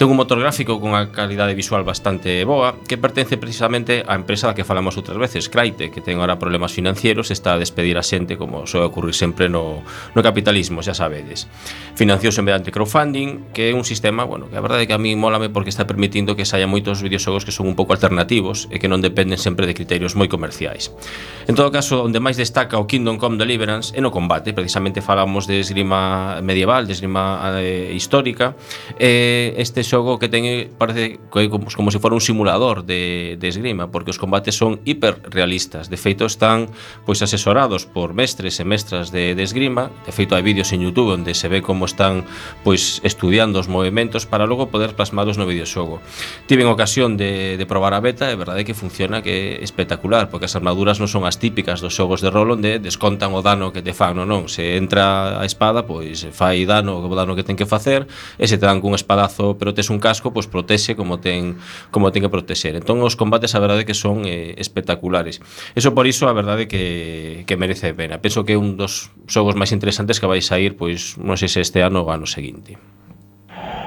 Ten 0.00 0.08
un 0.08 0.16
motor 0.16 0.40
gráfico 0.40 0.80
con 0.80 0.96
unha 0.96 1.12
calidade 1.12 1.52
visual 1.52 1.84
bastante 1.84 2.40
boa 2.48 2.72
que 2.88 2.96
pertence 2.96 3.36
precisamente 3.36 4.00
á 4.00 4.16
empresa 4.16 4.48
da 4.48 4.56
que 4.56 4.64
falamos 4.64 4.96
outras 4.96 5.20
veces, 5.20 5.52
Craite, 5.52 5.92
que 5.92 6.00
ten 6.00 6.24
ahora 6.24 6.40
problemas 6.40 6.72
financieros, 6.72 7.28
está 7.28 7.52
a 7.52 7.60
despedir 7.60 8.00
a 8.00 8.04
xente 8.08 8.40
como 8.40 8.64
soe 8.64 8.80
ocurrir 8.80 9.12
sempre 9.12 9.52
no, 9.52 9.84
no 10.16 10.20
capitalismo, 10.24 10.80
xa 10.80 10.96
sabedes. 10.96 11.52
Financiouse 12.00 12.40
mediante 12.40 12.72
crowdfunding, 12.72 13.52
que 13.52 13.68
é 13.68 13.76
un 13.76 13.84
sistema, 13.84 14.24
bueno, 14.24 14.48
que 14.48 14.56
a 14.56 14.64
verdade 14.64 14.82
é 14.82 14.86
que 14.88 14.96
a 14.96 15.02
mí 15.04 15.12
mólame 15.20 15.52
porque 15.52 15.68
está 15.68 15.84
permitindo 15.84 16.32
que 16.32 16.48
saia 16.48 16.64
moitos 16.64 17.04
videoxogos 17.04 17.44
que 17.44 17.52
son 17.52 17.68
un 17.68 17.76
pouco 17.76 17.92
alternativos 17.92 18.72
e 18.72 18.80
que 18.80 18.88
non 18.88 19.04
dependen 19.04 19.36
sempre 19.36 19.68
de 19.68 19.76
criterios 19.76 20.16
moi 20.16 20.32
comerciais. 20.32 20.96
En 21.44 21.52
todo 21.52 21.68
caso, 21.68 22.00
onde 22.00 22.24
máis 22.24 22.40
destaca 22.40 22.80
o 22.80 22.88
Kingdom 22.88 23.20
Come 23.20 23.36
Deliverance 23.36 23.92
é 23.92 24.00
no 24.00 24.08
combate, 24.08 24.56
precisamente 24.56 25.04
falamos 25.04 25.44
de 25.44 25.60
esgrima 25.60 26.40
medieval, 26.40 26.88
de 26.88 26.96
esgrima 26.96 27.60
eh, 27.60 27.92
histórica, 27.92 28.56
eh, 28.96 29.52
este 29.60 29.89
xogo 29.90 30.22
que 30.22 30.30
ten 30.30 30.70
parece 30.78 31.18
como, 31.34 31.66
como 31.66 31.90
se 31.90 31.98
fora 31.98 32.14
un 32.14 32.22
simulador 32.22 32.86
de, 32.86 33.34
de 33.42 33.46
esgrima, 33.50 33.90
porque 33.90 34.14
os 34.14 34.18
combates 34.22 34.54
son 34.54 34.78
hiperrealistas. 34.86 35.90
De 35.90 35.98
feito 35.98 36.22
están 36.30 36.70
pois 37.02 37.18
asesorados 37.26 37.90
por 37.90 38.14
mestres 38.14 38.62
e 38.62 38.64
mestras 38.64 39.10
de, 39.10 39.34
de 39.34 39.42
esgrima. 39.42 39.90
De 40.06 40.14
feito 40.14 40.38
hai 40.38 40.46
vídeos 40.46 40.70
en 40.70 40.86
YouTube 40.86 41.18
onde 41.18 41.34
se 41.34 41.50
ve 41.50 41.58
como 41.58 41.90
están 41.90 42.22
pois 42.62 43.02
estudiando 43.02 43.58
os 43.58 43.66
movimentos 43.66 44.30
para 44.30 44.46
logo 44.46 44.70
poder 44.70 44.94
plasmados 44.94 45.34
no 45.34 45.50
videoxogo. 45.50 45.98
Tiven 46.46 46.70
ocasión 46.70 47.18
de, 47.18 47.58
de 47.58 47.66
probar 47.66 47.98
a 47.98 48.00
beta, 48.00 48.30
e 48.30 48.38
verdade 48.38 48.62
que 48.62 48.78
funciona 48.78 49.26
que 49.26 49.58
é 49.58 49.64
espectacular, 49.64 50.30
porque 50.30 50.46
as 50.46 50.54
armaduras 50.54 51.02
non 51.02 51.10
son 51.10 51.26
as 51.26 51.42
típicas 51.42 51.82
dos 51.82 51.96
xogos 51.96 52.22
de 52.22 52.30
rol 52.30 52.54
onde 52.54 52.78
descontan 52.78 53.34
o 53.34 53.42
dano 53.42 53.74
que 53.74 53.82
te 53.82 53.90
fan, 53.96 54.14
non, 54.14 54.28
non, 54.28 54.46
se 54.46 54.78
entra 54.78 55.40
a 55.40 55.44
espada, 55.48 55.82
pois 55.82 56.28
fai 56.30 56.62
dano, 56.68 57.00
o 57.00 57.14
dano 57.16 57.34
que 57.34 57.42
ten 57.42 57.58
que 57.58 57.66
facer, 57.66 58.06
e 58.38 58.44
se 58.46 58.60
te 58.60 58.68
dan 58.68 58.78
cun 58.78 58.94
espadazo 58.94 59.56
pero 59.56 59.72
tes 59.80 59.88
un 59.88 59.96
casco, 59.96 60.36
pois 60.36 60.44
protese 60.44 60.92
como 60.92 61.24
ten 61.24 61.56
como 61.88 62.12
ten 62.12 62.20
que 62.20 62.28
protexer. 62.28 62.76
Entón 62.76 63.00
os 63.00 63.16
combates 63.16 63.56
a 63.56 63.64
verdade 63.64 63.88
que 63.88 63.96
son 63.96 64.28
eh, 64.28 64.52
espectaculares. 64.60 65.40
Eso 65.72 65.96
por 65.96 66.04
iso 66.04 66.28
a 66.28 66.36
verdade 66.36 66.68
que 66.68 67.48
que 67.48 67.56
merece 67.56 67.90
a 67.90 67.96
pena. 67.96 68.20
Penso 68.20 68.44
que 68.44 68.52
é 68.52 68.60
un 68.60 68.76
dos 68.76 69.08
xogos 69.24 69.56
máis 69.56 69.72
interesantes 69.72 70.20
que 70.20 70.28
vais 70.28 70.44
a 70.52 70.60
ir, 70.60 70.76
pois 70.76 71.16
non 71.16 71.40
sei 71.40 71.48
se 71.48 71.64
este 71.64 71.80
ano 71.80 72.04
ou 72.04 72.12
ano 72.12 72.28
seguinte. 72.28 72.76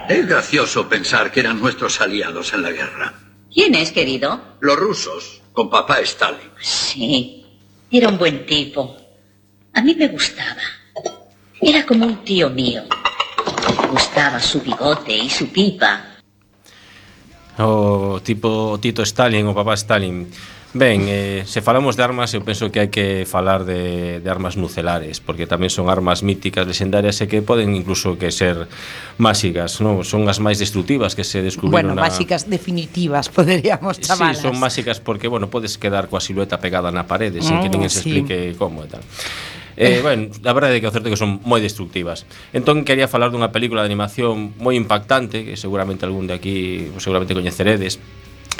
Es 0.09 0.25
gracioso 0.27 0.89
pensar 0.89 1.31
que 1.31 1.39
eran 1.39 1.61
nuestros 1.61 2.01
aliados 2.01 2.51
en 2.57 2.61
la 2.65 2.71
guerra. 2.73 3.13
¿Quién 3.53 3.75
es, 3.75 3.91
querido? 3.91 4.41
Los 4.59 4.75
rusos, 4.75 5.41
con 5.53 5.69
papá 5.69 6.01
Stalin. 6.01 6.49
Sí, 6.59 7.45
era 7.91 8.09
un 8.09 8.17
buen 8.17 8.45
tipo. 8.45 8.97
A 9.73 9.81
mí 9.81 9.95
me 9.95 10.07
gustaba. 10.09 10.61
Era 11.61 11.85
como 11.85 12.05
un 12.05 12.17
tío 12.25 12.49
mío. 12.49 12.83
gustaba 13.89 14.39
su 14.39 14.61
bigote 14.61 15.15
y 15.15 15.29
su 15.29 15.47
pipa. 15.49 16.01
O 17.57 18.19
tipo 18.23 18.77
Tito 18.81 19.03
Stalin 19.03 19.45
o 19.47 19.53
papá 19.53 19.73
Stalin. 19.75 20.27
Ben, 20.73 21.05
eh, 21.07 21.43
se 21.45 21.61
falamos 21.61 21.95
de 21.95 22.01
armas, 22.01 22.33
eu 22.33 22.41
penso 22.41 22.73
que 22.73 22.81
hai 22.81 22.89
que 22.89 23.29
falar 23.29 23.61
de, 23.61 24.17
de 24.17 24.29
armas 24.33 24.57
nucelares, 24.57 25.21
porque 25.21 25.45
tamén 25.45 25.69
son 25.69 25.85
armas 25.85 26.25
míticas, 26.25 26.65
legendarias, 26.65 27.21
e 27.21 27.29
que 27.29 27.45
poden 27.45 27.77
incluso 27.77 28.17
que 28.17 28.33
ser 28.33 28.65
máxicas, 29.21 29.77
non? 29.85 30.01
Son 30.01 30.25
as 30.25 30.41
máis 30.41 30.57
destructivas 30.57 31.13
que 31.13 31.21
se 31.21 31.45
descubriron... 31.45 31.93
Bueno, 31.93 31.93
na... 31.93 32.09
máxicas 32.09 32.49
definitivas, 32.49 33.29
poderíamos 33.37 34.01
chamalas. 34.01 34.41
Sí, 34.41 34.49
son 34.49 34.57
máxicas 34.57 34.97
porque, 34.97 35.29
bueno, 35.29 35.45
podes 35.45 35.77
quedar 35.77 36.09
coa 36.09 36.17
silueta 36.17 36.57
pegada 36.57 36.89
na 36.89 37.05
parede, 37.05 37.45
sin 37.45 37.61
que 37.61 37.69
mm, 37.69 37.73
ninguén 37.77 37.93
se 37.93 38.01
explique 38.01 38.37
sí. 38.49 38.57
como 38.57 38.81
e 38.81 38.89
tal. 38.89 39.05
Eh, 39.77 39.99
bueno, 40.01 40.29
a 40.29 40.53
verdade 40.53 40.77
é 40.77 40.79
que 40.81 40.89
o 40.89 40.93
certo 40.93 41.09
é 41.09 41.11
que 41.13 41.19
son 41.19 41.41
moi 41.43 41.61
destructivas. 41.61 42.29
Entón 42.53 42.85
quería 42.85 43.09
falar 43.09 43.33
dunha 43.33 43.49
película 43.49 43.81
de 43.81 43.89
animación 43.89 44.53
moi 44.61 44.77
impactante, 44.77 45.45
que 45.45 45.57
seguramente 45.57 46.05
algún 46.05 46.29
de 46.29 46.37
aquí 46.37 46.89
seguramente 47.01 47.33
coñeceredes, 47.33 47.97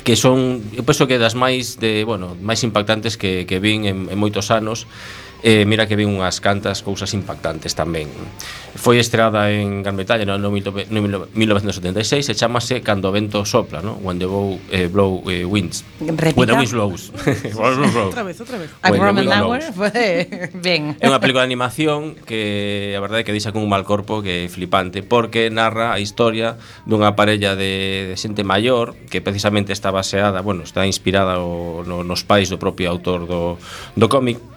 que 0.02 0.18
son, 0.18 0.66
eu 0.74 0.84
penso 0.84 1.06
que 1.06 1.22
das 1.22 1.38
máis 1.38 1.78
de, 1.78 2.04
bueno, 2.04 2.34
máis 2.42 2.66
impactantes 2.66 3.16
que, 3.16 3.46
que 3.46 3.62
vin 3.62 3.86
en, 3.86 4.10
en 4.10 4.18
moitos 4.18 4.50
anos 4.50 4.90
E 5.44 5.68
mira 5.68 5.92
que 5.92 6.00
vi 6.00 6.08
unhas 6.08 6.40
cantas 6.40 6.80
cousas 6.80 7.12
impactantes 7.12 7.76
tamén. 7.76 8.08
Foi 8.80 8.96
estreada 8.96 9.52
en 9.52 9.84
Gran 9.84 10.00
Bretaña 10.00 10.24
no, 10.24 10.40
no, 10.40 10.48
no 10.48 11.20
1976 11.36 12.32
e 12.32 12.34
chamase 12.34 12.80
Cando 12.80 13.12
o 13.12 13.14
vento 13.14 13.44
sopla, 13.44 13.84
no? 13.84 14.00
When 14.00 14.24
the 14.24 14.28
bow, 14.32 14.56
eh, 14.72 14.88
blow 14.88 15.20
eh, 15.28 15.44
winds. 15.44 15.84
Repita. 16.00 16.40
When 16.40 16.48
the 16.48 16.56
wind 16.56 16.72
blows. 16.72 17.12
outra 17.60 18.24
vez, 18.24 18.40
outra 18.40 18.56
vez. 18.56 18.72
When 18.88 19.04
the 19.04 19.12
wind 19.20 19.36
blows. 19.36 19.68
ben. 20.64 20.96
É 21.04 21.12
unha 21.12 21.20
película 21.20 21.44
de 21.44 21.52
animación 21.52 22.16
que 22.24 22.96
a 22.96 23.04
verdade 23.04 23.22
é 23.22 23.26
que 23.28 23.36
deixa 23.36 23.52
con 23.52 23.68
un 23.68 23.70
mal 23.70 23.84
corpo 23.84 24.24
que 24.24 24.48
é 24.48 24.52
flipante 24.52 25.04
porque 25.04 25.52
narra 25.52 25.92
a 25.92 26.00
historia 26.00 26.56
dunha 26.88 27.20
parella 27.20 27.60
de, 27.60 28.08
de 28.08 28.16
xente 28.16 28.48
maior 28.48 28.96
que 29.12 29.20
precisamente 29.20 29.76
está 29.76 29.92
baseada, 29.92 30.40
bueno, 30.40 30.64
está 30.64 30.88
inspirada 30.88 31.44
o, 31.44 31.84
no, 31.84 32.08
nos 32.08 32.24
pais 32.24 32.48
do 32.48 32.56
propio 32.56 32.88
autor 32.88 33.28
do, 33.28 33.60
do 34.00 34.08
cómic 34.08 34.53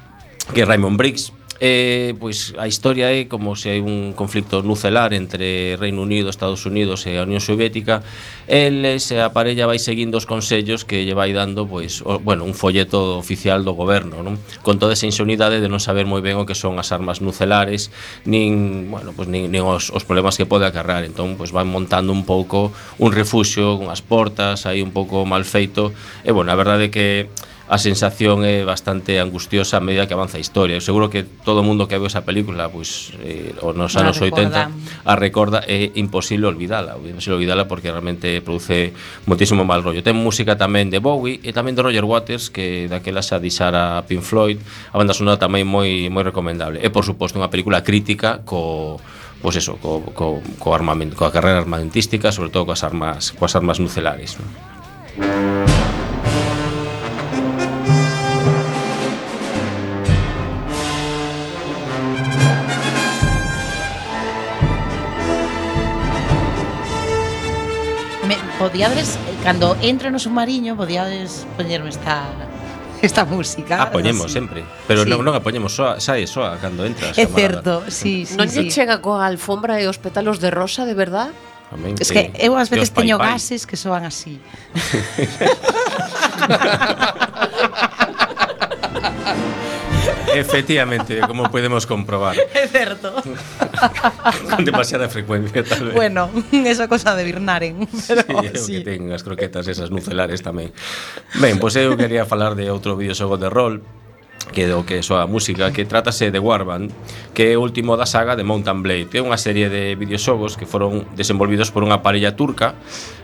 que 0.54 0.64
Raymond 0.64 0.96
Briggs 0.96 1.32
Eh, 1.60 2.14
pois 2.20 2.52
a 2.58 2.68
historia 2.68 3.08
é 3.08 3.24
como 3.24 3.56
se 3.56 3.72
hai 3.72 3.80
un 3.80 4.12
conflicto 4.12 4.60
nucelar 4.60 5.16
entre 5.16 5.76
Reino 5.80 6.04
Unido, 6.04 6.28
Estados 6.28 6.68
Unidos 6.68 7.08
e 7.08 7.16
a 7.16 7.24
Unión 7.24 7.40
Soviética. 7.40 8.04
Eles 8.44 9.08
e 9.08 9.16
a 9.16 9.32
parella 9.32 9.64
vai 9.64 9.80
seguindo 9.80 10.20
os 10.20 10.28
consellos 10.28 10.84
que 10.84 11.08
lle 11.08 11.16
vai 11.16 11.32
dando 11.32 11.64
pois, 11.64 12.04
o, 12.04 12.20
bueno, 12.20 12.44
un 12.44 12.52
folleto 12.52 13.16
oficial 13.16 13.64
do 13.64 13.72
goberno, 13.72 14.20
non? 14.20 14.36
Con 14.60 14.76
toda 14.76 14.92
esa 14.92 15.08
insunidade 15.08 15.64
de 15.64 15.68
non 15.72 15.80
saber 15.80 16.04
moi 16.04 16.20
ben 16.20 16.36
o 16.36 16.44
que 16.44 16.52
son 16.52 16.76
as 16.76 16.92
armas 16.92 17.24
nucelares, 17.24 17.88
nin, 18.28 18.92
bueno, 18.92 19.16
pois 19.16 19.28
nin, 19.32 19.48
nin 19.48 19.64
os, 19.64 19.88
os 19.88 20.04
problemas 20.04 20.36
que 20.36 20.44
pode 20.44 20.68
acarrar. 20.68 21.08
Entón, 21.08 21.40
pois 21.40 21.56
van 21.56 21.72
montando 21.72 22.12
un 22.12 22.28
pouco 22.28 22.76
un 23.00 23.16
refuxio, 23.16 23.80
as 23.88 24.04
portas, 24.04 24.68
aí 24.68 24.84
un 24.84 24.92
pouco 24.92 25.24
mal 25.24 25.48
feito. 25.48 25.96
E 26.20 26.36
bueno, 26.36 26.52
a 26.52 26.56
verdade 26.60 26.88
é 26.88 26.92
que 26.92 27.32
a 27.66 27.78
sensación 27.82 28.46
é 28.46 28.62
bastante 28.62 29.18
angustiosa 29.18 29.78
a 29.78 29.82
medida 29.82 30.06
que 30.06 30.14
avanza 30.14 30.38
a 30.38 30.42
historia. 30.42 30.78
Eu 30.78 30.84
seguro 30.84 31.10
que 31.10 31.26
todo 31.26 31.66
mundo 31.66 31.90
que 31.90 31.98
veu 31.98 32.06
esa 32.06 32.22
película, 32.22 32.70
pois 32.70 33.10
eh, 33.26 33.58
nos 33.74 33.98
anos 33.98 34.22
recorda. 34.22 34.70
80 34.70 35.02
a 35.02 35.14
recorda 35.18 35.58
é 35.66 35.90
imposible 35.98 36.46
olvidala, 36.46 36.94
é 36.94 37.10
imposible 37.10 37.42
olvidala 37.42 37.66
porque 37.66 37.90
realmente 37.90 38.38
produce 38.38 38.94
moitísimo 39.26 39.66
mal 39.66 39.82
rollo. 39.82 39.98
Ten 40.06 40.14
música 40.14 40.54
tamén 40.54 40.94
de 40.94 41.02
Bowie 41.02 41.42
e 41.42 41.50
tamén 41.50 41.74
de 41.74 41.82
Roger 41.82 42.06
Waters 42.06 42.54
que 42.54 42.86
daquela 42.86 43.18
xa 43.18 43.42
disara 43.42 44.06
Pink 44.06 44.22
Floyd, 44.22 44.62
a 44.94 44.96
banda 45.02 45.10
sonora 45.10 45.42
tamén 45.42 45.66
moi 45.66 46.06
moi 46.06 46.22
recomendable. 46.22 46.78
E 46.78 46.88
por 46.94 47.02
suposto 47.02 47.42
unha 47.42 47.50
película 47.50 47.82
crítica 47.82 48.46
co 48.46 49.02
pois 49.42 49.58
pues 49.58 49.66
eso, 49.66 49.76
co, 49.82 50.00
co, 50.14 50.38
co 50.58 50.68
armamento, 50.70 51.18
coa 51.18 51.34
carreira 51.34 51.60
armamentística, 51.60 52.30
sobre 52.30 52.54
todo 52.54 52.70
coas 52.70 52.86
armas 52.86 53.34
coas 53.34 53.58
armas 53.58 53.82
nucelares. 53.82 54.38
¿no? 54.38 55.75
me, 68.26 68.36
podíades, 68.58 69.18
cando 69.42 69.76
entro 69.80 70.10
no 70.10 70.18
submarino, 70.18 70.76
podíades 70.76 71.46
poñerme 71.56 71.90
esta 71.90 72.26
esta 73.02 73.24
música. 73.24 73.82
A 73.82 73.90
poñemos 73.90 74.26
así. 74.26 74.34
sempre, 74.34 74.64
pero 74.88 75.04
sí. 75.04 75.10
non, 75.10 75.22
non 75.22 75.36
a 75.36 75.40
poñemos 75.44 75.76
soa, 75.76 76.00
sae 76.00 76.26
soa 76.26 76.58
cando 76.58 76.84
entras. 76.84 77.14
É 77.14 77.26
certo, 77.28 77.84
sí, 77.92 78.24
sí. 78.26 78.34
Non 78.34 78.48
sí. 78.48 78.66
chega 78.72 78.98
coa 79.04 79.24
alfombra 79.28 79.78
e 79.78 79.86
os 79.86 80.00
pétalos 80.00 80.40
de 80.40 80.50
rosa, 80.50 80.88
de 80.88 80.96
verdad? 80.96 81.30
Amén, 81.70 81.98
es 81.98 82.10
que 82.10 82.32
eu 82.38 82.56
ás 82.56 82.70
veces 82.72 82.90
teño 82.94 83.18
pai, 83.20 83.36
pai. 83.36 83.38
gases 83.38 83.66
que 83.68 83.76
soan 83.76 84.08
así. 84.08 84.40
Efectivamente, 90.34 91.20
como 91.26 91.50
podemos 91.50 91.86
comprobar. 91.86 92.36
É 92.56 92.66
certo. 92.68 93.12
Con 94.50 94.64
demasiada 94.64 95.08
frecuencia, 95.08 95.62
tal 95.62 95.84
vez. 95.84 95.94
Bueno, 95.94 96.30
esa 96.52 96.88
cosa 96.88 97.14
de 97.14 97.24
Birnaren. 97.24 97.88
Pero, 98.08 98.22
sí, 98.54 98.58
sí. 98.58 98.72
que 98.80 98.96
ten 98.96 99.12
as 99.12 99.22
croquetas 99.22 99.68
esas 99.68 99.90
nucelares 99.92 100.40
tamén. 100.40 100.72
Ben, 101.36 101.60
pois 101.60 101.76
pues 101.76 101.84
eu 101.84 101.94
quería 102.00 102.24
falar 102.24 102.56
de 102.56 102.72
outro 102.72 102.96
videoxogo 102.96 103.36
de 103.36 103.48
rol 103.52 103.84
que 104.52 104.66
do 104.66 104.86
que 104.86 105.02
soa 105.02 105.24
a 105.24 105.28
música, 105.28 105.72
que 105.72 105.84
trátase 105.84 106.30
de 106.30 106.38
Warband, 106.38 106.90
que 107.34 107.52
é 107.52 107.58
o 107.58 107.62
último 107.62 107.96
da 107.96 108.06
saga 108.06 108.36
de 108.36 108.44
Mountain 108.44 108.80
Blade, 108.82 109.06
que 109.10 109.18
é 109.18 109.22
unha 109.22 109.36
serie 109.36 109.68
de 109.68 109.98
videoxogos 109.98 110.54
que 110.54 110.64
foron 110.64 111.04
desenvolvidos 111.18 111.74
por 111.74 111.82
unha 111.82 112.00
parella 112.00 112.38
turca, 112.38 112.78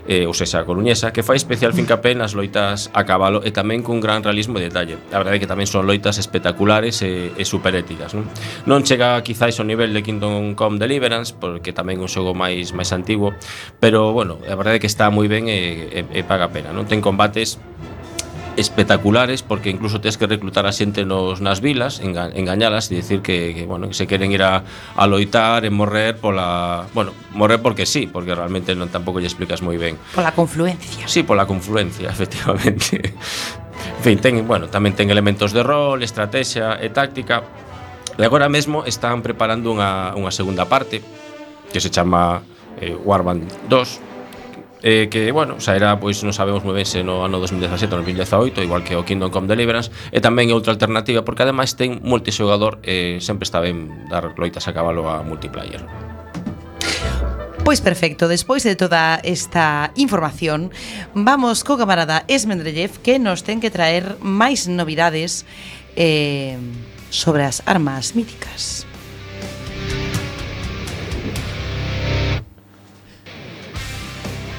eh, 0.05 0.27
ou 0.27 0.35
sexa, 0.35 0.67
coruñesa, 0.67 1.15
que 1.15 1.23
fai 1.23 1.39
especial 1.39 1.71
fincapé 1.71 2.13
nas 2.13 2.35
loitas 2.35 2.91
a 2.91 3.07
cabalo 3.07 3.39
e 3.41 3.49
tamén 3.55 3.81
cun 3.81 4.03
gran 4.03 4.21
realismo 4.21 4.59
de 4.59 4.67
detalle. 4.67 4.99
A 5.15 5.17
verdade 5.23 5.39
é 5.39 5.41
que 5.41 5.49
tamén 5.49 5.65
son 5.65 5.87
loitas 5.87 6.19
espectaculares 6.19 6.99
e, 7.01 7.31
e 7.33 7.43
superéticas. 7.47 8.13
Non, 8.13 8.27
non 8.67 8.83
chega 8.83 9.17
quizáis 9.23 9.57
ao 9.57 9.65
nivel 9.65 9.95
de 9.95 10.03
Kingdom 10.03 10.53
Come 10.59 10.77
Deliverance, 10.77 11.31
porque 11.33 11.71
tamén 11.71 11.97
é 11.97 12.05
un 12.05 12.11
xogo 12.11 12.35
máis 12.35 12.75
máis 12.75 12.91
antigo, 12.91 13.31
pero, 13.79 14.11
bueno, 14.11 14.37
a 14.43 14.55
verdade 14.59 14.77
é 14.77 14.81
que 14.83 14.91
está 14.91 15.07
moi 15.07 15.25
ben 15.31 15.47
e, 15.47 15.89
e, 15.89 16.01
e 16.03 16.21
paga 16.27 16.51
pena. 16.51 16.75
Non 16.75 16.85
ten 16.85 16.99
combates 16.99 17.57
espectaculares 18.57 19.41
porque 19.43 19.69
incluso 19.69 20.01
tens 20.01 20.17
que 20.17 20.27
reclutar 20.27 20.65
a 20.65 20.73
xente 20.73 21.05
nos 21.05 21.41
nas 21.41 21.61
vilas, 21.61 21.99
enga, 21.99 22.29
engañalas 22.33 22.91
e 22.91 23.01
dicir 23.01 23.25
que, 23.25 23.53
que 23.53 23.63
bueno, 23.65 23.89
que 23.89 23.97
se 23.97 24.05
queren 24.05 24.31
ir 24.31 24.43
a, 24.45 24.63
a 24.95 25.03
loitar 25.07 25.65
e 25.65 25.71
morrer 25.73 26.17
pola, 26.17 26.85
bueno, 26.93 27.11
morrer 27.33 27.61
porque 27.61 27.85
sí, 27.85 28.05
porque 28.05 28.33
realmente 28.35 28.77
non 28.77 28.89
tampouco 28.93 29.17
lle 29.17 29.29
explicas 29.29 29.65
moi 29.65 29.77
ben. 29.81 29.97
Pola 30.13 30.33
confluencia. 30.33 31.09
Sí, 31.09 31.25
pola 31.25 31.49
confluencia, 31.49 32.09
efectivamente. 32.15 33.01
en 33.03 34.03
fin, 34.03 34.17
ten, 34.21 34.45
bueno, 34.45 34.69
tamén 34.69 34.93
ten 34.93 35.09
elementos 35.09 35.51
de 35.51 35.65
rol, 35.65 36.05
estrategia 36.05 36.77
e 36.77 36.93
táctica. 36.93 37.41
E 38.13 38.21
agora 38.21 38.45
mesmo 38.45 38.85
están 38.85 39.25
preparando 39.25 39.73
unha, 39.73 40.13
unha 40.13 40.29
segunda 40.29 40.69
parte 40.69 41.01
que 41.73 41.81
se 41.81 41.89
chama 41.89 42.45
eh, 42.77 42.93
Warband 42.93 43.49
2 43.65 44.12
eh, 44.83 45.07
que, 45.09 45.31
bueno, 45.31 45.63
saerá, 45.63 45.95
pois 45.97 46.19
non 46.27 46.35
sabemos 46.35 46.67
moi 46.67 46.75
ben 46.75 46.83
se 46.83 47.07
no 47.07 47.23
ano 47.23 47.39
2017 47.39 47.87
ou 47.95 48.03
2018, 48.03 48.59
igual 48.67 48.83
que 48.83 48.99
o 48.99 49.07
Kingdom 49.07 49.31
Come 49.31 49.47
Deliverance, 49.47 49.89
e 50.11 50.19
tamén 50.19 50.51
é 50.51 50.53
outra 50.53 50.75
alternativa, 50.75 51.23
porque 51.23 51.47
ademais 51.47 51.79
ten 51.79 52.03
multixogador 52.03 52.83
e 52.83 53.17
eh, 53.17 53.23
sempre 53.23 53.47
está 53.47 53.63
ben 53.63 53.87
dar 54.11 54.35
loitas 54.35 54.67
a 54.67 54.75
cabalo 54.75 55.07
a 55.07 55.23
multiplayer. 55.23 55.87
Pois 57.63 57.79
perfecto, 57.79 58.27
despois 58.27 58.67
de 58.67 58.75
toda 58.75 59.23
esta 59.23 59.95
información, 59.95 60.75
vamos 61.15 61.63
co 61.63 61.79
camarada 61.79 62.27
Esmendrellev 62.27 62.99
que 62.99 63.23
nos 63.23 63.47
ten 63.47 63.63
que 63.63 63.71
traer 63.71 64.19
máis 64.19 64.67
novidades 64.67 65.47
eh, 65.95 66.59
sobre 67.07 67.47
as 67.47 67.63
armas 67.63 68.19
míticas. 68.19 68.83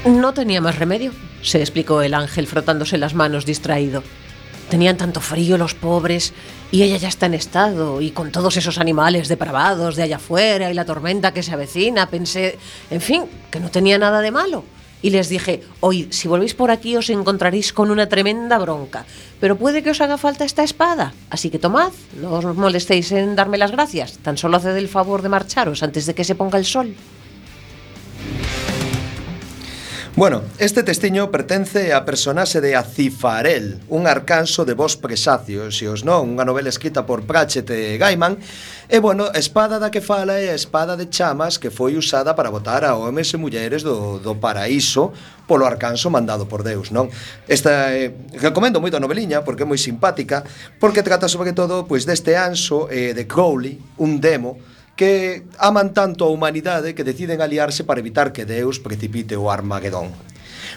No 0.04 0.34
tenía 0.34 0.60
más 0.60 0.78
remedio, 0.78 1.12
se 1.40 1.60
explicó 1.60 2.02
el 2.02 2.12
ángel 2.12 2.46
frotándose 2.46 2.98
las 2.98 3.14
manos 3.14 3.46
distraído. 3.46 4.02
Tenían 4.68 4.98
tanto 4.98 5.22
frío 5.22 5.56
los 5.56 5.74
pobres 5.74 6.34
y 6.70 6.82
ella 6.82 6.98
ya 6.98 7.08
está 7.08 7.24
en 7.24 7.32
estado 7.32 8.02
y 8.02 8.10
con 8.10 8.30
todos 8.30 8.58
esos 8.58 8.76
animales 8.76 9.28
depravados 9.28 9.96
de 9.96 10.02
allá 10.02 10.16
afuera 10.16 10.70
y 10.70 10.74
la 10.74 10.84
tormenta 10.84 11.32
que 11.32 11.42
se 11.42 11.52
avecina, 11.52 12.10
pensé, 12.10 12.58
en 12.90 13.00
fin, 13.00 13.24
que 13.50 13.60
no 13.60 13.70
tenía 13.70 13.96
nada 13.98 14.20
de 14.20 14.30
malo. 14.30 14.64
Y 15.00 15.08
les 15.08 15.30
dije, 15.30 15.62
oíd, 15.80 16.12
si 16.12 16.28
volvéis 16.28 16.54
por 16.54 16.70
aquí 16.70 16.96
os 16.96 17.08
encontraréis 17.08 17.72
con 17.72 17.90
una 17.90 18.06
tremenda 18.06 18.58
bronca, 18.58 19.06
pero 19.40 19.56
puede 19.56 19.82
que 19.82 19.90
os 19.90 20.02
haga 20.02 20.18
falta 20.18 20.44
esta 20.44 20.64
espada, 20.64 21.14
así 21.30 21.48
que 21.48 21.58
tomad, 21.58 21.92
no 22.20 22.32
os 22.32 22.44
molestéis 22.56 23.10
en 23.12 23.36
darme 23.36 23.56
las 23.56 23.70
gracias, 23.70 24.18
tan 24.18 24.36
solo 24.36 24.58
haced 24.58 24.76
el 24.76 24.88
favor 24.88 25.22
de 25.22 25.30
marcharos 25.30 25.82
antes 25.82 26.04
de 26.04 26.14
que 26.14 26.24
se 26.24 26.34
ponga 26.34 26.58
el 26.58 26.64
sol. 26.66 26.94
Bueno, 30.16 30.42
este 30.58 30.84
testiño 30.84 31.32
pertence 31.32 31.92
a 31.92 32.04
personaxe 32.06 32.60
de 32.60 32.76
Acifarel, 32.76 33.82
un 33.88 34.06
arcanso 34.06 34.64
de 34.64 34.74
vos 34.74 34.96
presacio, 34.96 35.74
se 35.74 35.90
os 35.90 36.06
non, 36.06 36.38
unha 36.38 36.46
novela 36.46 36.70
escrita 36.70 37.02
por 37.02 37.26
Pratchett 37.26 37.66
e 37.74 37.98
Gaiman, 37.98 38.38
e 38.86 39.02
bueno, 39.02 39.26
a 39.26 39.42
espada 39.42 39.82
da 39.82 39.90
que 39.90 39.98
fala 39.98 40.38
é 40.38 40.54
a 40.54 40.60
espada 40.60 40.94
de 40.94 41.10
chamas 41.10 41.58
que 41.58 41.74
foi 41.74 41.98
usada 41.98 42.30
para 42.38 42.54
botar 42.54 42.86
a 42.86 42.94
homes 42.94 43.34
e 43.34 43.42
mulleres 43.42 43.82
do, 43.82 44.22
do 44.22 44.38
paraíso 44.38 45.10
polo 45.50 45.66
arcanso 45.66 46.14
mandado 46.14 46.46
por 46.46 46.62
Deus, 46.62 46.94
non? 46.94 47.10
Esta 47.50 47.90
eh, 47.90 48.14
recomendo 48.38 48.78
moito 48.78 48.94
a 48.94 49.02
noveliña 49.02 49.42
porque 49.42 49.66
é 49.66 49.68
moi 49.68 49.82
simpática, 49.82 50.46
porque 50.78 51.02
trata 51.02 51.26
sobre 51.26 51.50
todo 51.58 51.90
pois 51.90 52.06
deste 52.06 52.38
anso 52.38 52.86
eh, 52.86 53.18
de 53.18 53.26
Crowley, 53.26 53.82
un 53.98 54.22
demo 54.22 54.62
que 54.96 55.44
aman 55.58 55.94
tanto 55.94 56.24
a 56.24 56.30
humanidade 56.30 56.94
que 56.94 57.04
deciden 57.04 57.40
aliarse 57.40 57.82
para 57.84 58.00
evitar 58.00 58.32
que 58.32 58.44
Deus 58.44 58.78
precipite 58.78 59.36
o 59.36 59.50
Armagedón. 59.50 60.12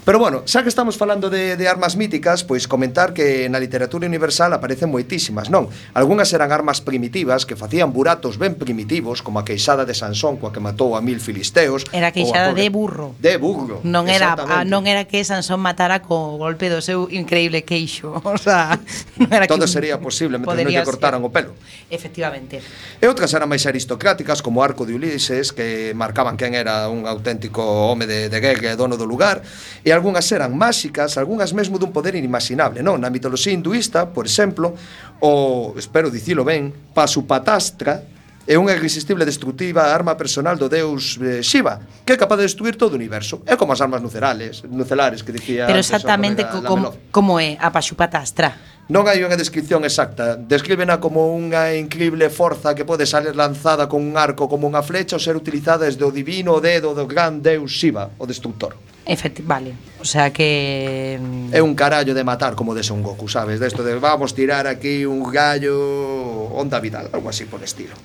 Pero 0.06 0.20
bueno, 0.20 0.44
xa 0.46 0.64
que 0.64 0.70
estamos 0.70 0.98
falando 0.98 1.30
de, 1.30 1.58
de 1.58 1.66
armas 1.68 1.96
míticas, 1.96 2.44
pois 2.44 2.68
comentar 2.68 3.14
que 3.14 3.48
na 3.50 3.58
literatura 3.58 4.06
universal 4.06 4.54
aparecen 4.54 4.92
moitísimas, 4.92 5.50
non? 5.50 5.70
Algúnas 5.96 6.32
eran 6.34 6.52
armas 6.52 6.84
primitivas 6.84 7.46
que 7.46 7.56
facían 7.56 7.92
buratos 7.92 8.38
ben 8.38 8.56
primitivos, 8.56 9.22
como 9.22 9.40
a 9.40 9.46
queixada 9.46 9.84
de 9.84 9.96
Sansón 9.96 10.38
coa 10.38 10.54
que 10.54 10.62
matou 10.62 10.96
a 10.96 11.02
mil 11.02 11.20
filisteos. 11.20 11.88
Era 11.92 12.12
queixada 12.12 12.54
de 12.54 12.68
burro. 12.70 13.16
De 13.20 13.38
burro. 13.38 13.82
Non 13.84 14.08
era 14.08 14.36
ah, 14.38 14.62
a, 14.62 14.68
non 14.68 14.86
era 14.86 15.08
que 15.08 15.24
Sansón 15.24 15.60
matara 15.64 16.04
co 16.04 16.38
golpe 16.38 16.70
do 16.70 16.80
seu 16.84 17.08
increíble 17.12 17.64
queixo, 17.64 18.18
o 18.24 18.38
sea, 18.40 18.78
non 19.18 19.30
era 19.32 19.48
Todo 19.48 19.66
que 19.66 19.72
sería 19.72 19.98
posible 20.00 20.40
mentre 20.40 20.64
non 20.64 20.72
lle 20.72 20.84
cortaran 20.84 21.24
ser. 21.24 21.28
o 21.28 21.30
pelo. 21.32 21.52
Efectivamente. 21.90 22.62
E 23.00 23.06
outras 23.08 23.32
eran 23.34 23.50
máis 23.50 23.64
aristocráticas 23.66 24.40
como 24.44 24.60
o 24.60 24.64
Arco 24.64 24.88
de 24.88 24.94
Ulises 24.96 25.52
que 25.52 25.94
marcaban 25.94 26.36
quen 26.40 26.56
era 26.56 26.88
un 26.88 27.06
auténtico 27.06 27.64
home 27.64 28.08
de, 28.08 28.30
de 28.30 28.40
guerra 28.40 28.74
e 28.74 28.80
dono 28.80 28.96
do 28.96 29.06
lugar 29.06 29.44
e 29.88 29.92
algunhas 29.96 30.28
eran 30.36 30.52
máxicas, 30.52 31.16
algunhas 31.16 31.56
mesmo 31.56 31.80
dun 31.80 31.96
poder 31.96 32.12
inimaginable, 32.20 32.84
non? 32.84 33.00
Na 33.00 33.08
mitoloxía 33.08 33.56
hinduista, 33.56 34.12
por 34.12 34.28
exemplo, 34.28 34.76
o, 35.24 35.72
espero 35.80 36.12
dicilo 36.12 36.44
ben, 36.44 36.76
Pasupatastra, 36.92 38.04
é 38.44 38.60
unha 38.60 38.76
irresistible 38.76 39.24
destructiva 39.24 39.88
arma 39.96 40.20
personal 40.20 40.60
do 40.60 40.68
deus 40.68 41.16
eh, 41.24 41.40
Shiva, 41.40 41.80
que 42.04 42.12
é 42.12 42.18
capaz 42.20 42.44
de 42.44 42.52
destruir 42.52 42.76
todo 42.76 42.96
o 42.96 43.00
universo. 43.00 43.48
É 43.48 43.56
como 43.56 43.72
as 43.72 43.80
armas 43.80 44.04
nucelares, 44.04 44.60
nucelares 44.68 45.24
que 45.24 45.32
dicía 45.32 45.64
Pero 45.72 45.80
exactamente 45.80 46.44
antes, 46.44 46.68
como, 46.68 46.92
como 47.08 47.40
é 47.40 47.56
a 47.56 47.72
Pasupatastra? 47.72 48.60
Non 48.92 49.08
hai 49.08 49.24
unha 49.24 49.40
descripción 49.40 49.88
exacta. 49.88 50.36
Descríbena 50.36 51.00
como 51.00 51.32
unha 51.32 51.80
increíble 51.80 52.28
forza 52.28 52.76
que 52.76 52.84
pode 52.84 53.08
salir 53.08 53.40
lanzada 53.40 53.88
con 53.88 54.04
un 54.04 54.20
arco 54.20 54.52
como 54.52 54.68
unha 54.68 54.84
flecha 54.84 55.16
ou 55.16 55.24
ser 55.24 55.40
utilizada 55.40 55.88
desde 55.88 56.04
o 56.04 56.12
divino 56.12 56.60
dedo 56.60 56.92
do 56.92 57.08
gran 57.08 57.40
deus 57.40 57.72
Shiva, 57.72 58.12
o 58.20 58.28
destructor. 58.28 58.76
Efecti 59.08 59.42
vale. 59.42 59.74
O 60.00 60.06
sea 60.06 60.32
que... 60.32 61.18
Mm, 61.20 61.56
é 61.56 61.62
un 61.64 61.74
carallo 61.74 62.12
de 62.14 62.24
matar 62.28 62.56
como 62.56 62.76
de 62.76 62.84
Son 62.84 63.02
Goku, 63.02 63.32
sabes? 63.32 63.60
Desto 63.60 63.82
esto 63.82 63.88
de 63.88 63.96
vamos 63.96 64.36
tirar 64.36 64.68
aquí 64.68 65.06
un 65.08 65.24
gallo 65.24 66.52
onda 66.52 66.80
vital, 66.80 67.10
algo 67.14 67.30
así 67.30 67.46
por 67.46 67.64
estilo. 67.64 67.96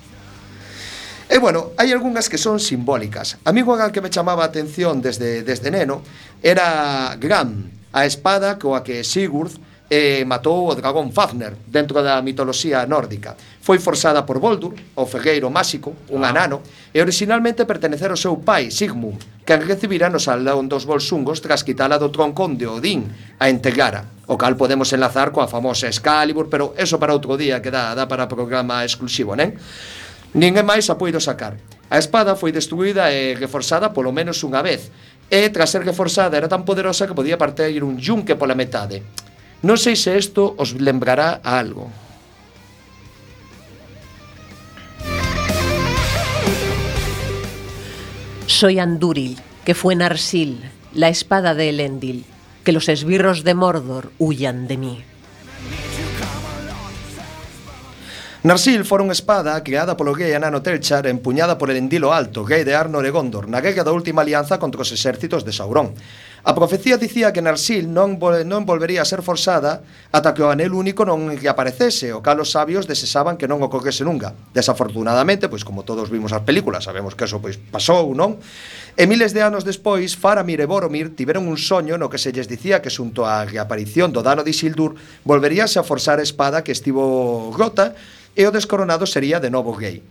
E 1.27 1.39
bueno, 1.39 1.75
hai 1.75 1.91
algunhas 1.91 2.29
que 2.31 2.37
son 2.37 2.59
simbólicas. 2.59 3.41
A 3.43 3.51
mí 3.51 3.65
unha 3.65 3.91
que 3.91 3.99
me 3.99 4.11
chamaba 4.11 4.47
a 4.47 4.51
atención 4.51 5.03
desde, 5.03 5.43
desde 5.43 5.71
neno 5.71 6.05
era 6.39 7.15
Gram, 7.19 7.67
a 7.91 8.07
espada 8.07 8.55
coa 8.55 8.83
que 8.83 9.03
Sigurd 9.03 9.51
e 9.93 10.25
matou 10.25 10.65
o 10.65 10.73
dragón 10.73 11.13
Fafner 11.13 11.53
dentro 11.69 12.01
da 12.01 12.17
mitoloxía 12.25 12.81
nórdica. 12.89 13.37
Foi 13.61 13.77
forzada 13.77 14.25
por 14.25 14.41
Boldur, 14.41 14.73
o 14.97 15.05
fegueiro 15.05 15.53
máxico, 15.53 15.93
un 16.09 16.25
ah. 16.25 16.33
anano, 16.33 16.65
e 16.89 16.97
originalmente 16.97 17.69
pertenecer 17.69 18.09
ao 18.09 18.17
seu 18.17 18.41
pai, 18.41 18.73
Sigmund, 18.73 19.45
que 19.45 19.53
recibira 19.53 20.09
no 20.09 20.17
saldón 20.17 20.65
dos 20.65 20.89
bolsungos 20.89 21.45
tras 21.45 21.61
quitala 21.61 22.01
do 22.01 22.09
tronco 22.09 22.49
onde 22.49 22.65
Odín 22.65 23.05
a 23.37 23.53
entegara, 23.53 24.09
o 24.25 24.33
cal 24.33 24.57
podemos 24.57 24.89
enlazar 24.97 25.29
coa 25.29 25.45
famosa 25.45 25.85
Excalibur, 25.85 26.49
pero 26.49 26.73
eso 26.73 26.97
para 26.97 27.13
outro 27.13 27.37
día 27.37 27.61
que 27.61 27.69
dá, 27.69 27.93
dá 27.93 28.09
para 28.09 28.25
programa 28.25 28.81
exclusivo, 28.81 29.37
nen? 29.37 29.53
Ninguén 30.33 30.65
máis 30.65 30.89
a 30.89 30.97
poido 30.97 31.21
sacar. 31.21 31.53
A 31.93 32.01
espada 32.01 32.33
foi 32.33 32.49
destruída 32.49 33.13
e 33.13 33.37
reforzada 33.37 33.93
polo 33.93 34.09
menos 34.09 34.41
unha 34.41 34.65
vez, 34.65 34.89
e 35.29 35.53
tras 35.53 35.69
ser 35.69 35.85
reforzada 35.85 36.33
era 36.33 36.49
tan 36.49 36.65
poderosa 36.65 37.05
que 37.05 37.13
podía 37.13 37.37
partir 37.37 37.85
un 37.85 38.01
yunque 38.01 38.33
pola 38.33 38.57
metade. 38.57 39.05
Non 39.63 39.79
sei 39.79 39.95
se 39.95 40.11
isto 40.19 40.59
os 40.59 40.75
lembrará 40.75 41.39
a 41.39 41.55
algo. 41.55 41.87
Soy 48.43 48.83
Andúril, 48.83 49.39
que 49.63 49.71
fue 49.71 49.95
Narsil, 49.95 50.59
la 50.91 51.07
espada 51.07 51.55
de 51.55 51.71
Elendil, 51.71 52.27
que 52.67 52.75
los 52.75 52.91
esbirros 52.91 53.47
de 53.47 53.55
Mordor 53.55 54.11
huyan 54.19 54.67
de 54.67 54.75
mí. 54.75 54.95
Narsil 58.43 58.83
fora 58.83 59.07
unha 59.07 59.15
espada 59.15 59.55
creada 59.63 59.95
polo 59.95 60.11
rei 60.11 60.35
Anano 60.35 60.59
Telchar 60.59 61.07
e 61.07 61.15
empuñada 61.15 61.55
por 61.55 61.71
Elendil 61.71 62.03
o 62.03 62.11
Alto, 62.11 62.43
rei 62.43 62.67
de 62.67 62.75
Arnor 62.75 63.07
e 63.07 63.15
Gondor, 63.15 63.47
na 63.47 63.63
guerra 63.63 63.87
da 63.87 63.95
última 63.95 64.19
alianza 64.19 64.59
contra 64.59 64.83
os 64.83 64.91
exércitos 64.91 65.47
de 65.47 65.55
Sauron. 65.55 65.95
A 66.45 66.51
profecía 66.53 66.99
dicía 66.99 67.31
que 67.31 67.39
Narsil 67.39 67.87
non, 67.87 68.19
non 68.19 68.67
volvería 68.67 68.99
a 68.99 69.07
ser 69.07 69.23
forzada 69.23 69.79
ata 70.11 70.35
que 70.35 70.43
o 70.43 70.51
anel 70.51 70.75
único 70.75 71.07
non 71.07 71.31
que 71.39 71.47
aparecese, 71.47 72.11
o 72.11 72.19
cal 72.19 72.35
os 72.43 72.51
sabios 72.51 72.83
desesaban 72.83 73.39
que 73.39 73.47
non 73.47 73.63
ocorrese 73.63 74.03
nunca. 74.03 74.35
Desafortunadamente, 74.51 75.47
pois 75.47 75.63
como 75.63 75.87
todos 75.87 76.11
vimos 76.11 76.35
as 76.35 76.43
películas, 76.43 76.83
sabemos 76.83 77.15
que 77.15 77.23
eso 77.23 77.39
pois 77.39 77.55
pasou, 77.55 78.11
non? 78.11 78.43
E 78.99 79.07
miles 79.07 79.31
de 79.31 79.39
anos 79.39 79.63
despois, 79.63 80.19
Faramir 80.19 80.59
e 80.59 80.67
Boromir 80.67 81.15
tiveron 81.15 81.47
un 81.47 81.55
soño 81.55 81.95
no 81.95 82.11
que 82.11 82.19
se 82.19 82.35
lles 82.35 82.51
dicía 82.51 82.83
que 82.83 82.91
xunto 82.91 83.23
á 83.23 83.47
reaparición 83.47 84.11
do 84.11 84.19
dano 84.19 84.43
de 84.43 84.51
Isildur 84.51 84.99
volveríase 85.23 85.79
a 85.79 85.87
forzar 85.87 86.19
a 86.19 86.27
espada 86.27 86.59
que 86.59 86.75
estivo 86.75 87.55
rota 87.55 87.95
e 88.35 88.43
o 88.43 88.51
descoronado 88.51 89.07
sería 89.07 89.39
de 89.39 89.47
novo 89.47 89.71
gay. 89.79 90.03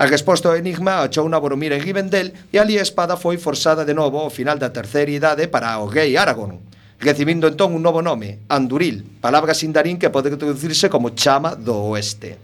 A 0.00 0.06
resposta 0.06 0.48
ao 0.48 0.56
enigma 0.56 1.04
achou 1.04 1.28
na 1.28 1.36
Boromir 1.36 1.76
e 1.76 1.78
Rivendell 1.78 2.32
e 2.48 2.56
ali 2.56 2.78
a 2.78 2.82
espada 2.88 3.20
foi 3.20 3.36
forzada 3.36 3.84
de 3.84 3.92
novo 3.92 4.16
ao 4.16 4.32
final 4.32 4.56
da 4.56 4.72
terceira 4.72 5.12
idade 5.12 5.44
para 5.52 5.76
o 5.76 5.84
rei 5.84 6.16
Aragorn, 6.16 6.56
recibindo 6.96 7.44
entón 7.44 7.76
un 7.76 7.84
novo 7.84 8.00
nome, 8.00 8.40
Anduril, 8.48 9.04
palabra 9.20 9.52
sindarín 9.52 10.00
que 10.00 10.08
pode 10.08 10.32
traducirse 10.32 10.88
como 10.88 11.12
chama 11.12 11.52
do 11.52 11.92
oeste. 11.92 12.40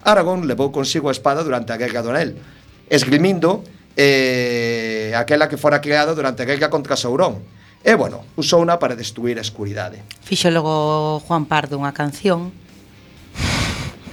Aragón 0.00 0.48
levou 0.48 0.72
consigo 0.72 1.12
a 1.12 1.16
espada 1.16 1.44
durante 1.44 1.76
a 1.76 1.80
Guerra 1.80 2.00
do 2.00 2.08
Anel, 2.08 2.40
esgrimindo 2.88 3.60
eh, 4.00 5.12
aquela 5.12 5.44
que 5.52 5.60
fora 5.60 5.84
creada 5.84 6.16
durante 6.16 6.40
a 6.40 6.48
Guerra 6.48 6.72
contra 6.72 6.96
Sauron, 6.96 7.44
e, 7.84 7.92
bueno, 8.00 8.24
usouna 8.40 8.80
para 8.80 8.96
destruir 8.96 9.36
a 9.36 9.44
escuridade. 9.44 10.00
Fixo 10.24 10.48
logo 10.48 11.20
Juan 11.28 11.44
Pardo 11.44 11.76
unha 11.76 11.92
canción 11.92 12.63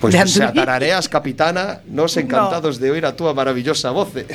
Pois 0.02 0.16
pues, 0.16 0.34
se 0.34 0.44
atarareas, 0.44 1.08
capitana, 1.08 1.82
nos 1.86 2.18
encantados 2.18 2.80
no. 2.80 2.86
de 2.86 2.92
oír 2.92 3.06
a 3.06 3.14
túa 3.16 3.38
maravillosa 3.38 3.94
voce. 3.94 4.26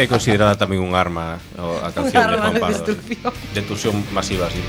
É, 0.00 0.08
considerada 0.08 0.56
tamén 0.56 0.80
un 0.80 0.96
arma 0.96 1.36
a 1.60 1.92
canción 1.92 2.24
arma 2.24 2.48
de 2.48 2.56
Juan 2.56 2.72
Pardo. 2.72 2.80
De 2.80 2.96
destrucción, 2.96 3.32
de 3.52 3.58
intrusión 3.60 3.94
masiva, 4.16 4.48
así. 4.48 4.64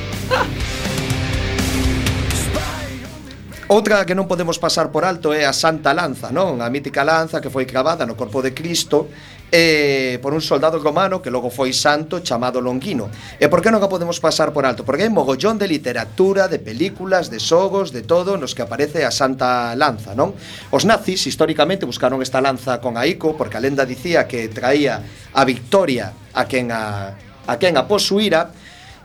Outra 3.67 4.03
que 4.03 4.15
non 4.15 4.27
podemos 4.27 4.59
pasar 4.59 4.91
por 4.91 5.07
alto 5.07 5.35
é 5.35 5.43
a 5.43 5.51
Santa 5.51 5.95
Lanza, 5.95 6.35
non? 6.35 6.59
A 6.63 6.67
mítica 6.67 7.07
lanza 7.07 7.39
que 7.39 7.51
foi 7.51 7.63
cravada 7.63 8.03
no 8.03 8.19
corpo 8.19 8.43
de 8.43 8.51
Cristo 8.51 9.07
eh, 9.51 10.19
por 10.21 10.33
un 10.33 10.41
soldado 10.41 10.79
romano 10.79 11.21
que 11.21 11.31
logo 11.31 11.47
foi 11.49 11.71
santo 11.71 12.19
chamado 12.19 12.59
Longuino. 12.59 13.07
E 13.39 13.47
por 13.47 13.63
que 13.63 13.71
non 13.71 13.79
a 13.79 13.87
podemos 13.87 14.19
pasar 14.19 14.51
por 14.51 14.67
alto? 14.67 14.83
Porque 14.83 15.07
hai 15.07 15.13
mogollón 15.13 15.55
de 15.55 15.71
literatura, 15.71 16.51
de 16.51 16.59
películas, 16.59 17.31
de 17.31 17.39
xogos, 17.39 17.95
de 17.95 18.03
todo 18.03 18.35
nos 18.35 18.51
que 18.51 18.63
aparece 18.63 19.07
a 19.07 19.11
Santa 19.11 19.71
Lanza, 19.79 20.11
non? 20.13 20.35
Os 20.71 20.83
nazis 20.83 21.23
históricamente 21.27 21.87
buscaron 21.87 22.19
esta 22.19 22.43
lanza 22.43 22.83
con 22.83 22.99
Aiko 22.99 23.39
porque 23.39 23.55
a 23.55 23.63
lenda 23.63 23.87
dicía 23.87 24.27
que 24.27 24.51
traía 24.51 24.99
a 25.31 25.41
victoria 25.47 26.11
a 26.35 26.43
quen 26.43 26.71
a, 26.75 27.15
a 27.47 27.53
quen 27.55 27.79
a 27.79 27.87
posuíra 27.87 28.51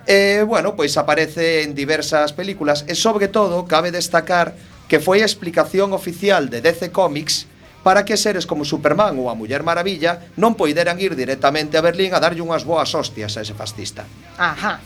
E, 0.03 0.43
bueno, 0.43 0.75
pois 0.75 0.99
aparece 0.99 1.63
en 1.63 1.79
diversas 1.79 2.35
películas 2.35 2.83
e 2.91 2.99
sobre 2.99 3.31
todo 3.31 3.71
cabe 3.71 3.95
destacar 3.95 4.51
que 4.91 4.99
foi 4.99 5.23
a 5.23 5.29
explicación 5.31 5.95
oficial 5.95 6.51
de 6.51 6.59
DC 6.59 6.91
Comics 6.91 7.47
para 7.83 8.07
que 8.07 8.17
seres 8.17 8.47
como 8.47 8.65
Superman 8.65 9.19
ou 9.19 9.27
a 9.29 9.35
Muller 9.35 9.67
Maravilla 9.67 10.31
non 10.39 10.55
poideran 10.55 11.03
ir 11.03 11.19
directamente 11.19 11.75
a 11.77 11.85
Berlín 11.85 12.15
a 12.15 12.23
darlle 12.23 12.43
unhas 12.43 12.63
boas 12.63 12.91
hostias 12.95 13.35
a 13.37 13.43
ese 13.43 13.55
fascista. 13.59 14.07
Ajá. 14.39 14.79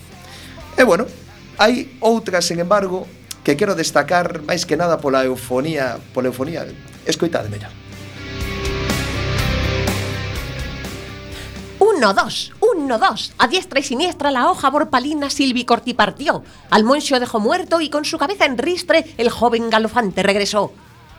E 0.77 0.83
bueno, 0.85 1.05
hai 1.61 1.97
outras, 2.01 2.49
sen 2.49 2.61
embargo, 2.61 3.09
que 3.45 3.57
quero 3.57 3.79
destacar 3.79 4.43
máis 4.43 4.67
que 4.67 4.75
nada 4.75 4.99
pola 4.99 5.23
eufonía, 5.25 6.01
pola 6.13 6.29
eufonía. 6.29 6.67
escoitade, 7.07 7.49
mira. 7.49 7.71
Uno, 11.79 12.13
dos, 12.13 12.53
uno, 12.61 12.99
dos. 12.99 13.33
A 13.39 13.49
diestra 13.49 13.81
y 13.81 13.83
siniestra 13.83 14.31
la 14.31 14.51
hoja 14.51 14.69
borpalina 14.69 15.31
silvicorti 15.31 15.95
partió. 15.95 16.43
Al 16.71 16.85
moncho 16.85 17.21
dejó 17.21 17.41
muerto 17.41 17.81
y 17.81 17.89
con 17.89 18.05
su 18.05 18.19
cabeza 18.19 18.45
en 18.45 18.59
ristre 18.59 19.15
el 19.17 19.31
joven 19.31 19.71
galofante 19.71 20.23
regresó. 20.23 20.73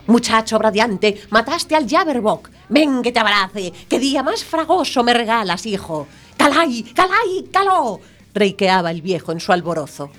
Muchacho 0.07 0.57
radiante, 0.57 1.21
mataste 1.29 1.75
al 1.75 1.87
Jabberwock. 1.87 2.49
Ven 2.69 3.01
que 3.01 3.11
te 3.11 3.19
abrace. 3.19 3.73
Qué 3.89 3.99
día 3.99 4.23
más 4.23 4.43
fragoso 4.43 5.03
me 5.03 5.13
regalas, 5.13 5.65
hijo. 5.65 6.07
¡Calay, 6.37 6.83
calay, 6.83 7.49
caló! 7.51 7.99
Reiqueaba 8.33 8.91
el 8.91 9.01
viejo 9.01 9.31
en 9.31 9.39
su 9.39 9.51
alborozo. 9.51 10.09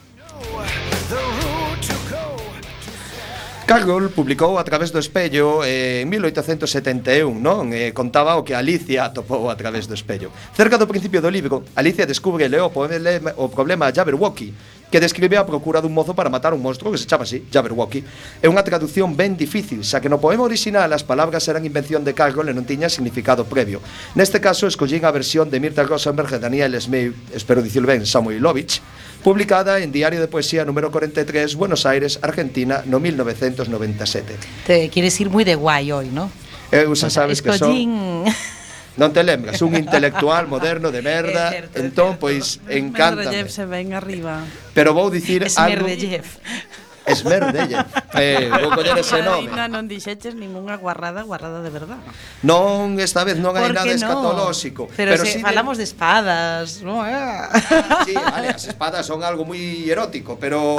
Carroll 3.69 4.09
publicou 4.09 4.57
a 4.57 4.65
través 4.65 4.89
do 4.93 4.99
espello 4.99 5.61
eh, 5.61 6.01
en 6.01 6.09
1871, 6.09 7.29
non? 7.37 7.69
Eh, 7.77 7.93
contaba 7.93 8.41
o 8.41 8.45
que 8.45 8.57
Alicia 8.57 9.05
atopou 9.05 9.53
a 9.53 9.57
través 9.61 9.85
do 9.85 9.93
espello. 9.93 10.33
Cerca 10.57 10.81
do 10.81 10.89
principio 10.89 11.21
do 11.21 11.29
libro, 11.29 11.69
Alicia 11.77 12.09
descubre 12.09 12.49
leo 12.49 12.65
o 12.65 12.73
problema, 12.73 13.37
o 13.37 13.53
problema 13.53 13.93
Jabberwocky 13.93 14.78
que 14.91 15.01
describe 15.01 15.37
a 15.37 15.45
procura 15.45 15.81
dun 15.85 15.93
mozo 15.93 16.17
para 16.17 16.33
matar 16.33 16.57
un 16.57 16.65
monstro 16.65 16.91
que 16.91 16.99
se 16.99 17.07
chama 17.07 17.29
así, 17.29 17.45
Jabberwocky. 17.53 18.05
É 18.41 18.49
unha 18.49 18.65
traducción 18.65 19.13
ben 19.13 19.37
difícil, 19.37 19.85
xa 19.85 20.01
que 20.01 20.09
no 20.09 20.17
poema 20.17 20.45
original 20.49 20.89
as 20.93 21.05
palabras 21.05 21.45
eran 21.49 21.69
invención 21.69 22.03
de 22.03 22.17
Carroll 22.17 22.49
e 22.49 22.57
non 22.57 22.65
tiña 22.65 22.89
significado 22.89 23.45
previo. 23.45 23.85
Neste 24.17 24.41
caso, 24.41 24.65
escollín 24.65 25.05
a 25.05 25.13
versión 25.13 25.53
de 25.53 25.61
Mirta 25.61 25.85
Rosenberg 25.85 26.33
e 26.33 26.41
Daniel 26.41 26.73
Smith, 26.81 27.13
espero 27.37 27.61
dicir 27.61 27.85
ben, 27.85 28.09
Samoilovich, 28.09 28.81
publicada 29.21 29.81
en 29.81 29.93
Diario 29.93 30.21
de 30.21 30.29
Poesía 30.29 30.65
número 30.65 30.91
43, 30.91 31.55
Buenos 31.55 31.85
Aires, 31.85 32.19
Argentina, 32.23 32.83
no 32.89 33.01
1997. 33.01 34.65
Te 34.65 34.89
quieres 34.89 35.21
ir 35.21 35.29
moi 35.29 35.45
de 35.45 35.55
guai 35.55 35.93
hoy, 35.93 36.09
¿no? 36.09 36.33
Eu 36.73 36.93
xa 36.97 37.13
sabes 37.13 37.45
que 37.45 37.53
son... 37.57 38.25
Non 38.99 39.15
te 39.15 39.23
lembras, 39.23 39.63
un 39.63 39.79
intelectual 39.79 40.51
moderno 40.51 40.91
de 40.91 41.01
merda, 41.07 41.55
é 41.55 41.71
certo, 41.71 41.79
entón 41.79 42.11
pois 42.19 42.59
encanta. 42.67 43.31
Medvedev 43.31 43.47
se 43.47 43.63
ven 43.63 43.95
arriba. 43.95 44.43
Pero 44.75 44.91
vou 44.91 45.07
dicir 45.07 45.47
algo. 45.55 45.87
Esmerdellev. 47.09 47.87
Eh, 48.19 48.51
vou 48.51 48.75
coller 48.75 48.99
ese 48.99 49.23
nome. 49.23 49.49
Ainda 49.49 49.65
non 49.71 49.89
dixeches 49.89 50.35
ningunha 50.37 50.77
guarrada, 50.77 51.25
guarrada 51.25 51.63
de 51.65 51.71
verdad. 51.71 51.97
Non, 52.45 52.99
esta 53.01 53.25
vez 53.25 53.41
non 53.41 53.57
hai 53.57 53.71
nada 53.73 53.87
no? 53.87 53.97
escatolóxico. 53.97 54.91
Pero, 54.93 55.17
pero 55.17 55.25
se 55.25 55.39
si 55.39 55.41
falamos 55.41 55.81
de... 55.81 55.87
de 55.87 55.89
espadas, 55.89 56.83
non? 56.85 57.01
Ah. 57.07 57.49
Sí, 58.05 58.13
vale, 58.13 58.53
as 58.53 58.67
espadas 58.69 59.07
son 59.09 59.25
algo 59.25 59.49
moi 59.49 59.89
erótico, 59.89 60.37
pero 60.37 60.77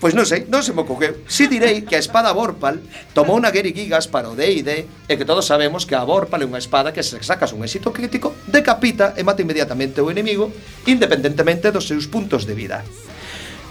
Pois 0.00 0.16
non 0.16 0.24
sei, 0.24 0.48
non 0.48 0.64
se 0.64 0.72
me 0.72 0.80
ocorreu. 0.80 1.20
Si 1.28 1.44
direi 1.44 1.84
que 1.84 1.92
a 1.92 2.00
espada 2.00 2.32
Vorpal 2.32 2.80
tomou 3.12 3.36
unha 3.36 3.52
Gary 3.52 3.76
Gigas 3.76 4.08
para 4.08 4.32
o 4.32 4.34
D&D 4.34 4.88
e 4.88 5.12
que 5.12 5.28
todos 5.28 5.44
sabemos 5.44 5.84
que 5.84 5.92
a 5.92 6.08
Vorpal 6.08 6.40
é 6.40 6.48
unha 6.48 6.56
espada 6.56 6.88
que 6.88 7.04
se 7.04 7.20
sacas 7.20 7.52
un 7.52 7.60
éxito 7.60 7.92
crítico, 7.92 8.32
decapita 8.48 9.12
e 9.12 9.20
mata 9.20 9.44
inmediatamente 9.44 10.00
o 10.00 10.08
enemigo, 10.08 10.48
independentemente 10.88 11.68
dos 11.68 11.84
seus 11.84 12.08
puntos 12.08 12.48
de 12.48 12.56
vida. 12.56 12.80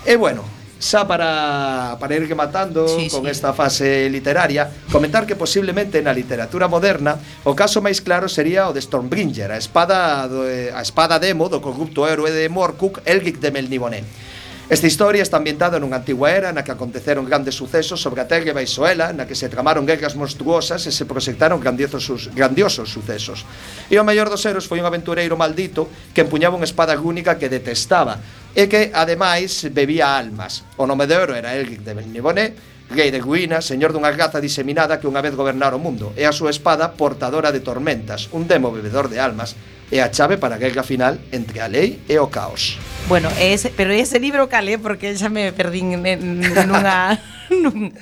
E 0.05 0.21
bueno, 0.21 0.45
xa 0.77 1.09
para, 1.09 1.97
para 1.97 2.13
ir 2.13 2.29
rematando 2.29 2.85
sí, 2.85 3.09
con 3.09 3.25
sí. 3.25 3.33
esta 3.33 3.57
fase 3.57 4.05
literaria, 4.13 4.69
comentar 4.93 5.25
que 5.25 5.33
posiblemente 5.33 5.97
na 6.05 6.13
literatura 6.13 6.69
moderna 6.69 7.17
o 7.41 7.57
caso 7.57 7.81
máis 7.81 8.05
claro 8.05 8.29
sería 8.29 8.69
o 8.69 8.73
de 8.77 8.85
Stormbringer, 8.85 9.49
a 9.49 9.57
espada, 9.57 10.29
do, 10.29 10.45
eh, 10.45 10.69
a 10.69 10.85
espada 10.85 11.17
demo 11.17 11.49
do 11.49 11.57
corrupto 11.57 12.05
héroe 12.05 12.29
de 12.29 12.45
Morcook, 12.53 13.01
Elric 13.09 13.41
de 13.41 13.49
Melniboné 13.49 14.28
Esta 14.69 14.85
historia 14.85 15.25
está 15.25 15.41
ambientada 15.41 15.81
nunha 15.81 15.97
antigua 15.97 16.29
era 16.29 16.53
na 16.53 16.61
que 16.61 16.69
aconteceron 16.69 17.25
grandes 17.25 17.57
sucesos 17.57 17.97
sobre 17.97 18.21
a 18.21 18.29
terra 18.29 18.53
e 18.53 18.53
Baixoela, 18.53 19.09
na 19.09 19.25
que 19.25 19.33
se 19.33 19.49
tramaron 19.49 19.81
guerras 19.81 20.13
monstruosas 20.13 20.85
e 20.85 20.93
se 20.93 21.09
proxectaron 21.09 21.57
grandiosos, 21.57 22.29
grandiosos 22.37 22.93
sucesos. 22.93 23.49
E 23.89 23.97
o 23.97 24.05
maior 24.05 24.29
dos 24.29 24.45
heros 24.45 24.69
foi 24.69 24.77
un 24.77 24.85
aventureiro 24.85 25.33
maldito 25.33 25.89
que 26.13 26.21
empuñaba 26.21 26.53
unha 26.53 26.69
espada 26.69 26.93
única 27.01 27.33
que 27.41 27.49
detestaba 27.49 28.21
e 28.53 28.69
que, 28.69 28.93
ademais, 28.93 29.65
bebía 29.73 30.13
almas. 30.13 30.61
O 30.77 30.85
nome 30.85 31.09
de 31.09 31.17
oro 31.17 31.33
era 31.33 31.57
Elric 31.57 31.81
de 31.81 31.97
Belniboné, 31.97 32.53
Gay 32.89 33.11
de 33.11 33.21
Guina, 33.21 33.61
señor 33.61 33.93
dunha 33.93 34.09
gaza 34.17 34.41
diseminada 34.41 34.97
que 34.97 35.05
unha 35.05 35.21
vez 35.21 35.37
gobernara 35.37 35.77
o 35.77 35.81
mundo, 35.81 36.09
e 36.17 36.25
a 36.25 36.33
súa 36.33 36.49
espada 36.49 36.97
portadora 36.97 37.53
de 37.53 37.61
tormentas, 37.61 38.33
un 38.33 38.49
demo 38.49 38.73
bebedor 38.73 39.13
de 39.13 39.21
almas, 39.21 39.53
é 39.93 40.01
a 40.01 40.09
chave 40.09 40.41
para 40.41 40.57
a 40.57 40.61
guerra 40.61 40.81
final 40.81 41.21
entre 41.29 41.61
a 41.61 41.69
lei 41.69 42.01
e 42.09 42.17
o 42.17 42.33
caos. 42.33 42.81
Bueno, 43.05 43.29
ese, 43.37 43.69
pero 43.69 43.93
ese 43.93 44.17
libro 44.17 44.49
calé 44.49 44.81
porque 44.81 45.13
xa 45.13 45.29
me 45.29 45.53
perdín 45.53 46.01
nunha... 46.01 47.17
nun... 47.49 47.93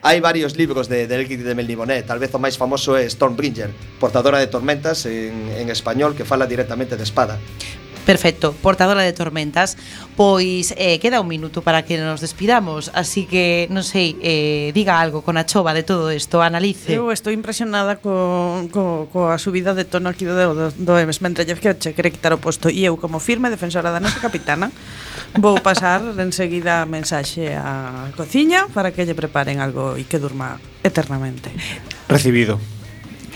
Hai 0.00 0.20
varios 0.20 0.56
libros 0.56 0.88
de, 0.88 1.04
de 1.08 1.12
Eric 1.12 1.40
de 1.40 1.52
Melnibonet 1.52 2.08
Tal 2.08 2.16
vez 2.16 2.32
o 2.32 2.40
máis 2.40 2.56
famoso 2.56 2.96
é 2.96 3.04
Stormbringer 3.04 3.68
Portadora 4.00 4.40
de 4.40 4.48
tormentas 4.48 5.04
en, 5.04 5.52
en 5.52 5.68
español 5.68 6.16
Que 6.16 6.24
fala 6.24 6.48
directamente 6.48 6.96
de 6.96 7.04
espada. 7.04 7.36
Perfecto, 8.04 8.52
portadora 8.60 9.02
de 9.02 9.12
tormentas. 9.12 9.76
Pois 10.14 10.76
eh, 10.76 11.00
queda 11.00 11.20
un 11.20 11.28
minuto 11.28 11.64
para 11.64 11.82
que 11.82 11.98
nos 11.98 12.20
despidamos 12.20 12.92
Así 12.94 13.26
que, 13.26 13.66
non 13.72 13.82
sei, 13.82 14.14
eh, 14.22 14.70
diga 14.76 15.00
algo 15.00 15.26
con 15.26 15.40
a 15.40 15.48
chova 15.48 15.74
de 15.74 15.82
todo 15.82 16.12
isto, 16.12 16.44
analice. 16.44 16.94
Eu 16.94 17.10
estou 17.10 17.32
impresionada 17.32 17.98
co, 17.98 18.68
co, 18.70 19.08
coa 19.10 19.40
subida 19.40 19.74
de 19.74 19.88
tono 19.88 20.12
aquí 20.12 20.28
do, 20.28 20.36
do, 20.36 20.70
do 20.70 20.94
Emes 21.00 21.24
Mentre 21.24 21.48
que 21.48 21.74
che 21.74 21.96
quere 21.96 22.12
quitar 22.12 22.36
o 22.36 22.38
posto. 22.38 22.68
E 22.68 22.84
eu, 22.84 23.00
como 23.00 23.18
firme 23.18 23.48
defensora 23.48 23.90
da 23.90 23.98
nosa 23.98 24.20
capitana 24.20 24.70
Vou 25.34 25.58
pasar 25.58 26.04
enseguida 26.20 26.84
a 26.84 26.86
mensaxe 26.86 27.56
á 27.56 28.12
cociña 28.14 28.70
Para 28.70 28.92
que 28.94 29.02
lle 29.02 29.18
preparen 29.18 29.58
algo 29.58 29.98
e 29.98 30.06
que 30.06 30.20
durma 30.20 30.60
eternamente. 30.84 31.50
Recibido. 32.06 32.60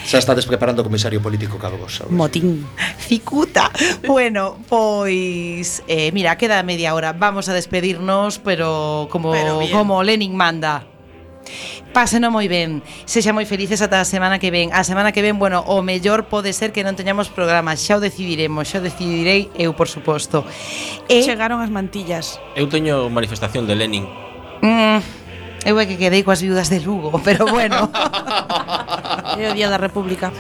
Xa 0.05 0.19
estades 0.19 0.47
preparando 0.47 0.83
o 0.83 0.87
comisario 0.87 1.19
político 1.23 1.59
cabos. 1.59 2.05
Motín 2.11 2.67
Cicuta 2.99 3.71
Bueno, 4.07 4.57
pois 4.69 5.83
eh, 5.89 6.13
Mira, 6.13 6.37
queda 6.37 6.63
media 6.63 6.95
hora 6.95 7.13
Vamos 7.13 7.49
a 7.49 7.55
despedirnos 7.55 8.39
Pero 8.39 9.09
como, 9.11 9.33
pero 9.33 9.61
bien. 9.61 9.73
como 9.73 10.03
Lenin 10.03 10.37
manda 10.37 10.87
Páseno 11.93 12.29
moi 12.31 12.47
ben. 12.47 12.85
Sexa 13.09 13.33
moi 13.33 13.49
felices 13.49 13.81
ata 13.81 14.05
a 14.05 14.07
semana 14.07 14.37
que 14.37 14.53
ven. 14.53 14.69
A 14.77 14.85
semana 14.85 15.11
que 15.17 15.25
ven, 15.25 15.41
bueno, 15.41 15.65
o 15.65 15.81
mellor 15.81 16.29
pode 16.29 16.53
ser 16.53 16.71
que 16.77 16.85
non 16.85 16.93
teñamos 16.95 17.33
programa, 17.33 17.73
xa 17.75 17.97
o 17.97 18.01
decidiremos, 18.05 18.69
xa 18.69 18.79
o 18.79 18.85
decidirei 18.85 19.49
eu, 19.57 19.73
por 19.73 19.89
suposto. 19.89 20.45
E 21.09 21.25
chegaron 21.25 21.65
as 21.65 21.73
mantillas. 21.73 22.37
Eu 22.53 22.69
teño 22.69 23.09
manifestación 23.09 23.65
de 23.65 23.75
Lenin. 23.75 24.05
Mm. 24.61 25.01
Eu 25.65 25.79
é 25.79 25.87
que 25.87 25.97
quedei 25.97 26.23
coas 26.23 26.41
viudas 26.41 26.69
de 26.69 26.81
Lugo, 26.81 27.19
pero 27.23 27.47
bueno. 27.47 27.91
é 29.39 29.51
o 29.51 29.55
Día 29.55 29.69
da 29.69 29.77
República. 29.77 30.33